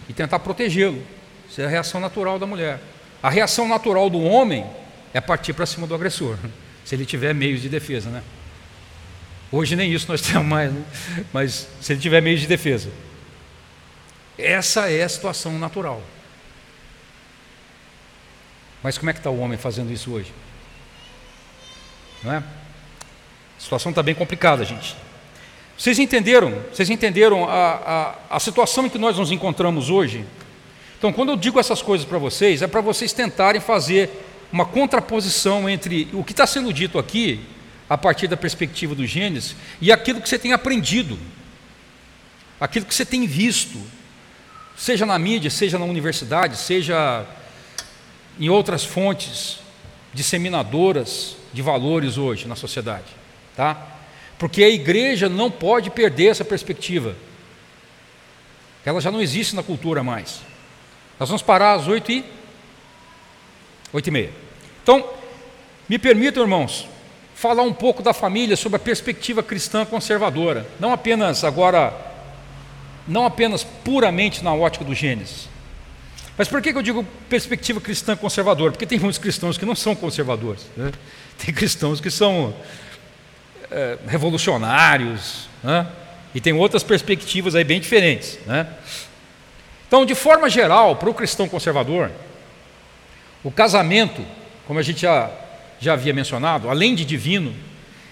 e 0.09 0.13
tentar 0.13 0.39
protegê-lo. 0.39 1.01
Isso 1.49 1.61
é 1.61 1.65
a 1.65 1.69
reação 1.69 1.99
natural 1.99 2.39
da 2.39 2.45
mulher. 2.45 2.79
A 3.21 3.29
reação 3.29 3.67
natural 3.67 4.09
do 4.09 4.21
homem 4.21 4.65
é 5.13 5.21
partir 5.21 5.53
para 5.53 5.65
cima 5.65 5.85
do 5.87 5.95
agressor, 5.95 6.37
se 6.83 6.95
ele 6.95 7.05
tiver 7.05 7.33
meios 7.33 7.61
de 7.61 7.69
defesa, 7.69 8.09
né? 8.09 8.23
Hoje 9.51 9.75
nem 9.75 9.93
isso 9.93 10.07
nós 10.09 10.21
temos 10.21 10.45
mais, 10.45 10.71
né? 10.71 10.83
mas 11.31 11.67
se 11.79 11.93
ele 11.93 12.01
tiver 12.01 12.21
meios 12.21 12.41
de 12.41 12.47
defesa. 12.47 12.89
Essa 14.37 14.91
é 14.91 15.03
a 15.03 15.09
situação 15.09 15.57
natural. 15.57 16.01
Mas 18.83 18.97
como 18.97 19.09
é 19.09 19.13
que 19.13 19.19
está 19.19 19.29
o 19.29 19.39
homem 19.39 19.57
fazendo 19.57 19.91
isso 19.91 20.11
hoje? 20.11 20.33
Não 22.23 22.33
é? 22.33 22.43
Situação 23.65 23.89
está 23.89 24.03
bem 24.03 24.13
complicada, 24.13 24.63
gente. 24.63 24.95
Vocês 25.75 25.97
entenderam? 25.97 26.53
Vocês 26.71 26.87
entenderam 26.87 27.49
a, 27.49 28.15
a, 28.29 28.35
a 28.35 28.39
situação 28.39 28.85
em 28.85 28.89
que 28.89 28.99
nós 28.99 29.17
nos 29.17 29.31
encontramos 29.31 29.89
hoje? 29.89 30.23
Então, 30.99 31.11
quando 31.11 31.29
eu 31.29 31.35
digo 31.35 31.59
essas 31.59 31.81
coisas 31.81 32.05
para 32.05 32.19
vocês, 32.19 32.61
é 32.61 32.67
para 32.67 32.79
vocês 32.79 33.11
tentarem 33.11 33.59
fazer 33.59 34.11
uma 34.51 34.67
contraposição 34.67 35.67
entre 35.67 36.07
o 36.13 36.23
que 36.23 36.31
está 36.31 36.45
sendo 36.45 36.71
dito 36.71 36.99
aqui, 36.99 37.39
a 37.89 37.97
partir 37.97 38.27
da 38.27 38.37
perspectiva 38.37 38.93
do 38.93 39.03
Gênesis, 39.03 39.55
e 39.81 39.91
aquilo 39.91 40.21
que 40.21 40.29
você 40.29 40.37
tem 40.37 40.53
aprendido, 40.53 41.17
aquilo 42.61 42.85
que 42.85 42.93
você 42.93 43.03
tem 43.03 43.25
visto, 43.25 43.81
seja 44.77 45.07
na 45.07 45.17
mídia, 45.17 45.49
seja 45.49 45.79
na 45.79 45.85
universidade, 45.85 46.55
seja 46.55 47.25
em 48.39 48.47
outras 48.47 48.85
fontes 48.85 49.57
disseminadoras 50.13 51.35
de 51.51 51.63
valores 51.63 52.19
hoje 52.19 52.47
na 52.47 52.55
sociedade, 52.55 53.24
tá? 53.55 53.77
Porque 54.37 54.63
a 54.63 54.69
igreja 54.69 55.29
não 55.29 55.49
pode 55.49 55.89
perder 55.89 56.27
essa 56.27 56.43
perspectiva. 56.43 57.15
Ela 58.85 59.01
já 59.01 59.11
não 59.11 59.21
existe 59.21 59.55
na 59.55 59.63
cultura 59.63 60.03
mais. 60.03 60.41
Nós 61.19 61.29
vamos 61.29 61.41
parar 61.41 61.73
às 61.73 61.87
oito 61.87 62.11
e 62.11 62.23
oito 63.93 64.07
e 64.07 64.11
meia. 64.11 64.31
Então, 64.83 65.09
me 65.87 65.97
permitam, 65.97 66.43
irmãos, 66.43 66.87
falar 67.33 67.63
um 67.63 67.73
pouco 67.73 68.03
da 68.03 68.13
família 68.13 68.55
sobre 68.55 68.75
a 68.75 68.79
perspectiva 68.79 69.41
cristã 69.41 69.85
conservadora, 69.85 70.67
não 70.79 70.91
apenas 70.91 71.43
agora, 71.43 71.93
não 73.07 73.25
apenas 73.25 73.63
puramente 73.63 74.43
na 74.43 74.53
ótica 74.53 74.85
do 74.85 74.93
Gênesis. 74.93 75.47
Mas 76.37 76.47
por 76.47 76.61
que 76.61 76.69
eu 76.69 76.81
digo 76.81 77.05
perspectiva 77.29 77.79
cristã 77.79 78.15
conservadora? 78.15 78.71
Porque 78.71 78.85
tem 78.85 78.99
muitos 78.99 79.17
cristãos 79.17 79.57
que 79.57 79.65
não 79.65 79.75
são 79.75 79.95
conservadores. 79.95 80.65
Né? 80.75 80.91
Tem 81.37 81.53
cristãos 81.53 82.01
que 82.01 82.11
são 82.11 82.53
é, 83.75 83.97
revolucionários, 84.07 85.49
né? 85.61 85.85
e 86.33 86.39
tem 86.39 86.53
outras 86.53 86.81
perspectivas 86.81 87.55
aí 87.55 87.63
bem 87.65 87.81
diferentes. 87.81 88.39
Né? 88.45 88.65
Então, 89.85 90.05
de 90.05 90.15
forma 90.15 90.49
geral, 90.49 90.95
para 90.95 91.09
o 91.09 91.13
cristão 91.13 91.49
conservador, 91.49 92.09
o 93.43 93.51
casamento, 93.51 94.25
como 94.65 94.79
a 94.79 94.81
gente 94.81 95.01
já, 95.01 95.29
já 95.77 95.93
havia 95.93 96.13
mencionado, 96.13 96.69
além 96.69 96.95
de 96.95 97.03
divino, 97.03 97.53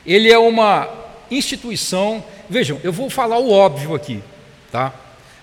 ele 0.06 0.30
é 0.30 0.38
uma 0.38 0.90
instituição. 1.32 2.24
Vejam, 2.50 2.80
eu 2.84 2.92
vou 2.92 3.10
falar 3.10 3.40
o 3.40 3.50
óbvio 3.50 3.96
aqui, 3.96 4.22
tá? 4.70 4.94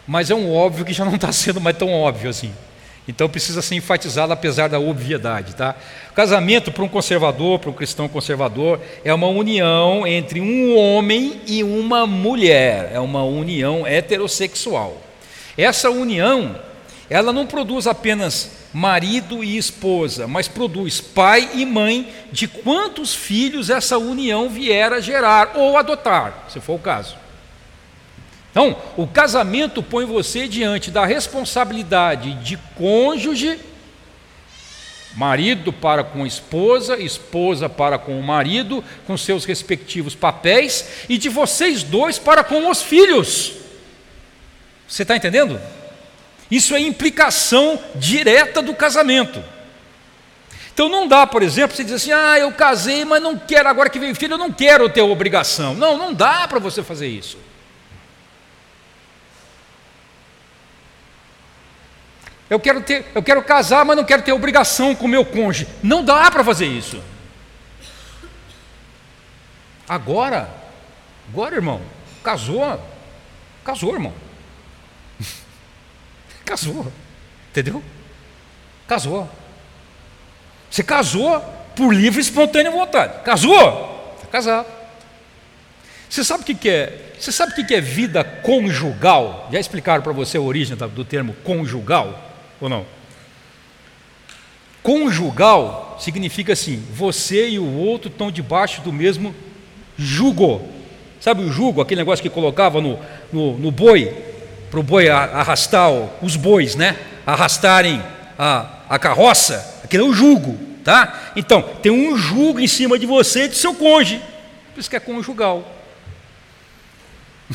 Mas 0.07 0.31
é 0.31 0.35
um 0.35 0.55
óbvio 0.55 0.85
que 0.85 0.93
já 0.93 1.05
não 1.05 1.15
está 1.15 1.33
sendo 1.33 1.61
mais 1.61 1.77
tão 1.77 1.91
óbvio 1.93 2.29
assim. 2.29 2.53
Então 3.09 3.29
precisa 3.29 3.63
ser 3.63 3.75
enfatizado 3.75 4.33
apesar 4.33 4.69
da 4.69 4.79
obviedade, 4.79 5.55
tá? 5.55 5.75
Casamento 6.15 6.71
para 6.71 6.85
um 6.85 6.89
conservador, 6.89 7.59
para 7.59 7.71
um 7.71 7.75
cristão 7.75 8.09
conservador, 8.09 8.81
é 9.05 9.13
uma 9.13 9.27
união 9.27 10.07
entre 10.07 10.41
um 10.41 10.77
homem 10.77 11.41
e 11.47 11.65
uma 11.65 12.07
mulher, 12.07 12.91
é 12.93 13.01
uma 13.01 13.25
união 13.25 13.87
heterossexual. 13.87 15.01
Essa 15.57 15.91
união, 15.91 16.57
ela 17.09 17.33
não 17.33 17.47
produz 17.47 17.87
apenas 17.87 18.61
marido 18.73 19.43
e 19.43 19.57
esposa, 19.57 20.29
mas 20.29 20.47
produz 20.47 21.01
pai 21.01 21.51
e 21.55 21.67
mãe 21.67 22.09
de 22.31 22.47
quantos 22.47 23.15
filhos 23.15 23.71
essa 23.71 23.99
união 23.99 24.49
vier 24.49 24.93
a 24.93 25.01
gerar 25.01 25.53
ou 25.57 25.77
adotar, 25.77 26.47
se 26.49 26.61
for 26.61 26.75
o 26.75 26.79
caso. 26.79 27.17
Então, 28.51 28.77
o 28.97 29.07
casamento 29.07 29.83
põe 29.83 30.05
você 30.05 30.49
diante 30.49 30.91
da 30.91 31.07
responsabilidade 31.07 32.35
de 32.35 32.57
cônjuge, 32.77 33.59
marido 35.15 35.73
para 35.73 36.03
com 36.03 36.27
esposa, 36.27 36.99
esposa 36.99 37.69
para 37.69 37.99
com 37.99 38.19
o 38.19 38.23
marido, 38.23 38.83
com 39.07 39.17
seus 39.17 39.45
respectivos 39.45 40.15
papéis, 40.15 40.85
e 41.09 41.17
de 41.17 41.29
vocês 41.29 41.83
dois 41.83 42.19
para 42.19 42.43
com 42.43 42.69
os 42.69 42.83
filhos. 42.83 43.53
Você 44.89 45.03
está 45.03 45.17
entendendo? 45.17 45.61
Isso 46.51 46.75
é 46.75 46.81
implicação 46.81 47.79
direta 47.95 48.61
do 48.61 48.75
casamento. 48.75 49.43
Então 50.75 50.89
não 50.89 51.07
dá, 51.07 51.25
por 51.27 51.43
exemplo, 51.43 51.77
você 51.77 51.85
dizer 51.85 51.97
assim: 51.97 52.13
ah, 52.13 52.39
eu 52.39 52.51
casei, 52.53 53.05
mas 53.05 53.23
não 53.23 53.39
quero, 53.39 53.69
agora 53.69 53.89
que 53.89 53.99
veio 53.99 54.15
filho, 54.17 54.35
eu 54.35 54.39
não 54.39 54.51
quero 54.51 54.89
ter 54.89 55.03
obrigação. 55.03 55.75
Não, 55.75 55.97
não 55.97 56.13
dá 56.13 56.49
para 56.49 56.59
você 56.59 56.83
fazer 56.83 57.07
isso. 57.07 57.39
Eu 62.51 62.59
quero, 62.59 62.81
ter, 62.81 63.07
eu 63.15 63.23
quero 63.23 63.45
casar, 63.45 63.85
mas 63.85 63.97
não 63.97 64.05
quero 64.05 64.23
ter 64.23 64.33
obrigação 64.33 64.93
com 64.93 65.05
o 65.05 65.09
meu 65.09 65.25
cônjuge. 65.25 65.69
Não 65.81 66.05
dá 66.05 66.29
para 66.33 66.43
fazer 66.43 66.67
isso. 66.67 67.01
Agora, 69.89 70.51
agora, 71.29 71.55
irmão, 71.55 71.81
casou, 72.25 72.81
casou, 73.65 73.95
irmão. 73.95 74.13
casou, 76.45 76.93
entendeu? 77.51 77.81
Casou. 78.89 79.31
Você 80.69 80.83
casou 80.83 81.41
por 81.77 81.95
livre 81.95 82.19
e 82.19 82.23
espontânea 82.23 82.73
vontade. 82.73 83.23
Casou? 83.23 84.15
Está 84.17 84.27
casado. 84.27 84.67
Você 86.09 86.25
sabe 86.25 86.43
o 86.43 86.57
que, 86.57 86.69
é? 86.69 87.13
Você 87.17 87.31
sabe 87.31 87.53
o 87.53 87.67
que 87.67 87.73
é 87.73 87.81
vida 87.81 88.25
conjugal? 88.25 89.49
Já 89.53 89.61
explicaram 89.61 90.03
para 90.03 90.13
você 90.13 90.37
a 90.37 90.41
origem 90.41 90.77
do 90.77 91.05
termo 91.05 91.33
conjugal? 91.45 92.30
Ou 92.61 92.69
não? 92.69 92.85
Conjugal 94.83 95.99
significa 96.01 96.53
assim: 96.53 96.83
você 96.93 97.49
e 97.49 97.59
o 97.59 97.77
outro 97.77 98.11
estão 98.11 98.31
debaixo 98.31 98.81
do 98.83 98.93
mesmo 98.93 99.35
jugo. 99.97 100.69
Sabe 101.21 101.43
o 101.43 101.53
jugo, 101.53 101.81
aquele 101.83 102.01
negócio 102.01 102.23
que 102.23 102.31
colocava 102.31 102.81
no, 102.81 102.99
no, 103.31 103.59
no 103.59 103.71
boi, 103.71 104.07
para 104.71 104.81
o 104.81 104.83
boi 104.83 105.09
arrastar 105.11 105.91
os 106.23 106.35
bois, 106.35 106.75
né? 106.75 106.97
Arrastarem 107.27 108.03
a, 108.39 108.79
a 108.89 108.99
carroça, 108.99 109.83
aquele 109.85 110.03
é 110.03 110.07
o 110.07 110.15
jugo, 110.15 110.59
tá? 110.83 111.33
Então, 111.37 111.61
tem 111.83 111.93
um 111.93 112.17
jugo 112.17 112.59
em 112.59 112.67
cima 112.67 112.99
de 112.99 113.05
você 113.05 113.45
e 113.45 113.49
do 113.49 113.55
seu 113.55 113.75
cônjuge. 113.75 114.23
Por 114.73 114.81
isso 114.81 114.89
que 114.89 114.97
é 114.97 115.01
conjugal. 115.01 115.77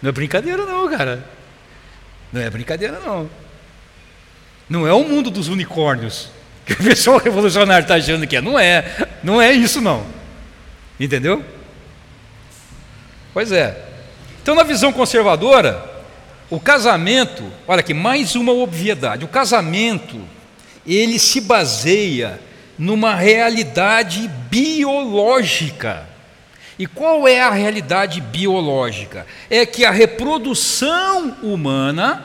Não 0.00 0.10
é 0.10 0.12
brincadeira, 0.12 0.64
não, 0.64 0.88
cara. 0.88 1.37
Não 2.32 2.40
é 2.40 2.50
brincadeira, 2.50 3.00
não. 3.00 3.30
Não 4.68 4.86
é 4.86 4.92
o 4.92 5.04
mundo 5.04 5.30
dos 5.30 5.48
unicórnios 5.48 6.30
que 6.66 6.74
o 6.74 6.76
pessoal 6.76 7.18
revolucionário 7.18 7.84
está 7.84 7.94
achando 7.94 8.26
que 8.26 8.36
é. 8.36 8.40
Não 8.40 8.58
é. 8.58 9.08
Não 9.22 9.40
é 9.40 9.52
isso, 9.52 9.80
não. 9.80 10.04
Entendeu? 10.98 11.44
Pois 13.32 13.52
é. 13.52 13.86
Então, 14.42 14.54
na 14.54 14.62
visão 14.62 14.92
conservadora, 14.92 15.98
o 16.50 16.58
casamento, 16.58 17.44
olha 17.66 17.80
aqui, 17.80 17.94
mais 17.94 18.34
uma 18.34 18.52
obviedade: 18.52 19.24
o 19.24 19.28
casamento, 19.28 20.20
ele 20.86 21.18
se 21.18 21.40
baseia 21.40 22.40
numa 22.78 23.14
realidade 23.14 24.28
biológica. 24.50 26.07
E 26.78 26.86
qual 26.86 27.26
é 27.26 27.40
a 27.40 27.50
realidade 27.50 28.20
biológica? 28.20 29.26
É 29.50 29.66
que 29.66 29.84
a 29.84 29.90
reprodução 29.90 31.36
humana 31.42 32.24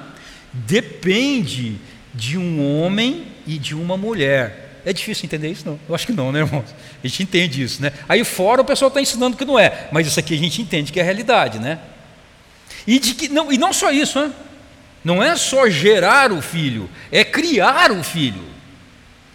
depende 0.54 1.78
de 2.14 2.38
um 2.38 2.64
homem 2.64 3.26
e 3.47 3.58
de 3.58 3.74
uma 3.74 3.97
mulher. 3.97 4.82
É 4.86 4.93
difícil 4.93 5.26
entender 5.26 5.49
isso, 5.49 5.66
não? 5.66 5.80
Eu 5.88 5.95
acho 5.95 6.06
que 6.06 6.14
não, 6.14 6.32
né, 6.32 6.39
irmãos? 6.39 6.66
A 7.04 7.08
gente 7.08 7.24
entende 7.24 7.64
isso, 7.64 7.82
né? 7.82 7.91
Aí 8.08 8.24
fora 8.24 8.62
o 8.62 8.66
pessoal 8.66 8.89
está 8.89 9.01
ensinando 9.01 9.36
que 9.36 9.45
não 9.45 9.58
é, 9.58 9.88
mas 9.91 10.06
isso 10.06 10.20
aqui 10.20 10.36
a 10.36 10.38
gente 10.38 10.62
entende 10.62 10.91
que 10.91 10.99
é 10.99 11.01
a 11.01 11.06
realidade, 11.06 11.58
né? 11.58 11.80
E, 12.86 12.99
de 12.99 13.14
que, 13.16 13.30
não, 13.30 13.51
e 13.51 13.58
não 13.58 13.72
só 13.74 13.91
isso, 13.91 14.20
né? 14.20 14.32
Não 15.04 15.24
é 15.24 15.36
só 15.36 15.70
gerar 15.70 16.32
o 16.32 16.41
filho, 16.41 16.89
é 17.12 17.24
criar 17.24 17.91
o 17.91 18.04
filho. 18.04 18.43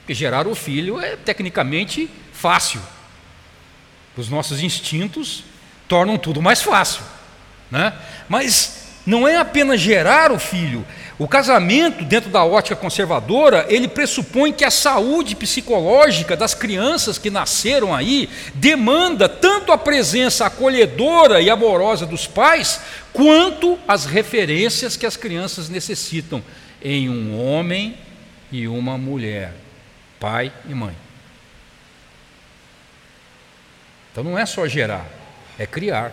Porque 0.01 0.15
gerar 0.15 0.47
o 0.47 0.55
filho 0.55 1.01
é 1.01 1.17
tecnicamente 1.17 2.09
fácil. 2.33 2.81
Os 4.19 4.29
nossos 4.29 4.61
instintos 4.61 5.45
tornam 5.87 6.19
tudo 6.19 6.43
mais 6.43 6.61
fácil. 6.61 7.03
Né? 7.71 7.93
Mas 8.29 8.89
não 9.07 9.29
é 9.29 9.37
apenas 9.37 9.81
gerar 9.81 10.33
o 10.33 10.39
filho. 10.41 10.85
O 11.19 11.29
casamento, 11.29 12.05
dentro 12.05 12.29
da 12.29 12.45
ótica 12.45 12.75
conservadora, 12.75 13.65
ele 13.69 13.87
pressupõe 13.87 14.53
que 14.53 14.65
a 14.65 14.73
saúde 14.73 15.37
psicológica 15.37 16.37
das 16.37 16.53
crianças 16.53 17.17
que 17.17 17.31
nasceram 17.31 17.95
aí 17.95 18.29
demanda 18.55 19.29
tanto 19.29 19.71
a 19.71 19.79
presença 19.79 20.47
acolhedora 20.47 21.41
e 21.41 21.49
amorosa 21.49 22.05
dos 22.05 22.27
pais, 22.27 22.81
quanto 23.13 23.79
as 23.87 24.05
referências 24.05 24.97
que 24.97 25.07
as 25.07 25.17
crianças 25.17 25.69
necessitam 25.69 26.43
em 26.83 27.09
um 27.09 27.41
homem 27.41 27.97
e 28.51 28.67
uma 28.67 28.99
mulher, 28.99 29.55
pai 30.19 30.53
e 30.69 30.75
mãe. 30.75 31.08
Então 34.19 34.33
não 34.33 34.37
é 34.37 34.45
só 34.45 34.67
gerar, 34.67 35.07
é 35.57 35.65
criar. 35.65 36.13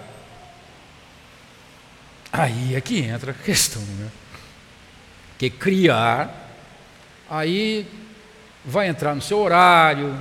Aí 2.31 2.75
é 2.75 2.79
que 2.79 2.99
entra 2.99 3.31
a 3.31 3.33
questão, 3.33 3.81
né? 3.81 4.11
Que 5.39 5.49
criar, 5.49 6.29
aí 7.27 7.87
vai 8.63 8.89
entrar 8.89 9.15
no 9.15 9.23
seu 9.23 9.39
horário, 9.39 10.15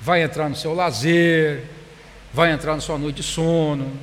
vai 0.00 0.24
entrar 0.24 0.48
no 0.48 0.56
seu 0.56 0.74
lazer, 0.74 1.62
vai 2.32 2.50
entrar 2.50 2.74
na 2.74 2.80
sua 2.80 2.98
noite 2.98 3.18
de 3.18 3.22
sono, 3.22 3.96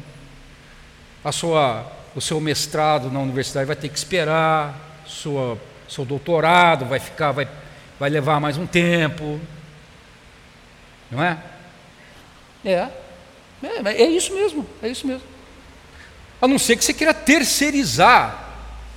a 1.22 1.34
sua, 1.34 1.92
o 2.16 2.22
seu 2.22 2.40
mestrado 2.40 3.12
na 3.12 3.20
universidade 3.20 3.66
vai 3.66 3.76
ter 3.76 3.90
que 3.90 3.98
esperar, 3.98 4.74
sua, 5.06 5.58
seu 5.90 6.06
doutorado 6.06 6.86
vai 6.86 7.00
ficar, 7.02 7.34
vai, 7.34 7.46
vai 8.00 8.10
levar 8.10 8.40
mais 8.40 8.58
um 8.58 8.66
tempo, 8.66 9.38
não 11.12 11.22
é? 11.22 11.38
É. 12.64 13.01
É, 13.64 14.04
é 14.04 14.10
isso 14.10 14.34
mesmo, 14.34 14.66
é 14.82 14.90
isso 14.90 15.06
mesmo. 15.06 15.24
A 16.42 16.48
não 16.48 16.58
ser 16.58 16.76
que 16.76 16.84
você 16.84 16.94
queira 16.94 17.14
terceirizar. 17.14 18.50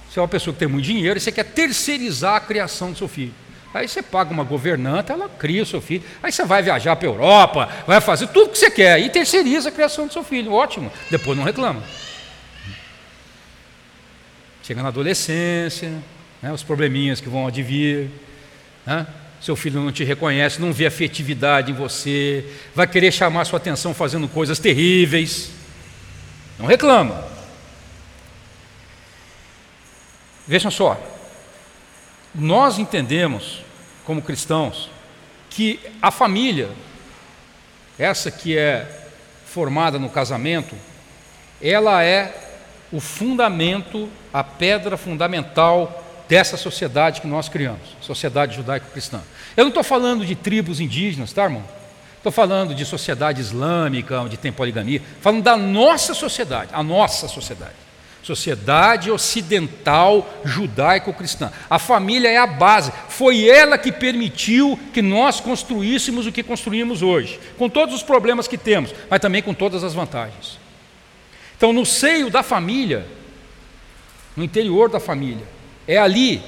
Você 0.09 0.19
é 0.19 0.23
uma 0.23 0.29
pessoa 0.29 0.55
que 0.55 0.61
tem 0.61 0.69
muito 0.69 0.85
dinheiro 0.85 1.19
e 1.19 1.21
você 1.21 1.33
quer 1.33 1.45
terceirizar 1.45 2.37
a 2.37 2.41
criação 2.41 2.93
do 2.93 2.99
seu 2.99 3.09
filho. 3.09 3.35
Aí 3.75 3.89
você 3.89 4.03
paga 4.03 4.33
uma 4.33 4.45
governanta, 4.45 5.12
ela 5.12 5.29
cria 5.29 5.65
o 5.65 5.67
seu 5.67 5.81
filho. 5.81 6.05
Aí 6.23 6.31
você 6.31 6.45
vai 6.45 6.62
viajar 6.62 6.95
para 6.95 7.09
a 7.09 7.11
Europa, 7.11 7.69
vai 7.87 8.01
fazer 8.01 8.29
tudo 8.29 8.47
o 8.47 8.49
que 8.51 8.59
você 8.59 8.71
quer 8.71 9.01
e 9.01 9.11
terceiriza 9.11 9.69
a 9.69 9.73
criação 9.73 10.07
do 10.07 10.12
seu 10.12 10.23
filho. 10.23 10.53
Ótimo. 10.53 10.93
Depois 11.11 11.37
não 11.37 11.45
reclama. 11.45 11.83
Chega 14.62 14.81
na 14.81 14.89
adolescência, 14.89 15.93
né, 16.41 16.53
os 16.53 16.62
probleminhas 16.62 17.21
que 17.21 17.29
vão 17.29 17.49
advir. 17.49 18.09
Né, 18.87 19.07
seu 19.45 19.55
filho 19.55 19.78
não 19.78 19.92
te 19.92 20.03
reconhece, 20.05 20.59
não 20.59 20.72
vê 20.72 20.86
afetividade 20.86 21.70
em 21.70 21.74
você, 21.74 22.51
vai 22.74 22.86
querer 22.86 23.12
chamar 23.12 23.45
sua 23.45 23.59
atenção 23.59 23.92
fazendo 23.92 24.26
coisas 24.26 24.59
terríveis. 24.59 25.51
Não 26.59 26.64
reclama. 26.64 27.28
Vejam 30.47 30.70
só, 30.70 30.99
nós 32.34 32.78
entendemos, 32.78 33.62
como 34.07 34.22
cristãos, 34.22 34.88
que 35.51 35.78
a 36.01 36.11
família, 36.11 36.70
essa 37.99 38.30
que 38.30 38.57
é 38.57 39.11
formada 39.45 39.99
no 39.99 40.09
casamento, 40.09 40.74
ela 41.61 42.03
é 42.03 42.34
o 42.90 42.99
fundamento, 42.99 44.09
a 44.32 44.42
pedra 44.42 44.97
fundamental 44.97 46.03
dessa 46.29 46.57
sociedade 46.57 47.20
que 47.20 47.27
nós 47.27 47.49
criamos, 47.49 47.97
sociedade 48.01 48.57
judaico-cristã. 48.57 49.20
Eu 49.57 49.64
não 49.64 49.68
estou 49.68 49.85
falando 49.85 50.25
de 50.25 50.35
tribos 50.35 50.81
indígenas, 50.81 51.33
tá, 51.33 51.45
irmão? 51.45 51.64
Estou 52.16 52.33
falando 52.33 52.75
de 52.75 52.85
sociedade 52.85 53.41
islâmica, 53.41 54.20
onde 54.20 54.37
tem 54.37 54.51
poligamia, 54.51 55.03
falando 55.20 55.43
da 55.43 55.57
nossa 55.57 56.14
sociedade, 56.14 56.70
a 56.72 56.83
nossa 56.83 57.29
sociedade 57.29 57.85
sociedade 58.25 59.11
ocidental 59.11 60.41
judaico-cristã. 60.45 61.53
A 61.68 61.79
família 61.79 62.31
é 62.31 62.39
a 62.39 62.47
base, 62.47 62.91
foi 63.09 63.47
ela 63.47 63.77
que 63.77 63.93
permitiu 63.93 64.79
que 64.93 65.03
nós 65.03 65.41
construíssemos 65.41 66.27
o 66.27 66.33
que 66.33 66.43
construímos 66.43 67.03
hoje, 67.03 67.39
com 67.59 67.68
todos 67.68 67.95
os 67.95 68.03
problemas 68.03 68.49
que 68.49 68.57
temos, 68.57 68.95
mas 69.11 69.20
também 69.20 69.43
com 69.43 69.53
todas 69.53 69.85
as 69.85 69.93
vantagens. 69.93 70.59
Então, 71.57 71.72
no 71.72 71.85
seio 71.85 72.31
da 72.31 72.43
família, 72.43 73.07
no 74.35 74.43
interior 74.43 74.89
da 74.89 74.99
família, 74.99 75.47
é 75.87 75.99
ali 75.99 76.43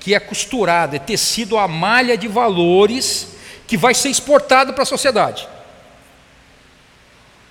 que 0.00 0.14
é 0.14 0.20
costurada, 0.20 0.96
é 0.96 1.00
tecido 1.00 1.58
a 1.58 1.66
malha 1.66 2.16
de 2.16 2.28
valores 2.28 3.36
que 3.66 3.76
vai 3.76 3.94
ser 3.94 4.08
exportado 4.08 4.72
para 4.72 4.82
a 4.82 4.86
sociedade. 4.86 5.48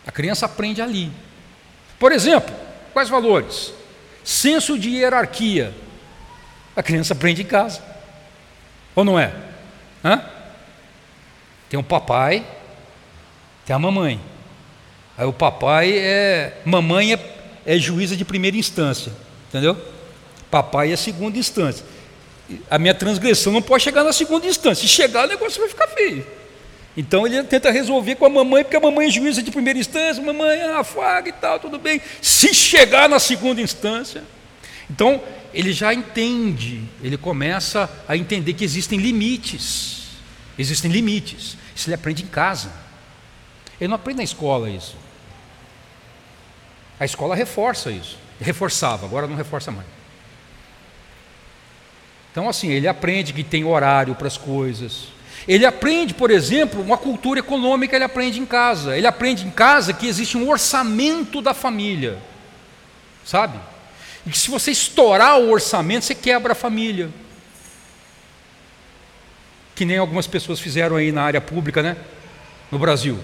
A 0.08 0.12
criança 0.12 0.46
aprende 0.46 0.82
ali. 0.82 1.12
Por 2.00 2.12
exemplo, 2.12 2.54
Quais 2.96 3.10
valores? 3.10 3.74
Senso 4.24 4.80
de 4.80 4.90
hierarquia. 4.90 5.74
A 6.74 6.82
criança 6.82 7.14
aprende 7.14 7.42
em 7.42 7.46
casa. 7.46 7.84
Ou 8.96 9.04
não 9.04 9.20
é? 9.20 9.34
Hã? 10.02 10.24
Tem 11.70 11.78
o 11.78 11.84
papai, 11.84 12.48
tem 13.66 13.76
a 13.76 13.80
mamãe. 13.80 14.18
Aí 15.18 15.26
o 15.26 15.34
papai 15.34 15.92
é. 15.98 16.62
Mamãe 16.64 17.12
é, 17.12 17.36
é 17.66 17.78
juíza 17.78 18.16
de 18.16 18.24
primeira 18.24 18.56
instância. 18.56 19.12
Entendeu? 19.50 19.78
Papai 20.50 20.92
é 20.92 20.96
segunda 20.96 21.38
instância. 21.38 21.86
A 22.70 22.78
minha 22.78 22.94
transgressão 22.94 23.52
não 23.52 23.62
pode 23.62 23.84
chegar 23.84 24.04
na 24.04 24.14
segunda 24.14 24.46
instância. 24.46 24.88
Se 24.88 24.88
chegar, 24.88 25.26
o 25.26 25.30
negócio 25.30 25.60
vai 25.60 25.70
ficar 25.70 25.88
feio. 25.88 26.26
Então 26.98 27.26
ele 27.28 27.44
tenta 27.44 27.72
resolver 27.72 28.16
com 28.16 28.26
a 28.26 28.30
mamãe, 28.30 28.64
porque 28.64 28.78
a 28.78 28.80
mamãe 28.80 29.08
é 29.08 29.12
juíza 29.12 29.44
de 29.44 29.52
primeira 29.52 29.78
instância, 29.78 30.24
mamãe 30.24 30.62
afaga 30.62 31.28
e 31.30 31.34
tal, 31.34 31.60
tudo 31.60 31.78
bem. 31.78 32.00
Se 32.22 32.54
chegar 32.54 33.10
na 33.10 33.20
segunda 33.20 33.60
instância, 33.60 34.24
então 34.90 35.22
ele 35.54 35.74
já 35.74 35.94
entende, 35.94 36.84
ele 37.04 37.18
começa 37.18 37.90
a 38.08 38.16
entender 38.16 38.54
que 38.54 38.64
existem 38.64 39.00
limites. 39.00 40.04
Existem 40.58 40.90
limites. 40.90 41.58
Isso 41.76 41.90
ele 41.90 41.96
aprende 41.96 42.24
em 42.24 42.28
casa. 42.28 42.72
Ele 43.80 43.90
não 43.90 43.96
aprende 43.96 44.18
na 44.18 44.24
escola 44.24 44.70
isso. 44.70 44.96
A 46.98 47.04
escola 47.04 47.36
reforça 47.36 47.92
isso. 47.92 48.18
Reforçava, 48.40 49.06
agora 49.06 49.28
não 49.28 49.36
reforça 49.36 49.70
mais. 49.72 49.88
Então, 52.36 52.50
assim, 52.50 52.70
ele 52.70 52.86
aprende 52.86 53.32
que 53.32 53.46
tem 53.46 53.64
horário 53.64 54.14
para 54.14 54.28
as 54.28 54.36
coisas, 54.36 55.04
ele 55.48 55.66
aprende, 55.66 56.14
por 56.14 56.30
exemplo, 56.30 56.82
uma 56.82 56.98
cultura 56.98 57.40
econômica, 57.40 57.96
ele 57.96 58.04
aprende 58.04 58.42
em 58.42 58.46
casa. 58.46 58.98
Ele 58.98 59.08
aprende 59.08 59.48
em 59.48 59.50
casa 59.50 59.94
que 59.94 60.06
existe 60.06 60.38
um 60.38 60.50
orçamento 60.50 61.42
da 61.42 61.54
família. 61.54 62.18
Sabe? 63.24 63.58
E 64.28 64.30
que 64.32 64.38
se 64.38 64.52
você 64.52 64.72
estourar 64.72 65.40
o 65.40 65.50
orçamento, 65.50 66.04
você 66.04 66.14
quebra 66.14 66.52
a 66.52 66.56
família. 66.56 67.10
Que 69.74 69.86
nem 69.86 69.98
algumas 69.98 70.28
pessoas 70.28 70.60
fizeram 70.60 70.98
aí 70.98 71.14
na 71.14 71.24
área 71.24 71.40
pública, 71.40 71.82
né? 71.82 71.96
No 72.70 72.78
Brasil. 72.78 73.18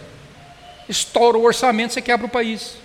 Estoura 0.88 1.38
o 1.38 1.44
orçamento, 1.44 1.92
você 1.92 2.02
quebra 2.02 2.28
o 2.28 2.30
país. 2.30 2.78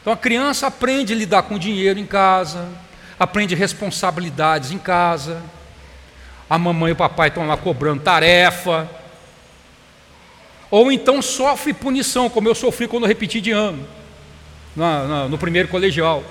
Então 0.00 0.14
a 0.14 0.16
criança 0.16 0.68
aprende 0.68 1.12
a 1.12 1.16
lidar 1.16 1.42
com 1.42 1.58
dinheiro 1.58 1.98
em 1.98 2.06
casa, 2.06 2.66
aprende 3.22 3.54
responsabilidades 3.54 4.70
em 4.70 4.78
casa 4.78 5.42
a 6.52 6.58
mamãe 6.58 6.90
e 6.90 6.92
o 6.92 6.96
papai 6.96 7.28
estão 7.28 7.46
lá 7.46 7.56
cobrando 7.56 8.02
tarefa. 8.02 8.86
Ou 10.70 10.92
então 10.92 11.22
sofre 11.22 11.72
punição, 11.72 12.28
como 12.28 12.46
eu 12.46 12.54
sofri 12.54 12.86
quando 12.86 13.04
eu 13.04 13.08
repeti 13.08 13.40
de 13.40 13.50
ano, 13.50 13.88
na, 14.76 15.06
na, 15.06 15.28
no 15.28 15.38
primeiro 15.38 15.68
colegial. 15.68 16.22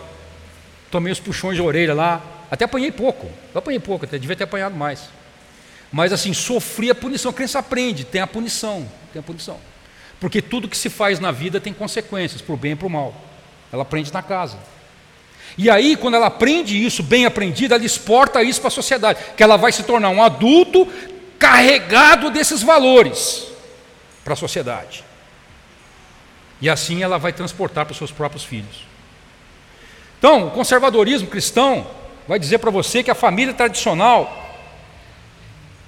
Tomei 0.91 1.11
os 1.11 1.19
puxões 1.19 1.55
de 1.55 1.61
orelha 1.63 1.95
lá, 1.95 2.21
até 2.51 2.65
apanhei 2.65 2.91
pouco, 2.91 3.25
eu 3.51 3.57
apanhei 3.57 3.79
pouco, 3.79 4.05
até 4.05 4.19
devia 4.19 4.35
ter 4.35 4.43
apanhado 4.43 4.75
mais. 4.75 5.09
Mas 5.91 6.13
assim, 6.13 6.35
sofri 6.35 6.91
a 6.91 6.95
punição, 6.95 7.31
a 7.31 7.33
criança 7.33 7.57
aprende, 7.57 8.03
tem 8.03 8.21
a 8.21 8.27
punição, 8.27 8.87
tem 9.11 9.19
a 9.19 9.23
punição. 9.23 9.57
Porque 10.19 10.39
tudo 10.39 10.69
que 10.69 10.77
se 10.77 10.87
faz 10.87 11.19
na 11.19 11.31
vida 11.31 11.59
tem 11.59 11.73
consequências, 11.73 12.43
para 12.43 12.53
o 12.53 12.57
bem 12.57 12.73
e 12.73 12.75
para 12.75 12.85
o 12.85 12.91
mal. 12.91 13.15
Ela 13.73 13.81
aprende 13.81 14.13
na 14.13 14.21
casa. 14.21 14.59
E 15.57 15.69
aí, 15.69 15.95
quando 15.95 16.15
ela 16.15 16.27
aprende 16.27 16.83
isso, 16.83 17.03
bem 17.03 17.25
aprendido, 17.25 17.73
ela 17.73 17.85
exporta 17.85 18.43
isso 18.43 18.61
para 18.61 18.69
a 18.69 18.71
sociedade, 18.71 19.19
que 19.35 19.43
ela 19.43 19.57
vai 19.57 19.71
se 19.71 19.83
tornar 19.83 20.09
um 20.09 20.23
adulto 20.23 20.87
carregado 21.37 22.29
desses 22.29 22.61
valores 22.61 23.47
para 24.23 24.33
a 24.33 24.37
sociedade. 24.37 25.03
E 26.61 26.69
assim 26.69 27.01
ela 27.01 27.17
vai 27.17 27.33
transportar 27.33 27.85
para 27.85 27.91
os 27.91 27.97
seus 27.97 28.11
próprios 28.11 28.43
filhos. 28.43 28.85
Então, 30.19 30.45
o 30.47 30.51
conservadorismo 30.51 31.27
cristão 31.27 31.87
vai 32.27 32.37
dizer 32.37 32.59
para 32.59 32.69
você 32.69 33.01
que 33.01 33.09
a 33.09 33.15
família 33.15 33.55
tradicional, 33.55 34.37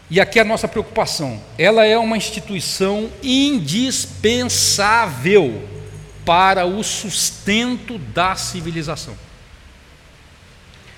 e 0.09 0.20
aqui 0.20 0.39
é 0.39 0.41
a 0.41 0.45
nossa 0.45 0.68
preocupação, 0.68 1.39
ela 1.57 1.86
é 1.86 1.97
uma 1.97 2.18
instituição 2.18 3.09
indispensável 3.22 5.70
para 6.26 6.66
o 6.66 6.84
sustento 6.84 7.99
da 7.99 8.36
civilização. 8.36 9.16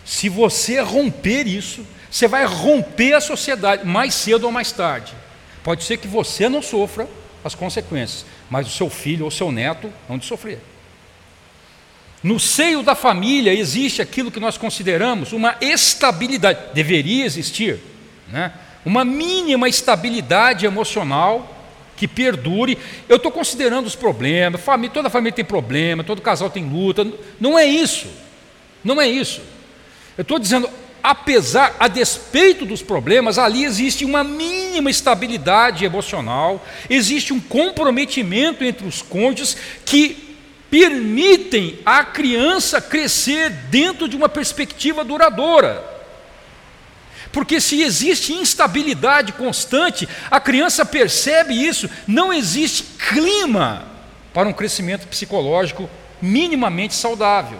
Se 0.05 0.29
você 0.29 0.79
romper 0.79 1.47
isso, 1.47 1.85
você 2.09 2.27
vai 2.27 2.45
romper 2.45 3.13
a 3.13 3.19
sociedade 3.21 3.85
mais 3.85 4.13
cedo 4.13 4.45
ou 4.45 4.51
mais 4.51 4.71
tarde. 4.71 5.13
Pode 5.63 5.83
ser 5.83 5.97
que 5.97 6.07
você 6.07 6.47
não 6.47 6.61
sofra 6.61 7.09
as 7.43 7.55
consequências, 7.55 8.25
mas 8.49 8.67
o 8.67 8.69
seu 8.71 8.89
filho 8.89 9.25
ou 9.25 9.31
seu 9.31 9.51
neto 9.51 9.91
vão 10.07 10.17
de 10.17 10.25
sofrer. 10.25 10.59
No 12.23 12.39
seio 12.39 12.83
da 12.83 12.95
família 12.95 13.53
existe 13.53 14.01
aquilo 14.01 14.31
que 14.31 14.39
nós 14.39 14.57
consideramos 14.57 15.33
uma 15.33 15.55
estabilidade, 15.59 16.59
deveria 16.73 17.25
existir, 17.25 17.79
né? 18.31 18.53
uma 18.85 19.03
mínima 19.03 19.67
estabilidade 19.67 20.65
emocional 20.65 21.51
que 21.97 22.07
perdure. 22.07 22.77
Eu 23.09 23.17
estou 23.17 23.31
considerando 23.31 23.87
os 23.87 23.95
problemas, 23.95 24.61
família, 24.61 24.93
toda 24.93 25.09
família 25.09 25.35
tem 25.35 25.45
problema, 25.45 26.03
todo 26.03 26.21
casal 26.21 26.49
tem 26.49 26.67
luta. 26.67 27.05
Não 27.39 27.57
é 27.57 27.65
isso. 27.65 28.07
Não 28.83 29.01
é 29.01 29.07
isso. 29.07 29.41
Eu 30.17 30.21
estou 30.21 30.39
dizendo, 30.39 30.69
apesar, 31.03 31.75
a 31.79 31.87
despeito 31.87 32.65
dos 32.65 32.81
problemas, 32.81 33.37
ali 33.37 33.63
existe 33.63 34.05
uma 34.05 34.23
mínima 34.23 34.89
estabilidade 34.89 35.83
emocional, 35.83 36.65
existe 36.89 37.33
um 37.33 37.39
comprometimento 37.39 38.63
entre 38.63 38.87
os 38.87 39.01
cônjuges 39.01 39.57
que 39.85 40.37
permitem 40.69 41.79
a 41.85 42.03
criança 42.03 42.81
crescer 42.81 43.49
dentro 43.49 44.07
de 44.07 44.15
uma 44.15 44.27
perspectiva 44.27 45.03
duradoura. 45.03 45.95
Porque 47.31 47.59
se 47.59 47.81
existe 47.81 48.31
instabilidade 48.31 49.33
constante, 49.33 50.07
a 50.31 50.39
criança 50.39 50.85
percebe 50.85 51.53
isso, 51.53 51.89
não 52.07 52.31
existe 52.31 52.83
clima 53.09 53.85
para 54.33 54.47
um 54.47 54.53
crescimento 54.53 55.05
psicológico 55.07 55.89
minimamente 56.21 56.93
saudável. 56.93 57.59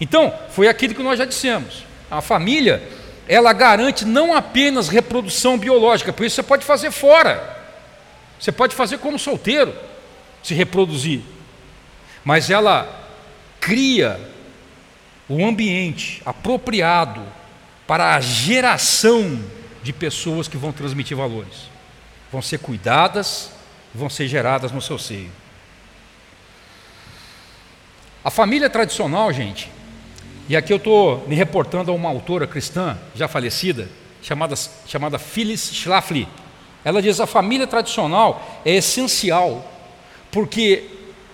Então, 0.00 0.34
foi 0.50 0.66
aquilo 0.66 0.94
que 0.94 1.02
nós 1.02 1.18
já 1.18 1.24
dissemos. 1.24 1.83
A 2.10 2.20
família, 2.20 2.86
ela 3.28 3.52
garante 3.52 4.04
não 4.04 4.34
apenas 4.34 4.88
reprodução 4.88 5.58
biológica, 5.58 6.12
por 6.12 6.24
isso 6.24 6.36
você 6.36 6.42
pode 6.42 6.64
fazer 6.64 6.90
fora. 6.90 7.54
Você 8.38 8.52
pode 8.52 8.74
fazer 8.74 8.98
como 8.98 9.18
solteiro, 9.18 9.74
se 10.42 10.54
reproduzir. 10.54 11.22
Mas 12.24 12.50
ela 12.50 13.08
cria 13.60 14.20
o 15.28 15.44
ambiente 15.44 16.20
apropriado 16.26 17.22
para 17.86 18.14
a 18.14 18.20
geração 18.20 19.42
de 19.82 19.92
pessoas 19.92 20.48
que 20.48 20.56
vão 20.56 20.72
transmitir 20.72 21.16
valores. 21.16 21.70
Vão 22.30 22.42
ser 22.42 22.58
cuidadas, 22.58 23.50
vão 23.94 24.10
ser 24.10 24.26
geradas 24.26 24.72
no 24.72 24.82
seu 24.82 24.98
seio. 24.98 25.30
A 28.24 28.30
família 28.30 28.70
tradicional, 28.70 29.32
gente, 29.32 29.70
e 30.48 30.56
aqui 30.56 30.72
eu 30.72 30.76
estou 30.76 31.26
me 31.26 31.34
reportando 31.34 31.90
a 31.90 31.94
uma 31.94 32.08
autora 32.08 32.46
cristã 32.46 32.98
já 33.14 33.26
falecida, 33.26 33.88
chamada, 34.22 34.54
chamada 34.86 35.18
Phyllis 35.18 35.70
Schlafly. 35.72 36.28
Ela 36.84 37.00
diz: 37.00 37.18
a 37.18 37.26
família 37.26 37.66
tradicional 37.66 38.60
é 38.64 38.74
essencial, 38.74 39.70
porque 40.30 40.84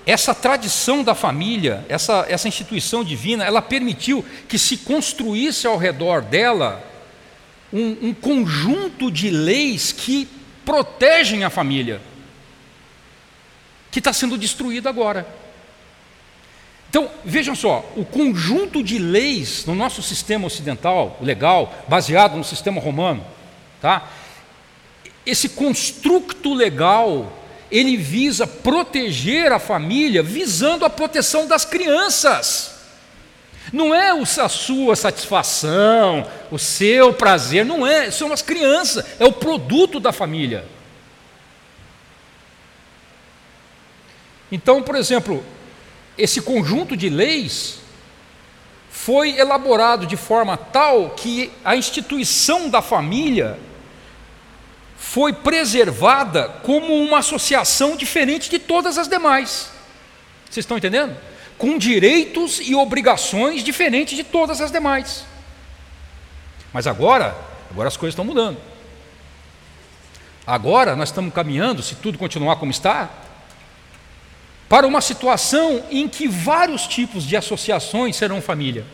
essa 0.07 0.33
tradição 0.33 1.03
da 1.03 1.15
família, 1.15 1.85
essa, 1.89 2.25
essa 2.29 2.47
instituição 2.47 3.03
divina, 3.03 3.45
ela 3.45 3.61
permitiu 3.61 4.25
que 4.49 4.59
se 4.59 4.77
construísse 4.77 5.67
ao 5.67 5.77
redor 5.77 6.23
dela 6.23 6.83
um, 7.73 8.09
um 8.09 8.15
conjunto 8.15 9.11
de 9.11 9.29
leis 9.29 9.91
que 9.91 10.29
protegem 10.65 11.43
a 11.43 11.51
família, 11.51 12.01
que 13.91 13.99
está 13.99 14.13
sendo 14.13 14.39
destruído 14.39 14.89
agora. 14.89 15.40
Então, 16.91 17.09
vejam 17.25 17.55
só, 17.55 17.89
o 17.97 18.05
conjunto 18.05 18.83
de 18.83 18.99
leis 18.99 19.65
no 19.65 19.77
nosso 19.77 20.03
sistema 20.03 20.49
ocidental, 20.49 21.17
legal, 21.23 21.73
baseado 21.87 22.37
no 22.37 22.43
sistema 22.43 22.81
romano, 22.81 23.25
tá? 23.81 24.09
Esse 25.25 25.51
construto 25.51 26.53
legal, 26.53 27.33
ele 27.71 27.97
visa 27.97 28.45
proteger 28.45 29.53
a 29.53 29.61
família, 29.61 30.21
visando 30.21 30.85
a 30.85 30.91
proteção 30.91 31.47
das 31.47 31.65
crianças. 31.65 32.75
Não 33.73 33.95
é 33.95 34.11
a 34.11 34.49
sua 34.49 34.97
satisfação, 34.97 36.29
o 36.51 36.59
seu 36.59 37.15
prazer, 37.15 37.65
não 37.65 37.87
é, 37.87 38.11
são 38.11 38.33
as 38.33 38.43
crianças, 38.43 39.07
é 39.21 39.25
o 39.25 39.31
produto 39.31 40.01
da 40.01 40.11
família. 40.11 40.65
Então, 44.51 44.83
por 44.83 44.97
exemplo, 44.97 45.45
esse 46.17 46.41
conjunto 46.43 46.97
de 46.97 47.09
leis 47.09 47.79
foi 48.91 49.39
elaborado 49.39 50.07
de 50.07 50.17
forma 50.17 50.57
tal 50.57 51.11
que 51.11 51.51
a 51.65 51.77
instituição 51.77 52.69
da 52.69 52.83
família 52.83 53.59
foi 54.97 55.33
preservada 55.33 56.49
como 56.63 56.95
uma 56.95 57.19
associação 57.19 57.97
diferente 57.97 58.51
de 58.51 58.59
todas 58.59 58.99
as 58.99 59.09
demais. 59.09 59.71
Vocês 60.45 60.65
estão 60.65 60.77
entendendo? 60.77 61.17
Com 61.57 61.79
direitos 61.79 62.61
e 62.61 62.75
obrigações 62.75 63.65
diferentes 63.65 64.17
de 64.17 64.25
todas 64.25 64.61
as 64.61 64.71
demais. 64.71 65.25
Mas 66.73 66.87
agora, 66.87 67.35
agora 67.71 67.89
as 67.89 67.97
coisas 67.97 68.13
estão 68.13 68.25
mudando. 68.25 68.59
Agora 70.47 70.95
nós 70.97 71.09
estamos 71.09 71.33
caminhando, 71.33 71.83
se 71.83 71.95
tudo 71.95 72.19
continuar 72.19 72.57
como 72.57 72.71
está, 72.71 73.09
para 74.71 74.87
uma 74.87 75.01
situação 75.01 75.83
em 75.91 76.09
que 76.09 76.29
vários 76.29 76.87
tipos 76.87 77.25
de 77.25 77.37
associações 77.37 78.15
serão 78.15 78.41
família. 78.41 78.85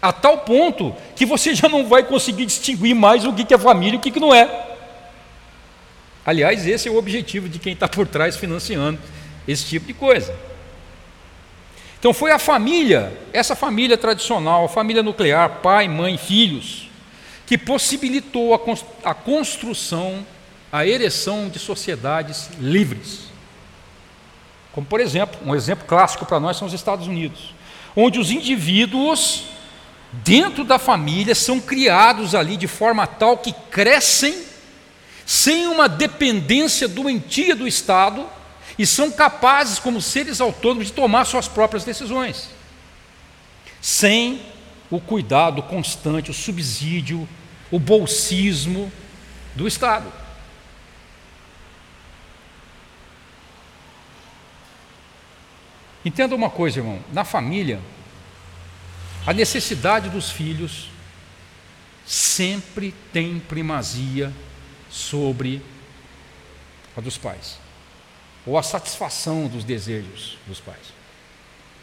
A 0.00 0.12
tal 0.12 0.38
ponto 0.38 0.94
que 1.16 1.26
você 1.26 1.52
já 1.52 1.68
não 1.68 1.88
vai 1.88 2.04
conseguir 2.04 2.46
distinguir 2.46 2.94
mais 2.94 3.24
o 3.24 3.32
que 3.32 3.52
é 3.52 3.58
família 3.58 3.96
e 3.96 3.98
o 3.98 4.00
que 4.00 4.20
não 4.20 4.32
é. 4.32 4.76
Aliás, 6.24 6.68
esse 6.68 6.86
é 6.86 6.90
o 6.92 6.96
objetivo 6.96 7.48
de 7.48 7.58
quem 7.58 7.72
está 7.72 7.88
por 7.88 8.06
trás 8.06 8.36
financiando 8.36 9.00
esse 9.48 9.66
tipo 9.66 9.88
de 9.88 9.94
coisa. 9.94 10.32
Então 11.98 12.14
foi 12.14 12.30
a 12.30 12.38
família, 12.38 13.12
essa 13.32 13.56
família 13.56 13.98
tradicional, 13.98 14.66
a 14.66 14.68
família 14.68 15.02
nuclear, 15.02 15.58
pai, 15.60 15.88
mãe, 15.88 16.16
filhos, 16.16 16.88
que 17.44 17.58
possibilitou 17.58 18.54
a 19.02 19.14
construção, 19.14 20.24
a 20.70 20.86
ereção 20.86 21.48
de 21.48 21.58
sociedades 21.58 22.48
livres. 22.60 23.31
Como, 24.72 24.86
por 24.86 25.00
exemplo, 25.00 25.38
um 25.44 25.54
exemplo 25.54 25.86
clássico 25.86 26.24
para 26.24 26.40
nós 26.40 26.56
são 26.56 26.66
os 26.66 26.72
Estados 26.72 27.06
Unidos, 27.06 27.54
onde 27.94 28.18
os 28.18 28.30
indivíduos, 28.30 29.44
dentro 30.12 30.64
da 30.64 30.78
família, 30.78 31.34
são 31.34 31.60
criados 31.60 32.34
ali 32.34 32.56
de 32.56 32.66
forma 32.66 33.06
tal 33.06 33.36
que 33.36 33.52
crescem 33.70 34.44
sem 35.26 35.66
uma 35.66 35.88
dependência 35.88 36.88
doentia 36.88 37.54
do 37.54 37.68
Estado 37.68 38.26
e 38.78 38.86
são 38.86 39.10
capazes, 39.10 39.78
como 39.78 40.00
seres 40.00 40.40
autônomos, 40.40 40.86
de 40.86 40.92
tomar 40.92 41.26
suas 41.26 41.46
próprias 41.46 41.84
decisões, 41.84 42.48
sem 43.80 44.40
o 44.90 44.98
cuidado 44.98 45.62
constante, 45.62 46.30
o 46.30 46.34
subsídio, 46.34 47.28
o 47.70 47.78
bolsismo 47.78 48.90
do 49.54 49.68
Estado. 49.68 50.21
Entenda 56.04 56.34
uma 56.34 56.50
coisa, 56.50 56.80
irmão: 56.80 56.98
na 57.12 57.24
família, 57.24 57.80
a 59.26 59.32
necessidade 59.32 60.08
dos 60.08 60.30
filhos 60.30 60.88
sempre 62.04 62.92
tem 63.12 63.38
primazia 63.38 64.32
sobre 64.90 65.62
a 66.96 67.00
dos 67.00 67.16
pais, 67.16 67.58
ou 68.44 68.58
a 68.58 68.62
satisfação 68.62 69.46
dos 69.46 69.64
desejos 69.64 70.36
dos 70.46 70.60
pais. 70.60 70.92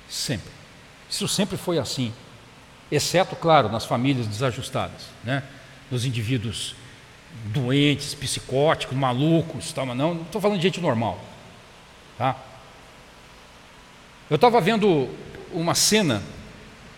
Sempre. 0.10 0.52
Isso 1.10 1.28
sempre 1.28 1.58
foi 1.58 1.80
assim, 1.80 2.14
exceto, 2.92 3.36
claro, 3.36 3.70
nas 3.70 3.86
famílias 3.86 4.28
desajustadas, 4.28 5.08
né? 5.24 5.44
nos 5.90 6.06
indivíduos 6.06 6.76
doentes, 7.46 8.14
psicóticos, 8.14 8.96
malucos, 8.96 9.72
tal, 9.72 9.86
mas 9.86 9.98
não, 9.98 10.22
estou 10.22 10.42
falando 10.42 10.58
de 10.58 10.64
gente 10.64 10.80
normal. 10.80 11.20
Tá? 12.18 12.36
Eu 14.30 14.36
estava 14.36 14.62
vendo 14.62 15.10
uma 15.52 15.74
cena, 15.74 16.22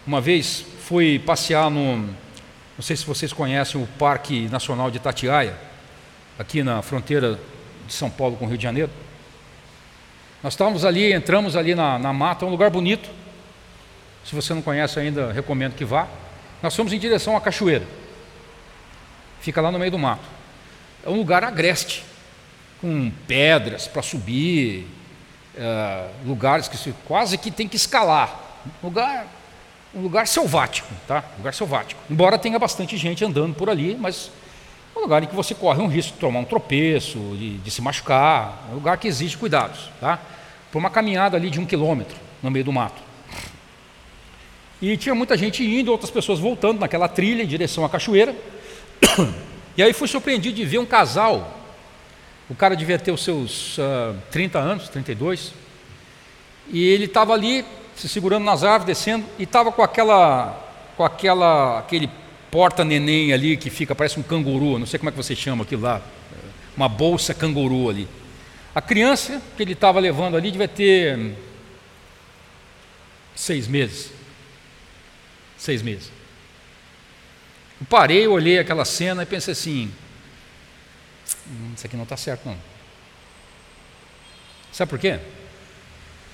uma 0.05 0.19
vez 0.19 0.65
fui 0.81 1.17
passear 1.17 1.71
no, 1.71 1.95
não 1.97 2.81
sei 2.81 2.97
se 2.97 3.05
vocês 3.05 3.31
conhecem 3.31 3.81
o 3.81 3.87
Parque 3.87 4.49
Nacional 4.49 4.91
de 4.91 4.97
Itatiaia, 4.97 5.57
aqui 6.37 6.61
na 6.61 6.81
fronteira 6.81 7.39
de 7.87 7.93
São 7.93 8.09
Paulo 8.09 8.35
com 8.35 8.43
o 8.43 8.47
Rio 8.49 8.57
de 8.57 8.63
Janeiro. 8.63 8.91
Nós 10.43 10.51
estávamos 10.51 10.83
ali, 10.83 11.13
entramos 11.13 11.55
ali 11.55 11.73
na, 11.73 11.97
na 11.97 12.11
mata, 12.11 12.43
é 12.43 12.47
um 12.49 12.51
lugar 12.51 12.69
bonito. 12.69 13.09
Se 14.25 14.35
você 14.35 14.53
não 14.53 14.61
conhece 14.61 14.99
ainda, 14.99 15.31
recomendo 15.31 15.73
que 15.73 15.85
vá. 15.85 16.09
Nós 16.61 16.75
fomos 16.75 16.91
em 16.91 16.99
direção 16.99 17.37
à 17.37 17.39
cachoeira. 17.39 17.87
Fica 19.39 19.61
lá 19.61 19.71
no 19.71 19.79
meio 19.79 19.91
do 19.91 19.97
mato. 19.97 20.27
É 21.05 21.09
um 21.09 21.15
lugar 21.15 21.45
agreste, 21.45 22.03
com 22.81 23.09
pedras 23.25 23.87
para 23.87 24.01
subir, 24.01 24.85
é, 25.57 26.07
lugares 26.25 26.67
que 26.67 26.77
se, 26.77 26.93
quase 27.05 27.37
que 27.37 27.51
tem 27.51 27.67
que 27.67 27.75
escalar. 27.75 28.39
Lugar, 28.83 29.25
um 29.93 30.01
lugar 30.01 30.27
selvático, 30.27 30.87
tá? 31.07 31.23
Lugar 31.37 31.53
selvático. 31.53 32.01
Embora 32.09 32.37
tenha 32.37 32.57
bastante 32.57 32.97
gente 32.97 33.23
andando 33.25 33.53
por 33.53 33.69
ali, 33.69 33.95
mas 33.99 34.31
é 34.95 34.99
um 34.99 35.01
lugar 35.01 35.23
em 35.23 35.27
que 35.27 35.35
você 35.35 35.53
corre 35.53 35.81
um 35.81 35.87
risco 35.87 36.13
de 36.13 36.19
tomar 36.19 36.39
um 36.39 36.45
tropeço, 36.45 37.17
de, 37.37 37.57
de 37.57 37.71
se 37.71 37.81
machucar. 37.81 38.65
É 38.69 38.71
um 38.71 38.75
lugar 38.75 38.97
que 38.97 39.07
exige 39.07 39.37
cuidados, 39.37 39.89
tá? 39.99 40.19
Por 40.71 40.79
uma 40.79 40.89
caminhada 40.89 41.37
ali 41.37 41.49
de 41.49 41.59
um 41.59 41.65
quilômetro 41.65 42.17
no 42.41 42.49
meio 42.49 42.65
do 42.65 42.71
mato. 42.71 43.01
E 44.81 44.97
tinha 44.97 45.13
muita 45.13 45.37
gente 45.37 45.63
indo, 45.63 45.91
outras 45.91 46.09
pessoas 46.09 46.39
voltando 46.39 46.79
naquela 46.79 47.07
trilha 47.07 47.43
em 47.43 47.47
direção 47.47 47.85
à 47.85 47.89
cachoeira. 47.89 48.35
E 49.77 49.81
aí 49.81 49.93
fui 49.93 50.05
surpreendido 50.05 50.57
de 50.57 50.65
ver 50.65 50.79
um 50.79 50.85
casal 50.85 51.60
o 52.51 52.53
cara 52.55 52.75
devia 52.75 52.99
ter 52.99 53.13
os 53.13 53.23
seus 53.23 53.77
uh, 53.77 54.11
ah, 54.11 54.15
30 54.29 54.59
anos, 54.59 54.89
32. 54.89 55.53
E 56.67 56.83
ele 56.83 57.05
estava 57.05 57.31
ali, 57.33 57.63
se 57.95 58.09
segurando 58.09 58.43
nas 58.43 58.61
árvores, 58.61 58.87
descendo, 58.87 59.25
e 59.39 59.43
estava 59.43 59.71
com 59.71 59.81
aquela, 59.81 60.61
com 60.97 61.05
aquela, 61.05 61.79
aquele 61.79 62.09
porta-neném 62.51 63.31
ali 63.31 63.55
que 63.55 63.69
fica, 63.69 63.95
parece 63.95 64.19
um 64.19 64.23
canguru, 64.23 64.77
não 64.77 64.85
sei 64.85 64.99
como 64.99 65.07
é 65.07 65.13
que 65.13 65.17
você 65.17 65.33
chama 65.33 65.63
aquilo 65.63 65.83
lá, 65.83 66.01
uma 66.75 66.89
bolsa 66.89 67.33
canguru 67.33 67.89
ali. 67.89 68.05
A 68.75 68.81
criança 68.81 69.41
que 69.55 69.63
ele 69.63 69.71
estava 69.71 70.01
levando 70.01 70.35
ali 70.35 70.51
devia 70.51 70.67
ter 70.67 71.37
seis 73.33 73.65
meses. 73.65 74.11
Seis 75.57 75.81
meses. 75.81 76.11
Eu 77.79 77.87
parei, 77.87 78.27
olhei 78.27 78.59
aquela 78.59 78.83
cena 78.83 79.23
e 79.23 79.25
pensei 79.25 79.53
assim: 79.53 79.89
hum, 81.47 81.71
isso 81.75 81.85
aqui 81.85 81.95
não 81.95 82.03
está 82.03 82.17
certo 82.17 82.45
não. 82.45 82.57
Sabe 84.71 84.89
por 84.89 84.99
quê? 84.99 85.19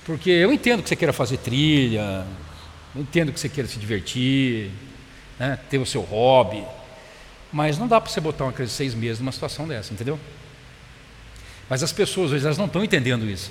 Porque 0.04 0.30
eu 0.30 0.52
entendo 0.52 0.82
que 0.82 0.88
você 0.88 0.96
queira 0.96 1.12
fazer 1.12 1.38
trilha, 1.38 2.26
eu 2.94 3.02
entendo 3.02 3.32
que 3.32 3.38
você 3.38 3.48
queira 3.48 3.68
se 3.68 3.78
divertir, 3.78 4.70
né, 5.38 5.58
ter 5.68 5.78
o 5.78 5.86
seu 5.86 6.00
hobby, 6.00 6.64
mas 7.52 7.78
não 7.78 7.86
dá 7.86 8.00
para 8.00 8.10
você 8.10 8.20
botar 8.20 8.44
uma 8.44 8.52
criança 8.52 8.72
de 8.72 8.76
seis 8.76 8.94
meses 8.94 9.18
numa 9.18 9.32
situação 9.32 9.66
dessa, 9.66 9.92
entendeu? 9.92 10.18
Mas 11.68 11.82
as 11.82 11.92
pessoas 11.92 12.32
hoje 12.32 12.44
elas 12.44 12.56
não 12.56 12.66
estão 12.66 12.82
entendendo 12.82 13.26
isso, 13.26 13.50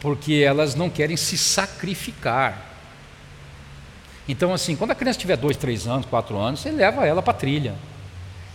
porque 0.00 0.34
elas 0.34 0.74
não 0.74 0.90
querem 0.90 1.16
se 1.16 1.38
sacrificar. 1.38 2.66
Então, 4.28 4.52
assim, 4.52 4.76
quando 4.76 4.92
a 4.92 4.94
criança 4.94 5.18
tiver 5.18 5.36
dois, 5.36 5.56
três 5.56 5.86
anos, 5.86 6.06
quatro 6.06 6.38
anos, 6.38 6.60
você 6.60 6.70
leva 6.70 7.06
ela 7.06 7.22
para 7.22 7.32
a 7.32 7.36
trilha. 7.36 7.74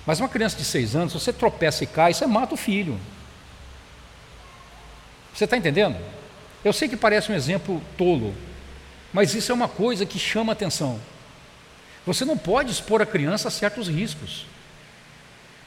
Mas 0.05 0.19
uma 0.19 0.29
criança 0.29 0.55
de 0.55 0.63
seis 0.63 0.95
anos, 0.95 1.13
se 1.13 1.19
você 1.19 1.33
tropeça 1.33 1.83
e 1.83 1.87
cai, 1.87 2.13
você 2.13 2.25
mata 2.27 2.53
o 2.53 2.57
filho. 2.57 2.99
Você 5.33 5.45
está 5.45 5.57
entendendo? 5.57 5.97
Eu 6.63 6.71
sei 6.71 6.87
que 6.87 6.95
parece 6.95 7.31
um 7.31 7.35
exemplo 7.35 7.81
tolo, 7.97 8.35
mas 9.11 9.33
isso 9.33 9.51
é 9.51 9.55
uma 9.55 9.67
coisa 9.67 10.05
que 10.05 10.19
chama 10.19 10.53
atenção. 10.53 10.99
Você 12.05 12.23
não 12.23 12.37
pode 12.37 12.71
expor 12.71 13.01
a 13.01 13.05
criança 13.05 13.47
a 13.47 13.51
certos 13.51 13.87
riscos. 13.87 14.45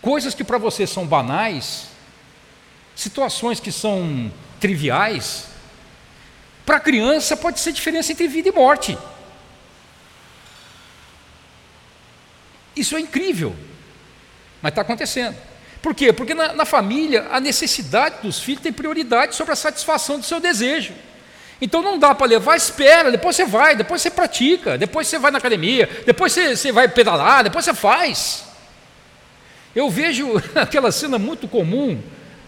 Coisas 0.01 0.35
que 0.35 0.45
para 0.45 0.59
você 0.59 0.87
são 0.87 1.07
banais, 1.07 1.89
situações 2.95 3.59
que 3.59 3.73
são 3.73 4.33
triviais, 4.61 5.49
para 6.65 6.77
a 6.77 6.81
criança 6.81 7.37
pode 7.37 7.59
ser 7.59 7.73
diferença 7.73 8.13
entre 8.13 8.29
vida 8.29 8.49
e 8.49 8.53
morte. 8.53 8.97
Isso 12.77 12.97
é 12.97 13.01
incrível, 13.01 13.57
mas 14.63 14.73
está 14.73 14.83
acontecendo. 14.83 15.37
Por 15.81 15.95
quê? 15.95 16.13
Porque 16.13 16.35
na, 16.35 16.53
na, 16.53 16.65
família 16.65 17.27
a 17.31 17.41
necessidade 17.41 18.17
dos 18.23 18.41
filhos 18.41 18.63
tem 18.63 18.73
prioridade 18.73 19.35
sobre 19.35 19.53
a 19.53 19.57
satisfação 19.57 20.19
do 20.19 20.25
seu 20.25 20.41
desejo. 20.41 20.93
Então 21.61 21.83
não 21.83 21.99
dá 21.99 22.15
para 22.15 22.27
levar, 22.27 22.57
espera, 22.57 23.11
depois 23.11 23.35
você 23.35 23.45
vai, 23.45 23.75
depois 23.75 24.03
você 24.03 24.11
pratica, 24.11 24.79
depois 24.79 25.09
você 25.09 25.19
vai 25.19 25.31
na 25.31 25.39
academia, 25.39 25.89
depois 26.07 26.33
você, 26.33 26.57
você 26.57 26.73
vai 26.73 26.89
pedalar, 26.89 27.45
depois 27.45 27.65
você 27.65 27.75
faz. 27.75 28.45
Eu 29.75 29.91
vejo 29.91 30.41
aquela 30.55 30.91
cena 30.93 31.19
muito 31.19 31.49
comum, 31.49 32.01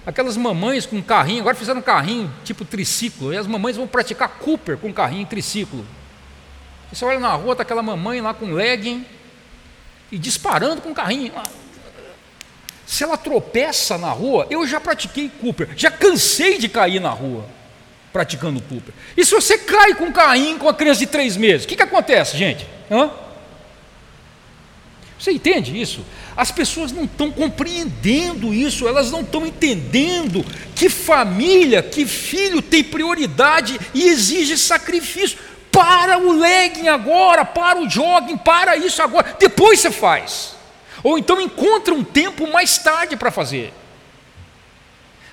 aquelas 0.07 0.37
mamães 0.37 0.87
com 0.87 1.03
carrinho, 1.03 1.41
agora 1.41 1.57
fizeram 1.57 1.81
um 1.81 1.83
carrinho 1.83 2.33
tipo 2.45 2.65
triciclo, 2.65 3.33
e 3.33 3.37
as 3.37 3.47
mamães 3.47 3.77
vão 3.77 3.87
praticar 3.87 4.29
Cooper 4.29 4.77
com 4.77 4.93
carrinho 4.93 5.27
triciclo. 5.27 5.85
Você 6.93 7.05
olha 7.05 7.21
na 7.21 7.33
rua, 7.33 7.53
está 7.53 7.63
aquela 7.63 7.83
mamãe 7.83 8.21
lá 8.21 8.35
com 8.35 8.53
legging 8.53 9.07
e 10.11 10.19
disparando 10.19 10.81
com 10.81 10.93
carrinho. 10.93 11.33
Se 12.91 13.05
ela 13.05 13.17
tropeça 13.17 13.97
na 13.97 14.11
rua, 14.11 14.49
eu 14.51 14.67
já 14.67 14.81
pratiquei 14.81 15.31
Cooper, 15.41 15.69
já 15.77 15.93
cansei 15.93 16.59
de 16.59 16.69
cair 16.69 16.99
na 17.01 17.11
rua 17.11 17.47
praticando 18.13 18.61
Cooper. 18.61 18.93
E 19.17 19.25
se 19.25 19.31
você 19.33 19.59
cai 19.59 19.95
com 19.95 20.13
carrinho 20.13 20.59
com 20.59 20.69
a 20.69 20.75
criança 20.75 20.99
de 20.99 21.07
três 21.07 21.37
meses, 21.37 21.65
o 21.65 21.69
que, 21.69 21.77
que 21.77 21.85
acontece, 21.85 22.37
gente? 22.37 22.67
Hã? 22.91 23.09
Você 25.17 25.31
entende 25.31 25.81
isso? 25.81 26.05
As 26.37 26.51
pessoas 26.51 26.91
não 26.91 27.05
estão 27.05 27.31
compreendendo 27.31 28.53
isso, 28.53 28.89
elas 28.89 29.13
não 29.13 29.21
estão 29.21 29.47
entendendo 29.47 30.45
que 30.75 30.89
família, 30.89 31.85
que 31.85 32.05
filho 32.05 32.61
tem 32.61 32.83
prioridade 32.83 33.79
e 33.95 34.09
exige 34.09 34.59
sacrifício. 34.59 35.39
Para 35.71 36.19
o 36.19 36.33
legging 36.33 36.89
agora, 36.89 37.45
para 37.45 37.79
o 37.79 37.89
jogging, 37.89 38.37
para 38.37 38.77
isso 38.77 39.01
agora, 39.01 39.37
depois 39.39 39.79
você 39.79 39.93
faz. 39.93 40.59
Ou 41.03 41.19
então 41.19 41.41
encontra 41.41 41.95
um 41.95 42.05
tempo 42.05 42.51
mais 42.51 42.79
tarde 42.79 43.17
para 43.17 43.31
fazer 43.31 43.73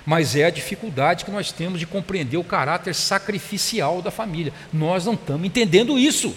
mas 0.08 0.34
é 0.34 0.46
a 0.46 0.50
dificuldade 0.50 1.22
que 1.22 1.30
nós 1.30 1.52
temos 1.52 1.78
de 1.78 1.86
compreender 1.86 2.38
o 2.38 2.42
caráter 2.42 2.94
sacrificial 2.94 4.00
da 4.00 4.10
família. 4.10 4.54
Nós 4.72 5.04
não 5.04 5.12
estamos 5.12 5.46
entendendo 5.46 5.98
isso. 5.98 6.34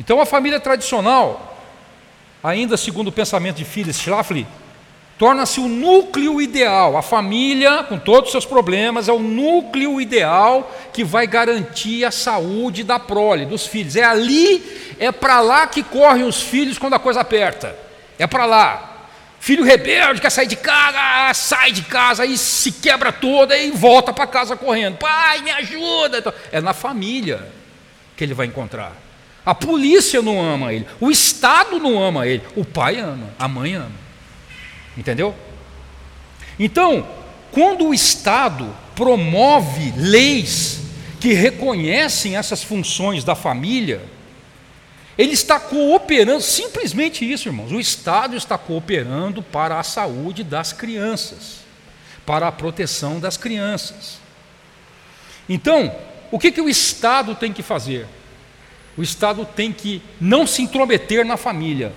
Então, 0.00 0.20
a 0.20 0.26
família 0.26 0.58
tradicional, 0.58 1.56
ainda 2.42 2.76
segundo 2.76 3.08
o 3.08 3.12
pensamento 3.12 3.58
de 3.58 3.64
Phyllis 3.64 4.00
Schlafly, 4.00 4.44
torna-se 5.18 5.58
o 5.58 5.68
núcleo 5.68 6.40
ideal. 6.40 6.96
A 6.96 7.02
família, 7.02 7.82
com 7.82 7.98
todos 7.98 8.28
os 8.28 8.32
seus 8.32 8.46
problemas, 8.46 9.08
é 9.08 9.12
o 9.12 9.18
núcleo 9.18 10.00
ideal 10.00 10.72
que 10.92 11.02
vai 11.02 11.26
garantir 11.26 12.04
a 12.04 12.10
saúde 12.10 12.84
da 12.84 12.98
prole, 12.98 13.44
dos 13.44 13.66
filhos. 13.66 13.96
É 13.96 14.04
ali, 14.04 14.94
é 14.98 15.10
para 15.10 15.40
lá 15.40 15.66
que 15.66 15.82
correm 15.82 16.24
os 16.24 16.40
filhos 16.40 16.78
quando 16.78 16.94
a 16.94 16.98
coisa 16.98 17.20
aperta. 17.20 17.76
É 18.18 18.26
para 18.26 18.46
lá. 18.46 18.84
Filho 19.40 19.64
rebelde 19.64 20.20
quer 20.20 20.30
sair 20.30 20.46
de 20.46 20.56
casa, 20.56 21.32
sai 21.34 21.70
de 21.72 21.82
casa, 21.82 22.24
aí 22.24 22.36
se 22.36 22.72
quebra 22.72 23.12
toda 23.12 23.56
e 23.56 23.70
volta 23.70 24.12
para 24.12 24.26
casa 24.26 24.56
correndo. 24.56 24.98
Pai, 24.98 25.42
me 25.42 25.50
ajuda. 25.50 26.18
Então, 26.18 26.32
é 26.50 26.60
na 26.60 26.72
família 26.72 27.46
que 28.16 28.24
ele 28.24 28.34
vai 28.34 28.46
encontrar. 28.46 28.92
A 29.46 29.54
polícia 29.54 30.20
não 30.20 30.42
ama 30.42 30.74
ele, 30.74 30.86
o 31.00 31.10
Estado 31.10 31.78
não 31.78 32.02
ama 32.02 32.26
ele, 32.26 32.42
o 32.54 32.64
pai 32.64 32.98
ama, 32.98 33.28
a 33.38 33.48
mãe 33.48 33.74
ama. 33.74 34.07
Entendeu? 34.98 35.32
Então, 36.58 37.06
quando 37.52 37.86
o 37.86 37.94
Estado 37.94 38.74
promove 38.96 39.92
leis 39.96 40.80
que 41.20 41.32
reconhecem 41.32 42.36
essas 42.36 42.64
funções 42.64 43.22
da 43.22 43.36
família, 43.36 44.02
ele 45.16 45.32
está 45.32 45.60
cooperando, 45.60 46.42
simplesmente 46.42 47.30
isso, 47.30 47.48
irmãos. 47.48 47.70
O 47.70 47.78
Estado 47.78 48.36
está 48.36 48.58
cooperando 48.58 49.40
para 49.40 49.78
a 49.78 49.84
saúde 49.84 50.42
das 50.42 50.72
crianças, 50.72 51.60
para 52.26 52.48
a 52.48 52.52
proteção 52.52 53.20
das 53.20 53.36
crianças. 53.36 54.18
Então, 55.48 55.94
o 56.32 56.40
que, 56.40 56.50
que 56.50 56.60
o 56.60 56.68
Estado 56.68 57.36
tem 57.36 57.52
que 57.52 57.62
fazer? 57.62 58.04
O 58.96 59.02
Estado 59.02 59.46
tem 59.46 59.72
que 59.72 60.02
não 60.20 60.44
se 60.44 60.60
intrometer 60.60 61.24
na 61.24 61.36
família. 61.36 61.92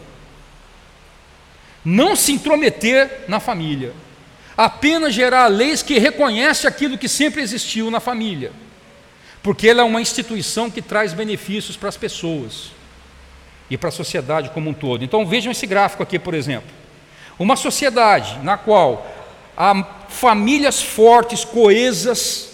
Não 1.84 2.16
se 2.16 2.32
intrometer 2.32 3.26
na 3.28 3.40
família. 3.40 3.94
Apenas 4.56 5.14
gerar 5.14 5.48
leis 5.48 5.82
que 5.82 5.98
reconhecem 5.98 6.68
aquilo 6.68 6.98
que 6.98 7.08
sempre 7.08 7.42
existiu 7.42 7.90
na 7.90 8.00
família. 8.00 8.52
Porque 9.42 9.68
ela 9.68 9.82
é 9.82 9.84
uma 9.84 10.02
instituição 10.02 10.70
que 10.70 10.82
traz 10.82 11.14
benefícios 11.14 11.76
para 11.76 11.90
as 11.90 11.98
pessoas 11.98 12.72
e 13.70 13.78
para 13.78 13.90
a 13.90 13.92
sociedade 13.92 14.50
como 14.50 14.70
um 14.70 14.74
todo. 14.74 15.04
Então 15.04 15.26
vejam 15.26 15.52
esse 15.52 15.66
gráfico 15.66 16.04
aqui, 16.04 16.20
por 16.20 16.34
exemplo. 16.34 16.70
Uma 17.40 17.56
sociedade 17.56 18.38
na 18.44 18.58
qual 18.58 19.10
há 19.58 19.84
famílias 20.10 20.82
fortes, 20.82 21.44
coesas, 21.44 22.52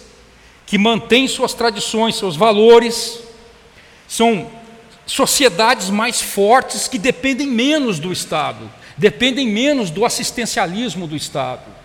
que 0.65 0.77
mantêm 0.77 1.27
suas 1.27 1.53
tradições, 1.53 2.15
seus 2.15 2.35
valores, 2.35 3.19
são 4.07 4.49
sociedades 5.05 5.89
mais 5.89 6.21
fortes 6.21 6.87
que 6.87 6.97
dependem 6.97 7.47
menos 7.47 7.99
do 7.99 8.11
Estado, 8.11 8.69
dependem 8.97 9.47
menos 9.47 9.89
do 9.89 10.05
assistencialismo 10.05 11.07
do 11.07 11.15
Estado. 11.15 11.77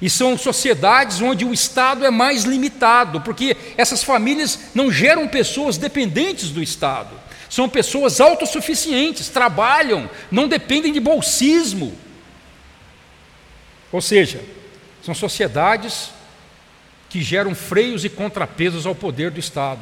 E 0.00 0.10
são 0.10 0.36
sociedades 0.36 1.20
onde 1.20 1.44
o 1.44 1.54
Estado 1.54 2.04
é 2.04 2.10
mais 2.10 2.44
limitado, 2.44 3.20
porque 3.22 3.56
essas 3.76 4.02
famílias 4.02 4.58
não 4.74 4.90
geram 4.90 5.26
pessoas 5.26 5.78
dependentes 5.78 6.50
do 6.50 6.62
Estado. 6.62 7.10
São 7.48 7.68
pessoas 7.68 8.20
autossuficientes, 8.20 9.28
trabalham, 9.28 10.10
não 10.30 10.48
dependem 10.48 10.92
de 10.92 11.00
bolsismo. 11.00 11.96
Ou 13.92 14.00
seja, 14.02 14.42
são 15.02 15.14
sociedades 15.14 16.10
que 17.08 17.22
geram 17.22 17.54
freios 17.54 18.04
e 18.04 18.08
contrapesos 18.10 18.84
ao 18.84 18.94
poder 18.94 19.30
do 19.30 19.40
Estado. 19.40 19.80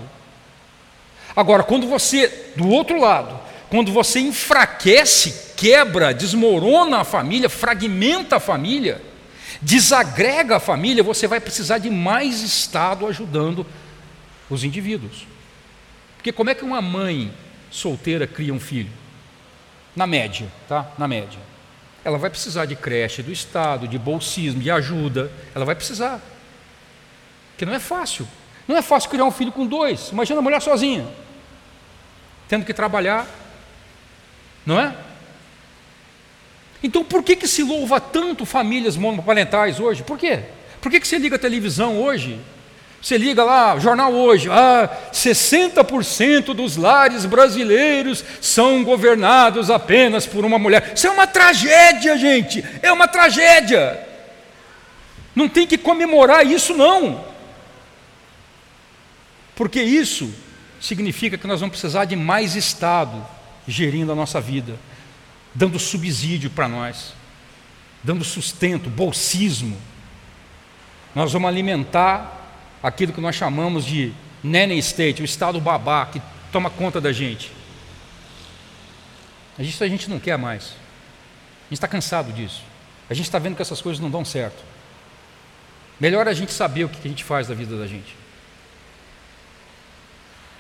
Agora, 1.35 1.65
quando 1.65 1.89
você, 1.89 2.53
do 2.55 2.69
outro 2.69 3.01
lado, 3.01 3.41
quando 3.75 3.91
você 3.91 4.21
enfraquece, 4.21 5.53
quebra, 5.57 6.15
desmorona 6.15 6.99
a 6.99 7.05
família, 7.05 7.49
fragmenta 7.49 8.37
a 8.37 8.41
família, 8.41 9.03
desagrega 9.61 10.59
a 10.59 10.61
família, 10.61 11.03
você 11.03 11.27
vai 11.27 11.41
precisar 11.41 11.79
de 11.79 11.91
mais 11.91 12.41
Estado 12.41 13.05
ajudando 13.05 13.67
os 14.49 14.63
indivíduos. 14.63 15.27
Porque 16.15 16.31
como 16.31 16.51
é 16.51 16.55
que 16.55 16.65
uma 16.65 16.81
mãe 16.81 17.35
solteira 17.69 18.29
cria 18.29 18.55
um 18.55 18.61
filho? 18.61 18.93
Na 19.97 20.07
média, 20.07 20.47
tá? 20.69 20.93
Na 20.97 21.09
média. 21.09 21.41
Ela 22.05 22.17
vai 22.17 22.31
precisar 22.31 22.67
de 22.67 22.77
creche 22.77 23.25
do 23.25 23.33
Estado, 23.33 23.89
de 23.89 23.99
bolsismo, 23.99 24.63
de 24.63 24.71
ajuda. 24.71 25.33
Ela 25.53 25.65
vai 25.65 25.75
precisar. 25.75 26.21
Porque 27.51 27.67
não 27.67 27.75
é 27.75 27.81
fácil. 27.81 28.29
Não 28.69 28.77
é 28.77 28.83
fácil 28.83 29.11
criar 29.11 29.25
um 29.25 29.33
filho 29.33 29.51
com 29.51 29.67
dois. 29.67 30.11
Imagina 30.11 30.39
a 30.39 30.43
mulher 30.43 30.63
sozinha, 30.63 31.09
tendo 32.47 32.65
que 32.65 32.73
trabalhar. 32.73 33.43
Não 34.65 34.79
é? 34.79 34.95
Então 36.83 37.05
por 37.05 37.23
que, 37.23 37.37
que 37.37 37.49
se 37.49 37.63
louva 37.63 38.01
tanto 38.01 38.45
famílias 38.45 38.97
monoparentais 38.97 39.81
hoje? 39.81 40.03
Por 40.03 40.19
quê? 40.19 40.41
Por 40.81 40.91
que, 40.91 41.01
que 41.01 41.09
você 41.09 41.19
liga 41.19 41.37
a 41.37 41.39
televisão 41.39 42.01
hoje 42.01 42.41
você 43.05 43.19
liga 43.19 43.45
lá, 43.45 43.79
jornal 43.79 44.15
hoje, 44.15 44.49
ah, 44.51 44.89
60% 45.13 46.55
dos 46.55 46.79
lares 46.79 47.27
brasileiros 47.27 48.25
são 48.41 48.83
governados 48.83 49.69
apenas 49.69 50.25
por 50.25 50.43
uma 50.43 50.59
mulher. 50.59 50.93
Isso 50.97 51.07
é 51.07 51.11
uma 51.11 51.27
tragédia, 51.27 52.17
gente, 52.17 52.65
é 52.81 52.91
uma 52.91 53.07
tragédia. 53.07 54.01
Não 55.37 55.51
tem 55.51 55.67
que 55.67 55.77
comemorar 55.77 56.47
isso, 56.47 56.73
não. 56.73 57.23
Porque 59.55 59.83
isso 59.83 60.33
significa 60.81 61.37
que 61.37 61.47
nós 61.47 61.61
vamos 61.61 61.79
precisar 61.79 62.07
de 62.07 62.17
mais 62.17 62.57
Estado 62.57 63.23
gerindo 63.67 64.13
a 64.13 64.15
nossa 64.15 64.41
vida, 64.41 64.77
dando 65.55 65.79
subsídio 65.79 66.51
para 66.51 66.69
nós, 66.69 67.15
dando 68.03 68.25
sustento, 68.25 68.91
bolsismo. 68.91 69.77
Nós 71.15 71.33
vamos 71.33 71.49
alimentar 71.49 72.43
aquilo 72.83 73.13
que 73.13 73.21
nós 73.21 73.35
chamamos 73.35 73.85
de 73.85 74.13
nanny 74.43 74.79
state, 74.79 75.23
o 75.23 75.25
Estado 75.25 75.61
babá 75.61 76.07
que 76.07 76.21
toma 76.53 76.69
conta 76.69 77.01
da 77.01 77.13
gente. 77.13 77.51
Isso 79.59 79.83
a 79.83 79.89
gente 79.89 80.11
não 80.11 80.19
quer 80.19 80.37
mais. 80.37 80.65
A 80.65 81.65
gente 81.71 81.75
está 81.75 81.89
cansado 81.89 82.33
disso. 82.33 82.63
A 83.09 83.15
gente 83.15 83.27
está 83.27 83.39
vendo 83.39 83.57
que 83.57 83.63
essas 83.63 83.81
coisas 83.81 84.01
não 84.01 84.11
dão 84.11 84.25
certo. 84.25 84.63
Melhor 85.99 86.27
a 86.27 86.33
gente 86.33 86.53
saber 86.53 86.85
o 86.85 86.89
que 86.89 87.07
a 87.07 87.09
gente 87.09 87.23
faz 87.23 87.47
da 87.47 87.55
vida 87.55 87.79
da 87.79 87.87
gente. 87.87 88.17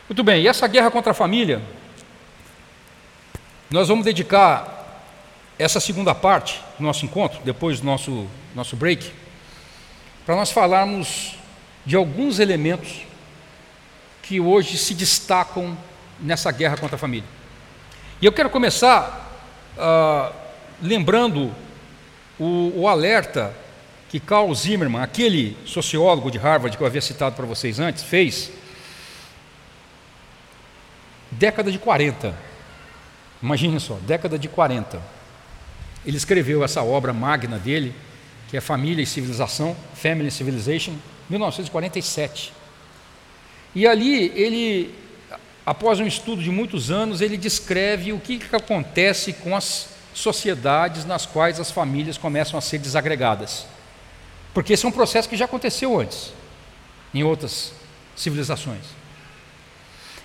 Muito 0.08 0.22
bem, 0.22 0.42
e 0.42 0.48
essa 0.48 0.66
guerra 0.68 0.90
contra 0.90 1.12
a 1.12 1.14
família, 1.14 1.62
nós 3.74 3.88
vamos 3.88 4.04
dedicar 4.04 5.02
essa 5.58 5.80
segunda 5.80 6.14
parte 6.14 6.62
do 6.78 6.84
nosso 6.84 7.04
encontro, 7.04 7.40
depois 7.42 7.80
do 7.80 7.86
nosso, 7.86 8.28
nosso 8.54 8.76
break, 8.76 9.10
para 10.24 10.36
nós 10.36 10.52
falarmos 10.52 11.34
de 11.84 11.96
alguns 11.96 12.38
elementos 12.38 13.02
que 14.22 14.38
hoje 14.38 14.78
se 14.78 14.94
destacam 14.94 15.76
nessa 16.20 16.52
guerra 16.52 16.76
contra 16.76 16.94
a 16.94 16.98
família. 16.98 17.28
E 18.22 18.24
eu 18.24 18.32
quero 18.32 18.48
começar 18.48 19.42
uh, 19.76 20.32
lembrando 20.80 21.52
o, 22.38 22.72
o, 22.76 22.86
alerta 22.86 23.52
que 24.08 24.20
Carl 24.20 24.54
Zimmerman, 24.54 25.02
aquele 25.02 25.58
sociólogo 25.66 26.30
de 26.30 26.38
Harvard 26.38 26.76
que 26.76 26.82
eu 26.84 26.86
havia 26.86 27.00
citado 27.00 27.34
para 27.34 27.44
vocês 27.44 27.80
antes, 27.80 28.04
fez, 28.04 28.52
década 31.32 31.72
de 31.72 31.78
40. 31.80 32.43
Imagine 33.44 33.78
só, 33.78 33.98
década 34.06 34.38
de 34.38 34.48
40. 34.48 35.02
Ele 36.06 36.16
escreveu 36.16 36.64
essa 36.64 36.82
obra 36.82 37.12
magna 37.12 37.58
dele, 37.58 37.94
que 38.48 38.56
é 38.56 38.60
Família 38.60 39.02
e 39.02 39.06
Civilização, 39.06 39.76
Family 39.94 40.30
Civilization, 40.30 40.94
1947. 41.28 42.54
E 43.74 43.86
ali 43.86 44.32
ele, 44.34 44.94
após 45.66 46.00
um 46.00 46.06
estudo 46.06 46.42
de 46.42 46.50
muitos 46.50 46.90
anos, 46.90 47.20
ele 47.20 47.36
descreve 47.36 48.14
o 48.14 48.18
que, 48.18 48.38
que 48.38 48.56
acontece 48.56 49.34
com 49.34 49.54
as 49.54 49.90
sociedades 50.14 51.04
nas 51.04 51.26
quais 51.26 51.60
as 51.60 51.70
famílias 51.70 52.16
começam 52.16 52.56
a 52.56 52.62
ser 52.62 52.78
desagregadas. 52.78 53.66
Porque 54.54 54.72
esse 54.72 54.86
é 54.86 54.88
um 54.88 54.92
processo 54.92 55.28
que 55.28 55.36
já 55.36 55.44
aconteceu 55.44 56.00
antes, 56.00 56.32
em 57.12 57.22
outras 57.22 57.74
civilizações. 58.16 58.84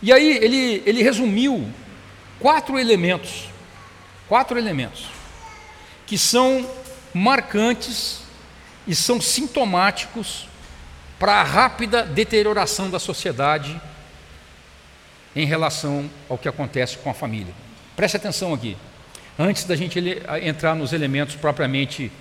E 0.01 0.13
aí 0.13 0.37
ele, 0.37 0.83
ele 0.85 1.03
resumiu 1.03 1.69
quatro 2.39 2.79
elementos, 2.79 3.49
quatro 4.27 4.57
elementos, 4.57 5.07
que 6.05 6.17
são 6.17 6.69
marcantes 7.13 8.21
e 8.87 8.95
são 8.95 9.19
sintomáticos 9.19 10.47
para 11.19 11.33
a 11.33 11.43
rápida 11.43 12.03
deterioração 12.03 12.89
da 12.89 12.97
sociedade 12.97 13.79
em 15.35 15.45
relação 15.45 16.09
ao 16.29 16.37
que 16.37 16.47
acontece 16.47 16.97
com 16.97 17.09
a 17.09 17.13
família. 17.13 17.53
Preste 17.95 18.17
atenção 18.17 18.53
aqui, 18.53 18.77
antes 19.37 19.65
da 19.65 19.75
gente 19.75 19.99
entrar 20.41 20.75
nos 20.75 20.93
elementos 20.93 21.35
propriamente 21.35 22.11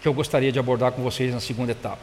que 0.00 0.08
eu 0.08 0.14
gostaria 0.14 0.52
de 0.52 0.58
abordar 0.58 0.92
com 0.92 1.02
vocês 1.02 1.32
na 1.32 1.40
segunda 1.40 1.72
etapa. 1.72 2.02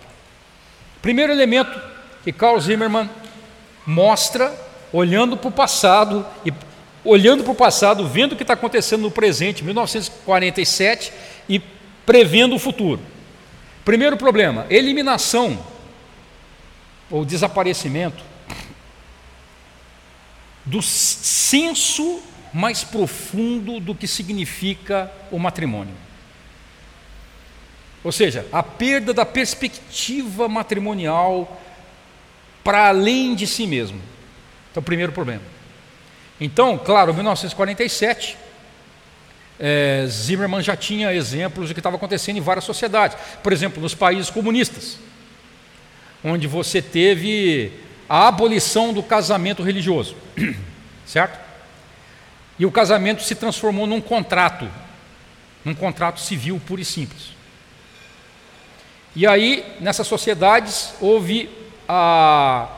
Primeiro 1.02 1.32
elemento 1.32 1.80
que 2.24 2.32
Carl 2.32 2.60
Zimmermann 2.60 3.10
mostra, 3.86 4.54
olhando 4.92 5.38
para 5.38 5.48
o 5.48 5.52
passado 5.52 6.26
e 6.46 6.52
olhando 7.04 7.44
para 7.44 7.52
o 7.52 7.56
passado, 7.56 8.08
vendo 8.08 8.34
o 8.34 8.36
que 8.36 8.44
está 8.44 8.54
acontecendo 8.54 9.02
no 9.02 9.12
presente, 9.12 9.64
1947, 9.64 11.12
e 11.50 11.60
prevendo 12.06 12.56
o 12.56 12.60
futuro. 12.60 13.02
Primeiro 13.84 14.18
problema: 14.18 14.66
eliminação 14.70 15.64
ou 17.10 17.26
desaparecimento 17.26 18.24
do 20.66 20.82
senso 20.82 22.22
mais 22.54 22.84
profundo 22.84 23.80
do 23.80 23.96
que 23.96 24.08
significa 24.08 25.12
o 25.32 25.40
matrimônio. 25.40 25.96
Ou 28.04 28.12
seja, 28.12 28.46
a 28.52 28.64
perda 28.64 29.14
da 29.14 29.26
perspectiva 29.26 30.50
matrimonial 30.50 31.62
para 32.64 32.88
além 32.88 33.36
de 33.36 33.48
si 33.48 33.66
mesmo. 33.66 34.02
Então, 34.72 34.82
primeiro 34.82 35.12
problema. 35.12 35.44
Então, 36.42 36.76
claro, 36.76 37.14
1947, 37.14 38.36
é, 39.60 40.06
Zimmermann 40.08 40.64
já 40.64 40.76
tinha 40.76 41.14
exemplos 41.14 41.70
do 41.70 41.76
que 41.76 41.80
estava 41.80 41.96
acontecendo 41.96 42.38
em 42.38 42.42
várias 42.42 42.66
sociedades. 42.66 43.16
Por 43.44 43.54
exemplo, 43.54 43.80
nos 43.80 43.94
países 43.94 44.32
comunistas 44.32 44.98
onde 46.24 46.48
você 46.48 46.82
teve 46.82 47.72
a 48.08 48.28
abolição 48.28 48.94
do 48.94 49.02
casamento 49.02 49.64
religioso, 49.64 50.16
certo? 51.06 51.40
E 52.60 52.66
o 52.66 52.72
casamento 52.72 53.24
se 53.24 53.34
transformou 53.34 53.88
num 53.88 54.02
contrato, 54.02 54.70
num 55.64 55.74
contrato 55.74 56.20
civil 56.20 56.62
puro 56.66 56.82
e 56.82 56.86
simples. 56.86 57.32
E 59.16 59.26
aí, 59.26 59.66
nessas 59.80 60.08
sociedades, 60.08 60.94
houve 61.02 61.50
a, 61.88 62.70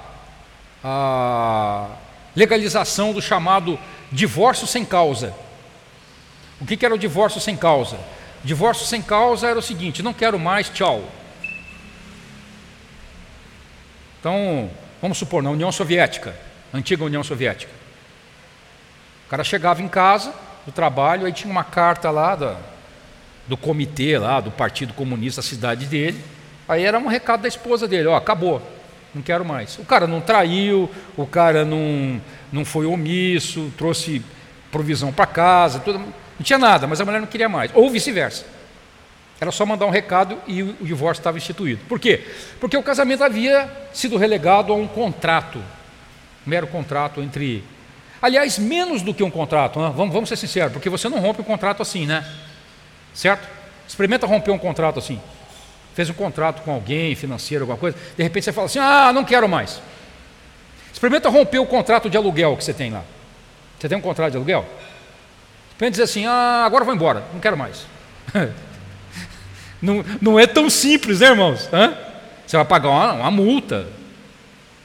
a 0.84 1.88
legalização 2.36 3.13
do 3.13 3.21
chamado 3.21 3.79
divórcio 4.11 4.67
sem 4.67 4.84
causa. 4.86 5.34
O 6.59 6.65
que, 6.65 6.86
era 6.86 6.95
o 6.95 6.97
divórcio 6.97 7.41
sem 7.41 7.57
causa? 7.57 7.99
Divórcio 8.43 8.86
sem 8.86 9.01
causa 9.01 9.47
era 9.47 9.59
o 9.59 9.61
seguinte: 9.61 10.03
não 10.03 10.13
quero 10.13 10.39
mais, 10.39 10.69
tchau, 10.69 11.03
Então, 14.23 14.69
vamos 15.01 15.17
supor, 15.17 15.43
na 15.43 15.49
União 15.49 15.69
Soviética, 15.69 16.34
antiga 16.73 17.03
União 17.03 17.21
Soviética. 17.21 17.73
O 19.27 19.29
cara 19.29 19.43
chegava 19.43 19.81
em 19.81 19.88
casa 19.89 20.34
do 20.65 20.71
trabalho, 20.71 21.25
aí 21.25 21.34
tinha 21.34 21.51
uma 21.51 21.65
carta 21.65 22.09
lá 22.09 22.57
do 23.45 23.57
comitê 23.57 24.17
lá, 24.17 24.39
do 24.39 24.49
Partido 24.49 24.93
Comunista 24.93 25.41
da 25.41 25.47
cidade 25.47 25.88
dele. 25.88 26.23
Aí 26.69 26.86
era 26.86 26.97
um 26.97 27.07
recado 27.07 27.41
da 27.41 27.49
esposa 27.49 27.86
dele, 27.86 28.07
ó, 28.07 28.15
acabou, 28.15 28.61
não 29.14 29.22
quero 29.22 29.45
mais. 29.45 29.78
O 29.78 29.86
cara 29.86 30.07
não 30.07 30.22
traiu, 30.22 30.89
o 31.16 31.26
cara 31.26 31.64
não, 31.64 32.22
não 32.51 32.66
foi 32.66 32.86
omisso, 32.86 33.72
trouxe 33.78 34.24
provisão 34.72 35.14
para 35.14 35.28
casa, 35.28 35.80
tudo, 35.80 35.99
não 35.99 36.43
tinha 36.43 36.57
nada, 36.57 36.88
mas 36.88 36.99
a 36.99 37.05
mulher 37.05 37.20
não 37.20 37.28
queria 37.28 37.47
mais. 37.47 37.72
Ou 37.74 37.89
vice-versa. 37.89 38.45
Era 39.39 39.51
só 39.51 39.66
mandar 39.66 39.86
um 39.86 39.89
recado 39.89 40.38
e 40.47 40.64
o 40.64 40.78
divórcio 40.82 41.20
estava 41.20 41.38
instituído. 41.38 41.84
Por 41.88 41.99
quê? 41.99 42.26
Porque 42.59 42.78
o 42.78 42.84
casamento 42.84 43.24
havia 43.24 43.70
sido 43.91 44.18
relegado 44.18 44.72
a 44.72 44.76
um 44.76 44.88
contrato, 44.88 45.59
um 45.59 46.49
mero 46.49 46.68
contrato 46.68 47.22
entre. 47.22 47.64
Aliás, 48.22 48.57
menos 48.57 49.01
do 49.01 49.14
que 49.14 49.22
um 49.22 49.30
contrato, 49.30 49.82
né? 49.82 49.91
vamos, 49.93 50.14
vamos 50.14 50.30
ser 50.30 50.38
sinceros, 50.38 50.72
porque 50.72 50.89
você 50.89 51.09
não 51.09 51.20
rompe 51.20 51.41
um 51.41 51.43
contrato 51.43 51.82
assim, 51.82 52.05
né? 52.05 52.26
Certo? 53.14 53.47
Experimenta 53.88 54.26
romper 54.26 54.51
um 54.51 54.57
contrato 54.57 54.97
assim. 54.97 55.20
Fez 55.93 56.09
um 56.09 56.13
contrato 56.13 56.63
com 56.63 56.71
alguém, 56.71 57.15
financeiro, 57.15 57.63
alguma 57.63 57.77
coisa, 57.77 57.97
de 58.17 58.23
repente 58.23 58.45
você 58.45 58.51
fala 58.53 58.65
assim: 58.65 58.79
ah, 58.79 59.11
não 59.13 59.23
quero 59.23 59.47
mais. 59.47 59.81
Experimenta 60.91 61.30
romper 61.30 61.59
o 61.59 61.65
contrato 61.65 62.09
de 62.09 62.18
aluguel 62.18 62.57
que 62.57 62.63
você 62.63 62.73
tem 62.73 62.91
lá. 62.91 63.03
Você 63.80 63.89
tem 63.89 63.97
um 63.97 64.01
contrato 64.01 64.31
de 64.31 64.38
aluguel? 64.38 64.65
Experimenta 65.72 65.91
dizer 65.91 66.03
assim: 66.03 66.26
ah, 66.26 66.63
agora 66.65 66.84
vou 66.84 66.93
embora, 66.93 67.23
não 67.34 67.39
quero 67.39 67.57
mais. 67.57 67.85
Não, 69.84 70.01
não 70.22 70.39
é 70.39 70.47
tão 70.47 70.69
simples, 70.69 71.19
né, 71.19 71.27
irmãos? 71.27 71.68
Hã? 71.73 71.93
Você 72.47 72.55
vai 72.55 72.65
pagar 72.65 72.89
uma, 72.89 73.13
uma 73.13 73.31
multa, 73.31 73.85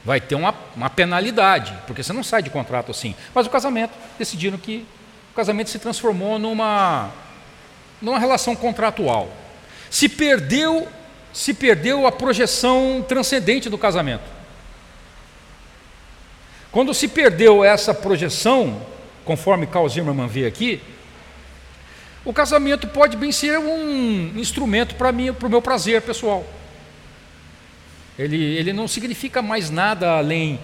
vai 0.03 0.19
ter 0.19 0.35
uma, 0.35 0.53
uma, 0.75 0.89
penalidade, 0.89 1.73
porque 1.87 2.03
você 2.03 2.11
não 2.11 2.21
sai 2.21 2.43
de 2.43 2.49
contrato 2.49 2.91
assim. 2.91 3.15
Mas 3.33 3.47
o 3.47 3.49
casamento, 3.49 3.93
decidiram 4.17 4.57
que 4.57 4.85
o 5.31 5.35
casamento 5.35 5.69
se 5.69 5.79
transformou 5.79 6.37
numa, 6.37 7.11
numa 8.01 8.19
relação 8.19 8.57
contratual. 8.57 9.31
Se 9.89 10.09
perdeu, 10.09 10.87
se 11.33 11.53
perdeu 11.53 12.07
a 12.07 12.11
projeção 12.11 13.03
transcendente 13.07 13.69
do 13.69 13.77
casamento. 13.77 14.23
Quando 16.71 16.93
se 16.93 17.07
perdeu 17.07 17.63
essa 17.63 17.93
projeção, 17.93 18.81
conforme 19.25 19.65
Carl 19.65 19.87
Zimmermann 19.89 20.27
vê 20.27 20.45
aqui, 20.45 20.81
o 22.23 22.33
casamento 22.33 22.87
pode 22.87 23.17
bem 23.17 23.31
ser 23.31 23.57
um 23.57 24.33
instrumento 24.35 24.95
para 24.95 25.11
mim, 25.11 25.33
para 25.33 25.47
o 25.47 25.49
meu 25.49 25.61
prazer 25.61 26.01
pessoal. 26.01 26.45
Ele, 28.17 28.35
ele 28.57 28.73
não 28.73 28.87
significa 28.87 29.41
mais 29.41 29.69
nada 29.69 30.17
além 30.17 30.59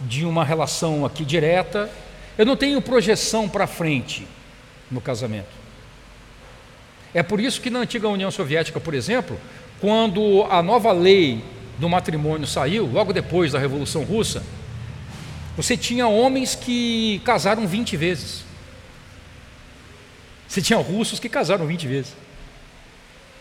de 0.00 0.24
uma 0.24 0.44
relação 0.44 1.04
aqui 1.04 1.24
direta. 1.24 1.90
Eu 2.38 2.46
não 2.46 2.56
tenho 2.56 2.80
projeção 2.80 3.48
para 3.48 3.66
frente 3.66 4.26
no 4.90 5.00
casamento. 5.00 5.60
É 7.12 7.22
por 7.22 7.40
isso 7.40 7.60
que 7.60 7.68
na 7.68 7.80
antiga 7.80 8.08
União 8.08 8.30
Soviética, 8.30 8.78
por 8.78 8.94
exemplo, 8.94 9.38
quando 9.80 10.46
a 10.50 10.62
nova 10.62 10.92
lei 10.92 11.42
do 11.78 11.88
matrimônio 11.88 12.46
saiu, 12.46 12.86
logo 12.86 13.12
depois 13.12 13.52
da 13.52 13.58
Revolução 13.58 14.04
Russa, 14.04 14.42
você 15.56 15.76
tinha 15.76 16.06
homens 16.06 16.54
que 16.54 17.20
casaram 17.24 17.66
20 17.66 17.96
vezes. 17.96 18.44
Você 20.46 20.60
tinha 20.60 20.78
russos 20.78 21.18
que 21.18 21.28
casaram 21.28 21.66
20 21.66 21.86
vezes. 21.86 22.12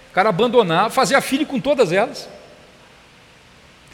O 0.09 0.13
cara 0.13 0.29
abandonava, 0.29 0.89
fazia 0.89 1.21
filho 1.21 1.45
com 1.45 1.59
todas 1.59 1.91
elas. 1.91 2.29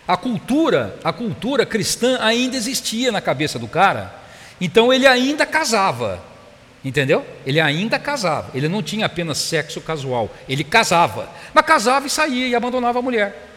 A 0.07 0.15
cultura, 0.15 0.97
a 1.03 1.11
cultura 1.11 1.65
cristã 1.65 2.19
ainda 2.21 2.55
existia 2.55 3.11
na 3.11 3.21
cabeça 3.21 3.57
do 3.57 3.67
cara, 3.67 4.13
então 4.61 4.93
ele 4.93 5.07
ainda 5.07 5.45
casava. 5.45 6.21
Entendeu? 6.85 7.25
Ele 7.43 7.59
ainda 7.59 7.97
casava. 7.97 8.51
Ele 8.53 8.67
não 8.67 8.83
tinha 8.83 9.07
apenas 9.07 9.39
sexo 9.39 9.81
casual, 9.81 10.31
ele 10.47 10.63
casava. 10.63 11.27
Mas 11.51 11.65
casava 11.65 12.05
e 12.05 12.09
saía 12.11 12.47
e 12.47 12.53
abandonava 12.53 12.99
a 12.99 13.01
mulher. 13.01 13.49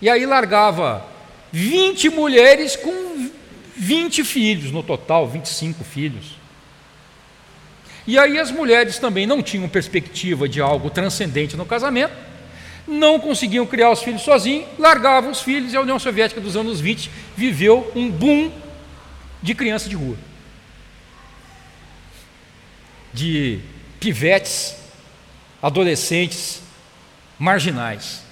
E 0.00 0.08
aí 0.08 0.24
largava 0.24 1.04
20 1.50 2.10
mulheres 2.10 2.76
com 2.76 3.28
20 3.76 4.22
filhos 4.22 4.70
no 4.70 4.84
total, 4.84 5.26
25 5.26 5.82
filhos. 5.82 6.38
E 8.06 8.16
aí 8.16 8.38
as 8.38 8.52
mulheres 8.52 8.98
também 9.00 9.26
não 9.26 9.42
tinham 9.42 9.68
perspectiva 9.68 10.48
de 10.48 10.60
algo 10.60 10.90
transcendente 10.90 11.56
no 11.56 11.66
casamento, 11.66 12.14
não 12.86 13.18
conseguiam 13.18 13.66
criar 13.66 13.90
os 13.90 14.02
filhos 14.02 14.22
sozinhos, 14.22 14.66
largavam 14.78 15.30
os 15.30 15.40
filhos 15.40 15.72
e 15.72 15.76
a 15.76 15.80
União 15.80 15.98
Soviética 15.98 16.40
dos 16.40 16.56
anos 16.56 16.80
20 16.80 17.10
viveu 17.36 17.90
um 17.94 18.10
boom 18.10 18.52
de 19.40 19.54
criança 19.54 19.88
de 19.88 19.96
rua. 19.96 20.16
De 23.12 23.60
pivetes, 24.00 24.76
adolescentes, 25.62 26.62
marginais. 27.38 28.22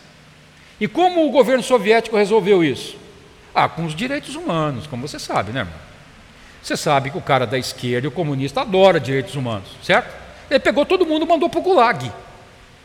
E 0.81 0.89
como 0.89 1.27
o 1.27 1.31
governo 1.31 1.63
soviético 1.63 2.17
resolveu 2.17 2.65
isso? 2.65 2.97
Ah, 3.55 3.69
com 3.69 3.85
os 3.85 3.95
direitos 3.95 4.35
humanos, 4.35 4.87
como 4.87 5.07
você 5.07 5.19
sabe, 5.19 5.53
né, 5.53 5.61
irmão? 5.61 5.75
Você 6.63 6.77
sabe 6.77 7.11
que 7.11 7.19
o 7.19 7.23
cara 7.23 7.47
da 7.47 7.59
esquerda 7.59 8.09
o 8.09 8.11
comunista 8.11 8.61
adora 8.61 9.01
direitos 9.01 9.35
humanos, 9.35 9.69
certo? 9.83 10.15
Ele 10.51 10.61
pegou 10.61 10.85
todo 10.85 11.07
mundo 11.07 11.25
e 11.25 11.29
mandou 11.29 11.49
para 11.49 11.61
o 11.61 11.63
Gulag, 11.63 12.11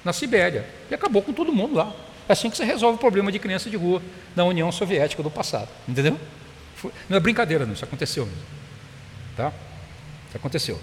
na 0.04 0.14
Sibéria, 0.14 0.66
e 0.90 0.94
acabou 0.94 1.22
com 1.22 1.34
todo 1.34 1.52
mundo 1.52 1.76
lá. 1.76 1.94
É 2.28 2.34
assim 2.34 2.50
que 2.50 2.58
você 2.58 2.64
resolve 2.64 2.96
o 2.96 3.00
problema 3.00 3.32
de 3.32 3.40
criança 3.40 3.70
de 3.70 3.78
rua 3.78 4.02
na 4.36 4.44
União 4.44 4.72
Soviética 4.72 5.22
do 5.22 5.30
passado, 5.30 5.68
entendeu? 5.88 6.20
Não 7.10 7.18
é 7.18 7.20
brincadeira, 7.20 7.66
não, 7.66 7.74
isso 7.74 7.84
aconteceu 7.84 8.26
mesmo. 8.26 8.42
Tá? 9.36 9.52
Isso 10.28 10.38
aconteceu. 10.38 10.80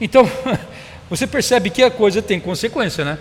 Então, 0.00 0.30
você 1.08 1.26
percebe 1.26 1.70
que 1.70 1.82
a 1.82 1.90
coisa 1.90 2.20
tem 2.20 2.40
consequência, 2.40 3.04
né? 3.04 3.18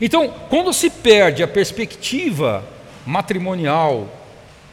Então, 0.00 0.28
quando 0.48 0.72
se 0.72 0.88
perde 0.88 1.42
a 1.42 1.48
perspectiva 1.48 2.64
matrimonial 3.04 4.08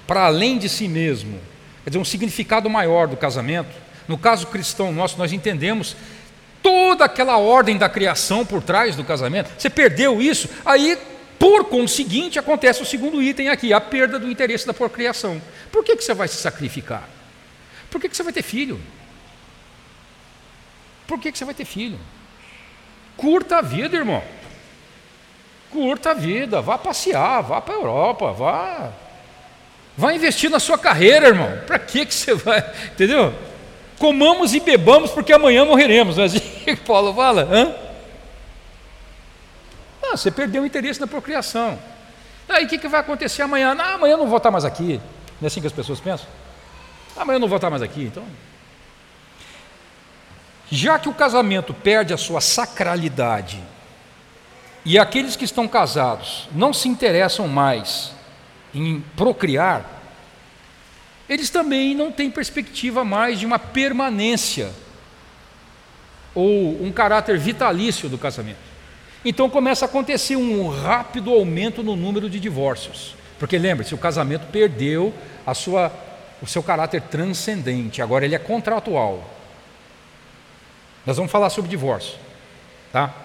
para 0.06 0.26
além 0.26 0.58
de 0.58 0.70
si 0.70 0.88
mesmo, 0.88 1.38
quer 1.84 1.90
dizer, 1.90 2.00
um 2.00 2.06
significado 2.06 2.70
maior 2.70 3.08
do 3.08 3.18
casamento. 3.18 3.76
No 4.08 4.18
caso 4.18 4.48
cristão 4.48 4.94
nosso, 4.94 5.18
nós 5.18 5.34
entendemos 5.34 5.98
toda 6.64 7.04
aquela 7.04 7.38
ordem 7.38 7.78
da 7.78 7.90
criação 7.90 8.46
por 8.46 8.64
trás 8.64 8.96
do 8.96 9.04
casamento. 9.04 9.50
Você 9.58 9.70
perdeu 9.70 10.22
isso, 10.22 10.50
aí, 10.66 10.98
por 11.38 11.66
conseguinte, 11.66 12.40
acontece 12.40 12.82
o 12.82 12.86
segundo 12.86 13.22
item 13.22 13.50
aqui, 13.50 13.74
a 13.74 13.82
perda 13.82 14.18
do 14.18 14.32
interesse 14.32 14.66
da 14.66 14.74
procriação. 14.74 15.42
Por 15.72 15.84
que, 15.84 15.98
que 15.98 16.04
você 16.04 16.14
vai 16.14 16.30
se 16.30 16.38
sacrificar? 16.38 17.08
Por 17.92 18.00
que, 18.00 18.08
que 18.08 18.16
você 18.16 18.24
vai 18.24 18.34
ter 18.34 18.44
filho? 18.44 18.80
Por 21.08 21.20
que, 21.20 21.32
que 21.32 21.38
você 21.38 21.46
vai 21.46 21.54
ter 21.54 21.66
filho? 21.66 21.98
Curta 23.16 23.58
a 23.58 23.62
vida, 23.62 23.96
irmão. 23.96 24.22
Curta 25.72 26.12
a 26.12 26.14
vida, 26.14 26.62
vá 26.62 26.78
passear, 26.78 27.42
vá 27.42 27.60
para 27.62 27.74
a 27.74 27.78
Europa, 27.78 28.32
vá 28.32 28.92
Vai 29.98 30.16
investir 30.16 30.52
na 30.52 30.60
sua 30.60 30.78
carreira, 30.78 31.30
irmão. 31.30 31.60
Para 31.66 31.80
que 31.80 32.06
que 32.06 32.14
você 32.14 32.36
vai? 32.36 32.60
Entendeu? 32.94 33.34
Comamos 33.98 34.54
e 34.54 34.60
bebamos 34.60 35.10
porque 35.10 35.34
amanhã 35.34 35.66
morreremos. 35.66 36.18
Que 36.64 36.76
Paulo 36.86 37.16
fala? 37.16 37.50
Hã? 37.52 37.76
Ah, 40.04 40.16
você 40.16 40.30
perdeu 40.30 40.62
o 40.62 40.66
interesse 40.68 41.02
na 41.02 41.08
procriação. 41.08 41.80
Aí 42.48 42.66
o 42.66 42.68
que, 42.68 42.78
que 42.78 42.88
vai 42.88 43.02
acontecer 43.02 43.42
amanhã? 43.42 43.76
Ah, 43.78 43.96
amanhã 43.96 44.14
eu 44.14 44.20
não 44.20 44.28
vou 44.28 44.38
estar 44.38 44.52
mais 44.52 44.64
aqui. 44.64 45.02
Não 45.42 45.46
é 45.46 45.48
assim 45.48 45.60
que 45.60 45.68
as 45.68 45.74
pessoas 45.74 46.00
pensam? 46.00 46.28
Amanhã 47.16 47.38
eu 47.38 47.42
não 47.42 47.48
vou 47.48 47.58
estar 47.58 47.72
mais 47.72 47.82
aqui. 47.82 48.04
Então, 48.04 48.24
já 50.72 51.00
que 51.00 51.10
o 51.10 51.14
casamento 51.14 51.74
perde 51.74 52.14
a 52.14 52.18
sua 52.18 52.42
sacralidade 52.42 53.60
e 54.84 54.98
aqueles 54.98 55.36
que 55.36 55.46
estão 55.46 55.68
casados 55.68 56.48
não 56.54 56.74
se 56.74 56.88
interessam 56.88 57.48
mais 57.48 58.12
em 58.74 59.02
procriar, 59.16 59.86
eles 61.28 61.50
também 61.50 61.94
não 61.94 62.12
têm 62.12 62.32
perspectiva 62.32 63.04
mais 63.04 63.40
de 63.40 63.46
uma 63.46 63.60
permanência 63.60 64.72
ou 66.34 66.82
um 66.82 66.92
caráter 66.92 67.38
vitalício 67.38 68.08
do 68.08 68.18
casamento. 68.18 68.60
Então 69.26 69.50
começa 69.50 69.86
a 69.86 69.88
acontecer 69.90 70.36
um 70.36 70.70
rápido 70.70 71.34
aumento 71.34 71.84
no 71.84 71.96
número 71.96 72.30
de 72.30 72.40
divórcios. 72.40 73.16
Porque 73.40 73.58
lembre-se, 73.58 73.94
o 73.94 73.98
casamento 73.98 74.48
perdeu 74.52 75.14
a 75.46 75.54
sua, 75.54 75.92
o 76.42 76.48
seu 76.48 76.64
caráter 76.64 77.02
transcendente, 77.02 78.02
agora 78.02 78.26
ele 78.26 78.36
é 78.36 78.40
contratual. 78.40 79.37
Nós 81.08 81.16
vamos 81.16 81.32
falar 81.32 81.50
sobre 81.50 81.72
divórcio, 81.72 82.16
tá? 82.92 83.16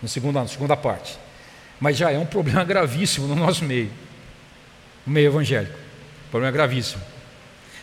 Na 0.00 0.08
segunda, 0.08 0.40
na 0.40 0.46
segunda 0.46 0.76
parte. 0.76 1.18
Mas 1.80 1.96
já 1.96 2.12
é 2.12 2.18
um 2.18 2.24
problema 2.26 2.64
gravíssimo 2.64 3.26
no 3.26 3.34
nosso 3.34 3.64
meio 3.64 3.90
no 5.04 5.12
meio 5.12 5.26
evangélico. 5.26 5.76
Problema 6.30 6.52
gravíssimo. 6.52 7.02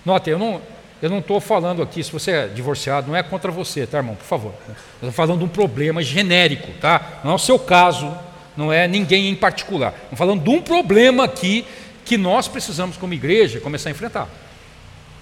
Note, 0.05 0.29
eu 0.29 0.39
não 0.39 0.61
eu 1.01 1.09
não 1.09 1.17
estou 1.17 1.41
falando 1.41 1.81
aqui, 1.81 2.03
se 2.03 2.11
você 2.11 2.31
é 2.31 2.47
divorciado, 2.47 3.07
não 3.07 3.15
é 3.15 3.23
contra 3.23 3.51
você, 3.51 3.87
tá, 3.87 3.97
irmão? 3.97 4.13
Por 4.13 4.25
favor. 4.25 4.53
Eu 4.67 4.75
estou 4.95 5.11
falando 5.11 5.39
de 5.39 5.45
um 5.45 5.49
problema 5.49 6.03
genérico, 6.03 6.71
tá? 6.79 7.19
Não 7.23 7.31
é 7.31 7.35
o 7.35 7.39
seu 7.39 7.57
caso, 7.57 8.15
não 8.55 8.71
é 8.71 8.87
ninguém 8.87 9.27
em 9.27 9.35
particular. 9.35 9.95
Estou 10.03 10.17
falando 10.17 10.43
de 10.43 10.49
um 10.51 10.61
problema 10.61 11.23
aqui 11.23 11.65
que 12.05 12.17
nós 12.17 12.47
precisamos, 12.47 12.97
como 12.97 13.15
igreja, 13.15 13.59
começar 13.59 13.89
a 13.89 13.91
enfrentar. 13.91 14.29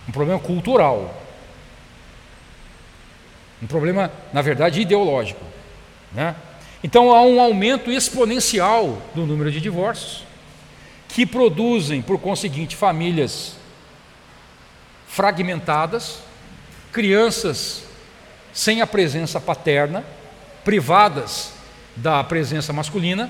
Um 0.07 0.11
problema 0.11 0.37
cultural. 0.39 1.15
Um 3.61 3.67
problema, 3.67 4.11
na 4.31 4.41
verdade, 4.41 4.81
ideológico. 4.81 5.43
Né? 6.11 6.35
Então 6.83 7.13
há 7.13 7.21
um 7.21 7.39
aumento 7.39 7.91
exponencial 7.91 9.01
do 9.13 9.25
número 9.25 9.51
de 9.51 9.59
divórcios 9.59 10.23
que 11.09 11.25
produzem, 11.25 12.01
por 12.01 12.19
conseguinte, 12.19 12.75
famílias 12.75 13.55
fragmentadas, 15.07 16.19
crianças 16.91 17.83
sem 18.53 18.81
a 18.81 18.87
presença 18.87 19.39
paterna, 19.39 20.03
privadas 20.63 21.51
da 21.95 22.23
presença 22.23 22.71
masculina, 22.71 23.29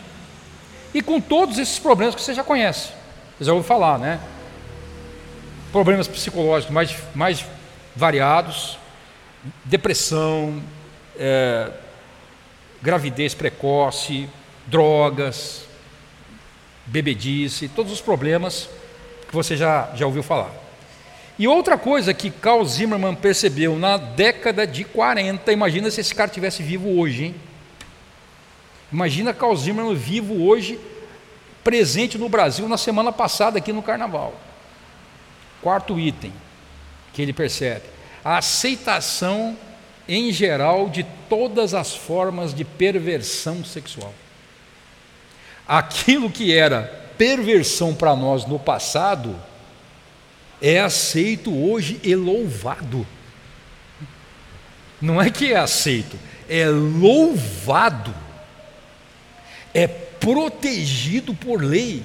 e 0.94 1.02
com 1.02 1.22
todos 1.22 1.58
esses 1.58 1.80
problemas 1.80 2.16
que 2.16 2.22
você 2.22 2.34
já 2.34 2.44
conhece. 2.44 2.90
Você 3.38 3.46
já 3.46 3.54
ouviu 3.54 3.68
falar, 3.68 3.98
né? 3.98 4.20
Problemas 5.72 6.08
psicológicos 6.08 6.74
mais, 6.74 6.96
mais 7.16 7.46
variados, 7.96 8.78
depressão, 9.66 10.62
é, 11.18 11.72
gravidez 12.82 13.34
precoce, 13.34 14.30
drogas, 14.68 15.66
bebedice, 16.86 17.68
todos 17.70 17.92
os 17.92 18.02
problemas 18.02 18.70
que 19.28 19.34
você 19.34 19.56
já, 19.56 19.92
já 19.96 20.06
ouviu 20.06 20.24
falar. 20.24 20.52
E 21.38 21.48
outra 21.48 21.78
coisa 21.78 22.14
que 22.14 22.30
Carl 22.30 22.66
Zimmermann 22.66 23.16
percebeu 23.16 23.78
na 23.78 23.96
década 23.96 24.68
de 24.68 24.84
40, 24.84 25.52
imagina 25.54 25.90
se 25.90 26.02
esse 26.02 26.14
cara 26.14 26.30
tivesse 26.30 26.62
vivo 26.62 27.00
hoje, 27.00 27.26
hein? 27.26 27.36
Imagina 28.92 29.34
Carl 29.34 29.56
Zimmermann 29.56 29.96
vivo 29.96 30.44
hoje, 30.46 30.80
presente 31.64 32.18
no 32.18 32.28
Brasil 32.28 32.68
na 32.68 32.78
semana 32.78 33.12
passada 33.12 33.58
aqui 33.60 33.72
no 33.72 33.84
Carnaval. 33.84 34.34
Quarto 35.62 36.00
item 36.00 36.34
que 37.14 37.22
ele 37.22 37.32
percebe: 37.32 37.84
a 38.24 38.38
aceitação 38.38 39.58
em 40.08 40.32
geral 40.32 40.90
de 40.90 41.06
todas 41.28 41.74
as 41.74 41.96
formas 41.96 42.54
de 42.54 42.64
perversão 42.64 43.64
sexual 43.64 44.14
aquilo 45.70 46.30
que 46.32 46.52
era 46.52 46.82
perversão 47.16 47.94
para 47.94 48.16
nós 48.16 48.48
no 48.48 48.58
passado 48.58 49.40
é 50.60 50.80
aceito 50.80 51.56
hoje 51.56 52.00
e 52.04 52.16
louvado. 52.16 53.06
Não 55.00 55.22
é 55.22 55.30
que 55.30 55.54
é 55.54 55.58
aceito, 55.58 56.18
é 56.50 56.68
louvado, 56.68 58.16
é 59.72 59.88
protegido 59.88 61.36
por 61.36 61.64
lei, 61.64 62.02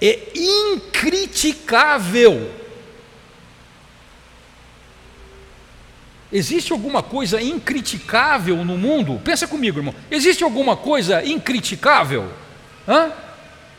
é 0.00 0.20
incriticável. 0.34 2.63
Existe 6.34 6.72
alguma 6.72 7.00
coisa 7.00 7.40
incriticável 7.40 8.64
no 8.64 8.76
mundo? 8.76 9.20
Pensa 9.22 9.46
comigo, 9.46 9.78
irmão. 9.78 9.94
Existe 10.10 10.42
alguma 10.42 10.76
coisa 10.76 11.24
incriticável? 11.24 12.28
Hã? 12.88 13.12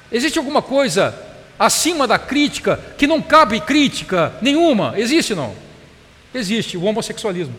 Existe 0.10 0.40
alguma 0.40 0.61
coisa 0.61 1.14
acima 1.60 2.07
da 2.07 2.18
crítica 2.18 2.80
que 2.98 3.06
não 3.06 3.22
cabe 3.22 3.60
crítica 3.60 4.34
nenhuma? 4.41 4.94
Existe 4.95 5.36
não? 5.36 5.53
Existe 6.34 6.77
o 6.77 6.84
homossexualismo. 6.86 7.56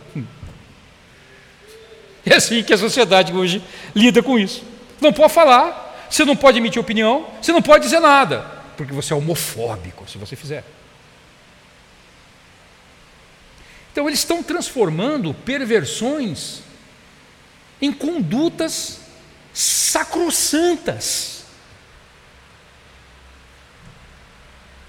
É 2.24 2.36
assim 2.36 2.62
que 2.62 2.72
a 2.72 2.78
sociedade 2.78 3.34
hoje 3.34 3.62
lida 3.94 4.22
com 4.22 4.38
isso. 4.38 4.64
Não 4.98 5.12
pode 5.12 5.32
falar, 5.32 6.06
você 6.08 6.24
não 6.24 6.34
pode 6.34 6.56
emitir 6.56 6.80
opinião, 6.80 7.26
você 7.40 7.52
não 7.52 7.60
pode 7.60 7.84
dizer 7.84 8.00
nada, 8.00 8.44
porque 8.78 8.94
você 8.94 9.12
é 9.12 9.16
homofóbico 9.16 10.10
se 10.10 10.16
você 10.16 10.34
fizer. 10.34 10.64
Então 13.96 14.06
eles 14.10 14.18
estão 14.18 14.42
transformando 14.42 15.32
perversões 15.32 16.60
em 17.80 17.90
condutas 17.90 19.00
sacrossantas. 19.54 21.46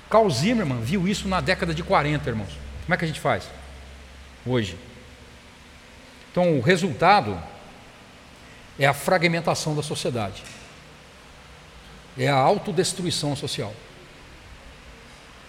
Carl 0.10 0.30
Zimmermann 0.30 0.82
viu 0.82 1.08
isso 1.08 1.26
na 1.26 1.40
década 1.40 1.74
de 1.74 1.84
40, 1.84 2.30
irmãos. 2.30 2.50
Como 2.84 2.94
é 2.94 2.98
que 2.98 3.06
a 3.06 3.08
gente 3.08 3.22
faz 3.22 3.46
hoje? 4.46 4.78
Então, 6.30 6.58
o 6.58 6.62
resultado 6.62 7.42
é 8.78 8.86
a 8.86 8.94
fragmentação 8.94 9.74
da 9.74 9.82
sociedade, 9.82 10.44
é 12.18 12.28
a 12.28 12.36
autodestruição 12.36 13.38
social. 13.38 13.74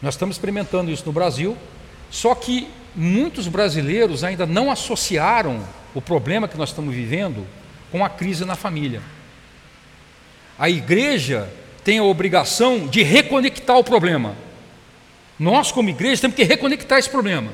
Nós 0.00 0.14
estamos 0.14 0.36
experimentando 0.36 0.92
isso 0.92 1.04
no 1.04 1.12
Brasil, 1.12 1.58
só 2.08 2.36
que 2.36 2.70
muitos 2.98 3.46
brasileiros 3.46 4.24
ainda 4.24 4.44
não 4.44 4.70
associaram 4.70 5.64
o 5.94 6.02
problema 6.02 6.48
que 6.48 6.58
nós 6.58 6.70
estamos 6.70 6.92
vivendo 6.94 7.46
com 7.92 8.04
a 8.04 8.08
crise 8.08 8.44
na 8.44 8.56
família. 8.56 9.00
A 10.58 10.68
igreja 10.68 11.48
tem 11.84 12.00
a 12.00 12.02
obrigação 12.02 12.88
de 12.88 13.04
reconectar 13.04 13.78
o 13.78 13.84
problema. 13.84 14.34
Nós, 15.38 15.70
como 15.70 15.88
igreja, 15.88 16.22
temos 16.22 16.36
que 16.36 16.42
reconectar 16.42 16.98
esse 16.98 17.08
problema 17.08 17.52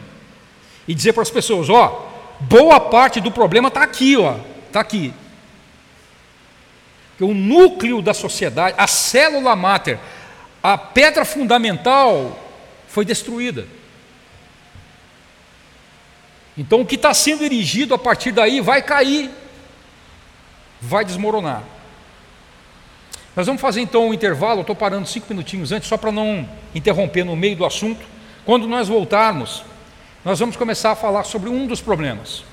e 0.88 0.94
dizer 0.94 1.12
para 1.12 1.22
as 1.22 1.30
pessoas: 1.30 1.68
ó, 1.68 2.10
boa 2.40 2.80
parte 2.80 3.20
do 3.20 3.30
problema 3.30 3.68
está 3.68 3.82
aqui, 3.82 4.16
ó, 4.16 4.36
está 4.66 4.80
aqui. 4.80 5.12
Que 7.18 7.24
o 7.24 7.34
núcleo 7.34 8.00
da 8.00 8.14
sociedade, 8.14 8.74
a 8.78 8.86
célula 8.86 9.54
máter, 9.54 9.98
a 10.62 10.78
pedra 10.78 11.26
fundamental 11.26 12.38
foi 12.88 13.04
destruída. 13.04 13.66
Então 16.56 16.80
o 16.80 16.86
que 16.86 16.94
está 16.94 17.12
sendo 17.12 17.44
erigido 17.44 17.94
a 17.94 17.98
partir 17.98 18.32
daí 18.32 18.60
vai 18.60 18.80
cair, 18.82 19.30
vai 20.80 21.04
desmoronar. 21.04 21.62
Nós 23.34 23.46
vamos 23.46 23.60
fazer 23.60 23.80
então 23.80 24.08
um 24.08 24.14
intervalo, 24.14 24.60
estou 24.60 24.76
parando 24.76 25.08
cinco 25.08 25.26
minutinhos 25.30 25.72
antes, 25.72 25.88
só 25.88 25.96
para 25.96 26.12
não 26.12 26.48
interromper 26.74 27.24
no 27.24 27.34
meio 27.34 27.56
do 27.56 27.64
assunto. 27.64 28.06
Quando 28.44 28.68
nós 28.68 28.86
voltarmos, 28.86 29.64
nós 30.24 30.38
vamos 30.38 30.56
começar 30.56 30.92
a 30.92 30.96
falar 30.96 31.24
sobre 31.24 31.50
um 31.50 31.66
dos 31.66 31.80
problemas. 31.80 32.44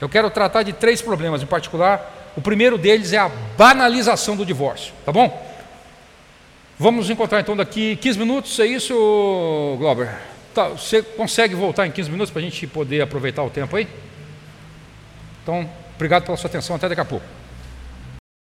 Eu 0.00 0.08
quero 0.08 0.28
tratar 0.30 0.64
de 0.64 0.72
três 0.72 1.00
problemas 1.00 1.42
em 1.42 1.46
particular. 1.46 2.32
O 2.36 2.40
primeiro 2.40 2.76
deles 2.76 3.12
é 3.12 3.18
a 3.18 3.30
banalização 3.56 4.34
do 4.34 4.44
divórcio, 4.44 4.92
tá 5.04 5.12
bom? 5.12 5.54
Vamos 6.76 7.02
nos 7.02 7.10
encontrar 7.10 7.40
então 7.40 7.56
daqui 7.56 7.94
15 7.96 8.18
minutos, 8.18 8.58
é 8.58 8.66
isso, 8.66 9.76
Glauber? 9.78 10.33
Tá, 10.54 10.68
você 10.68 11.02
consegue 11.02 11.54
voltar 11.54 11.84
em 11.84 11.90
15 11.90 12.10
minutos 12.10 12.30
para 12.30 12.40
a 12.40 12.44
gente 12.44 12.64
poder 12.68 13.00
aproveitar 13.00 13.42
o 13.42 13.50
tempo 13.50 13.74
aí? 13.74 13.88
Então, 15.42 15.68
obrigado 15.96 16.24
pela 16.24 16.36
sua 16.36 16.48
atenção, 16.48 16.76
até 16.76 16.88
daqui 16.88 17.00
a 17.00 17.04
pouco. 17.04 17.26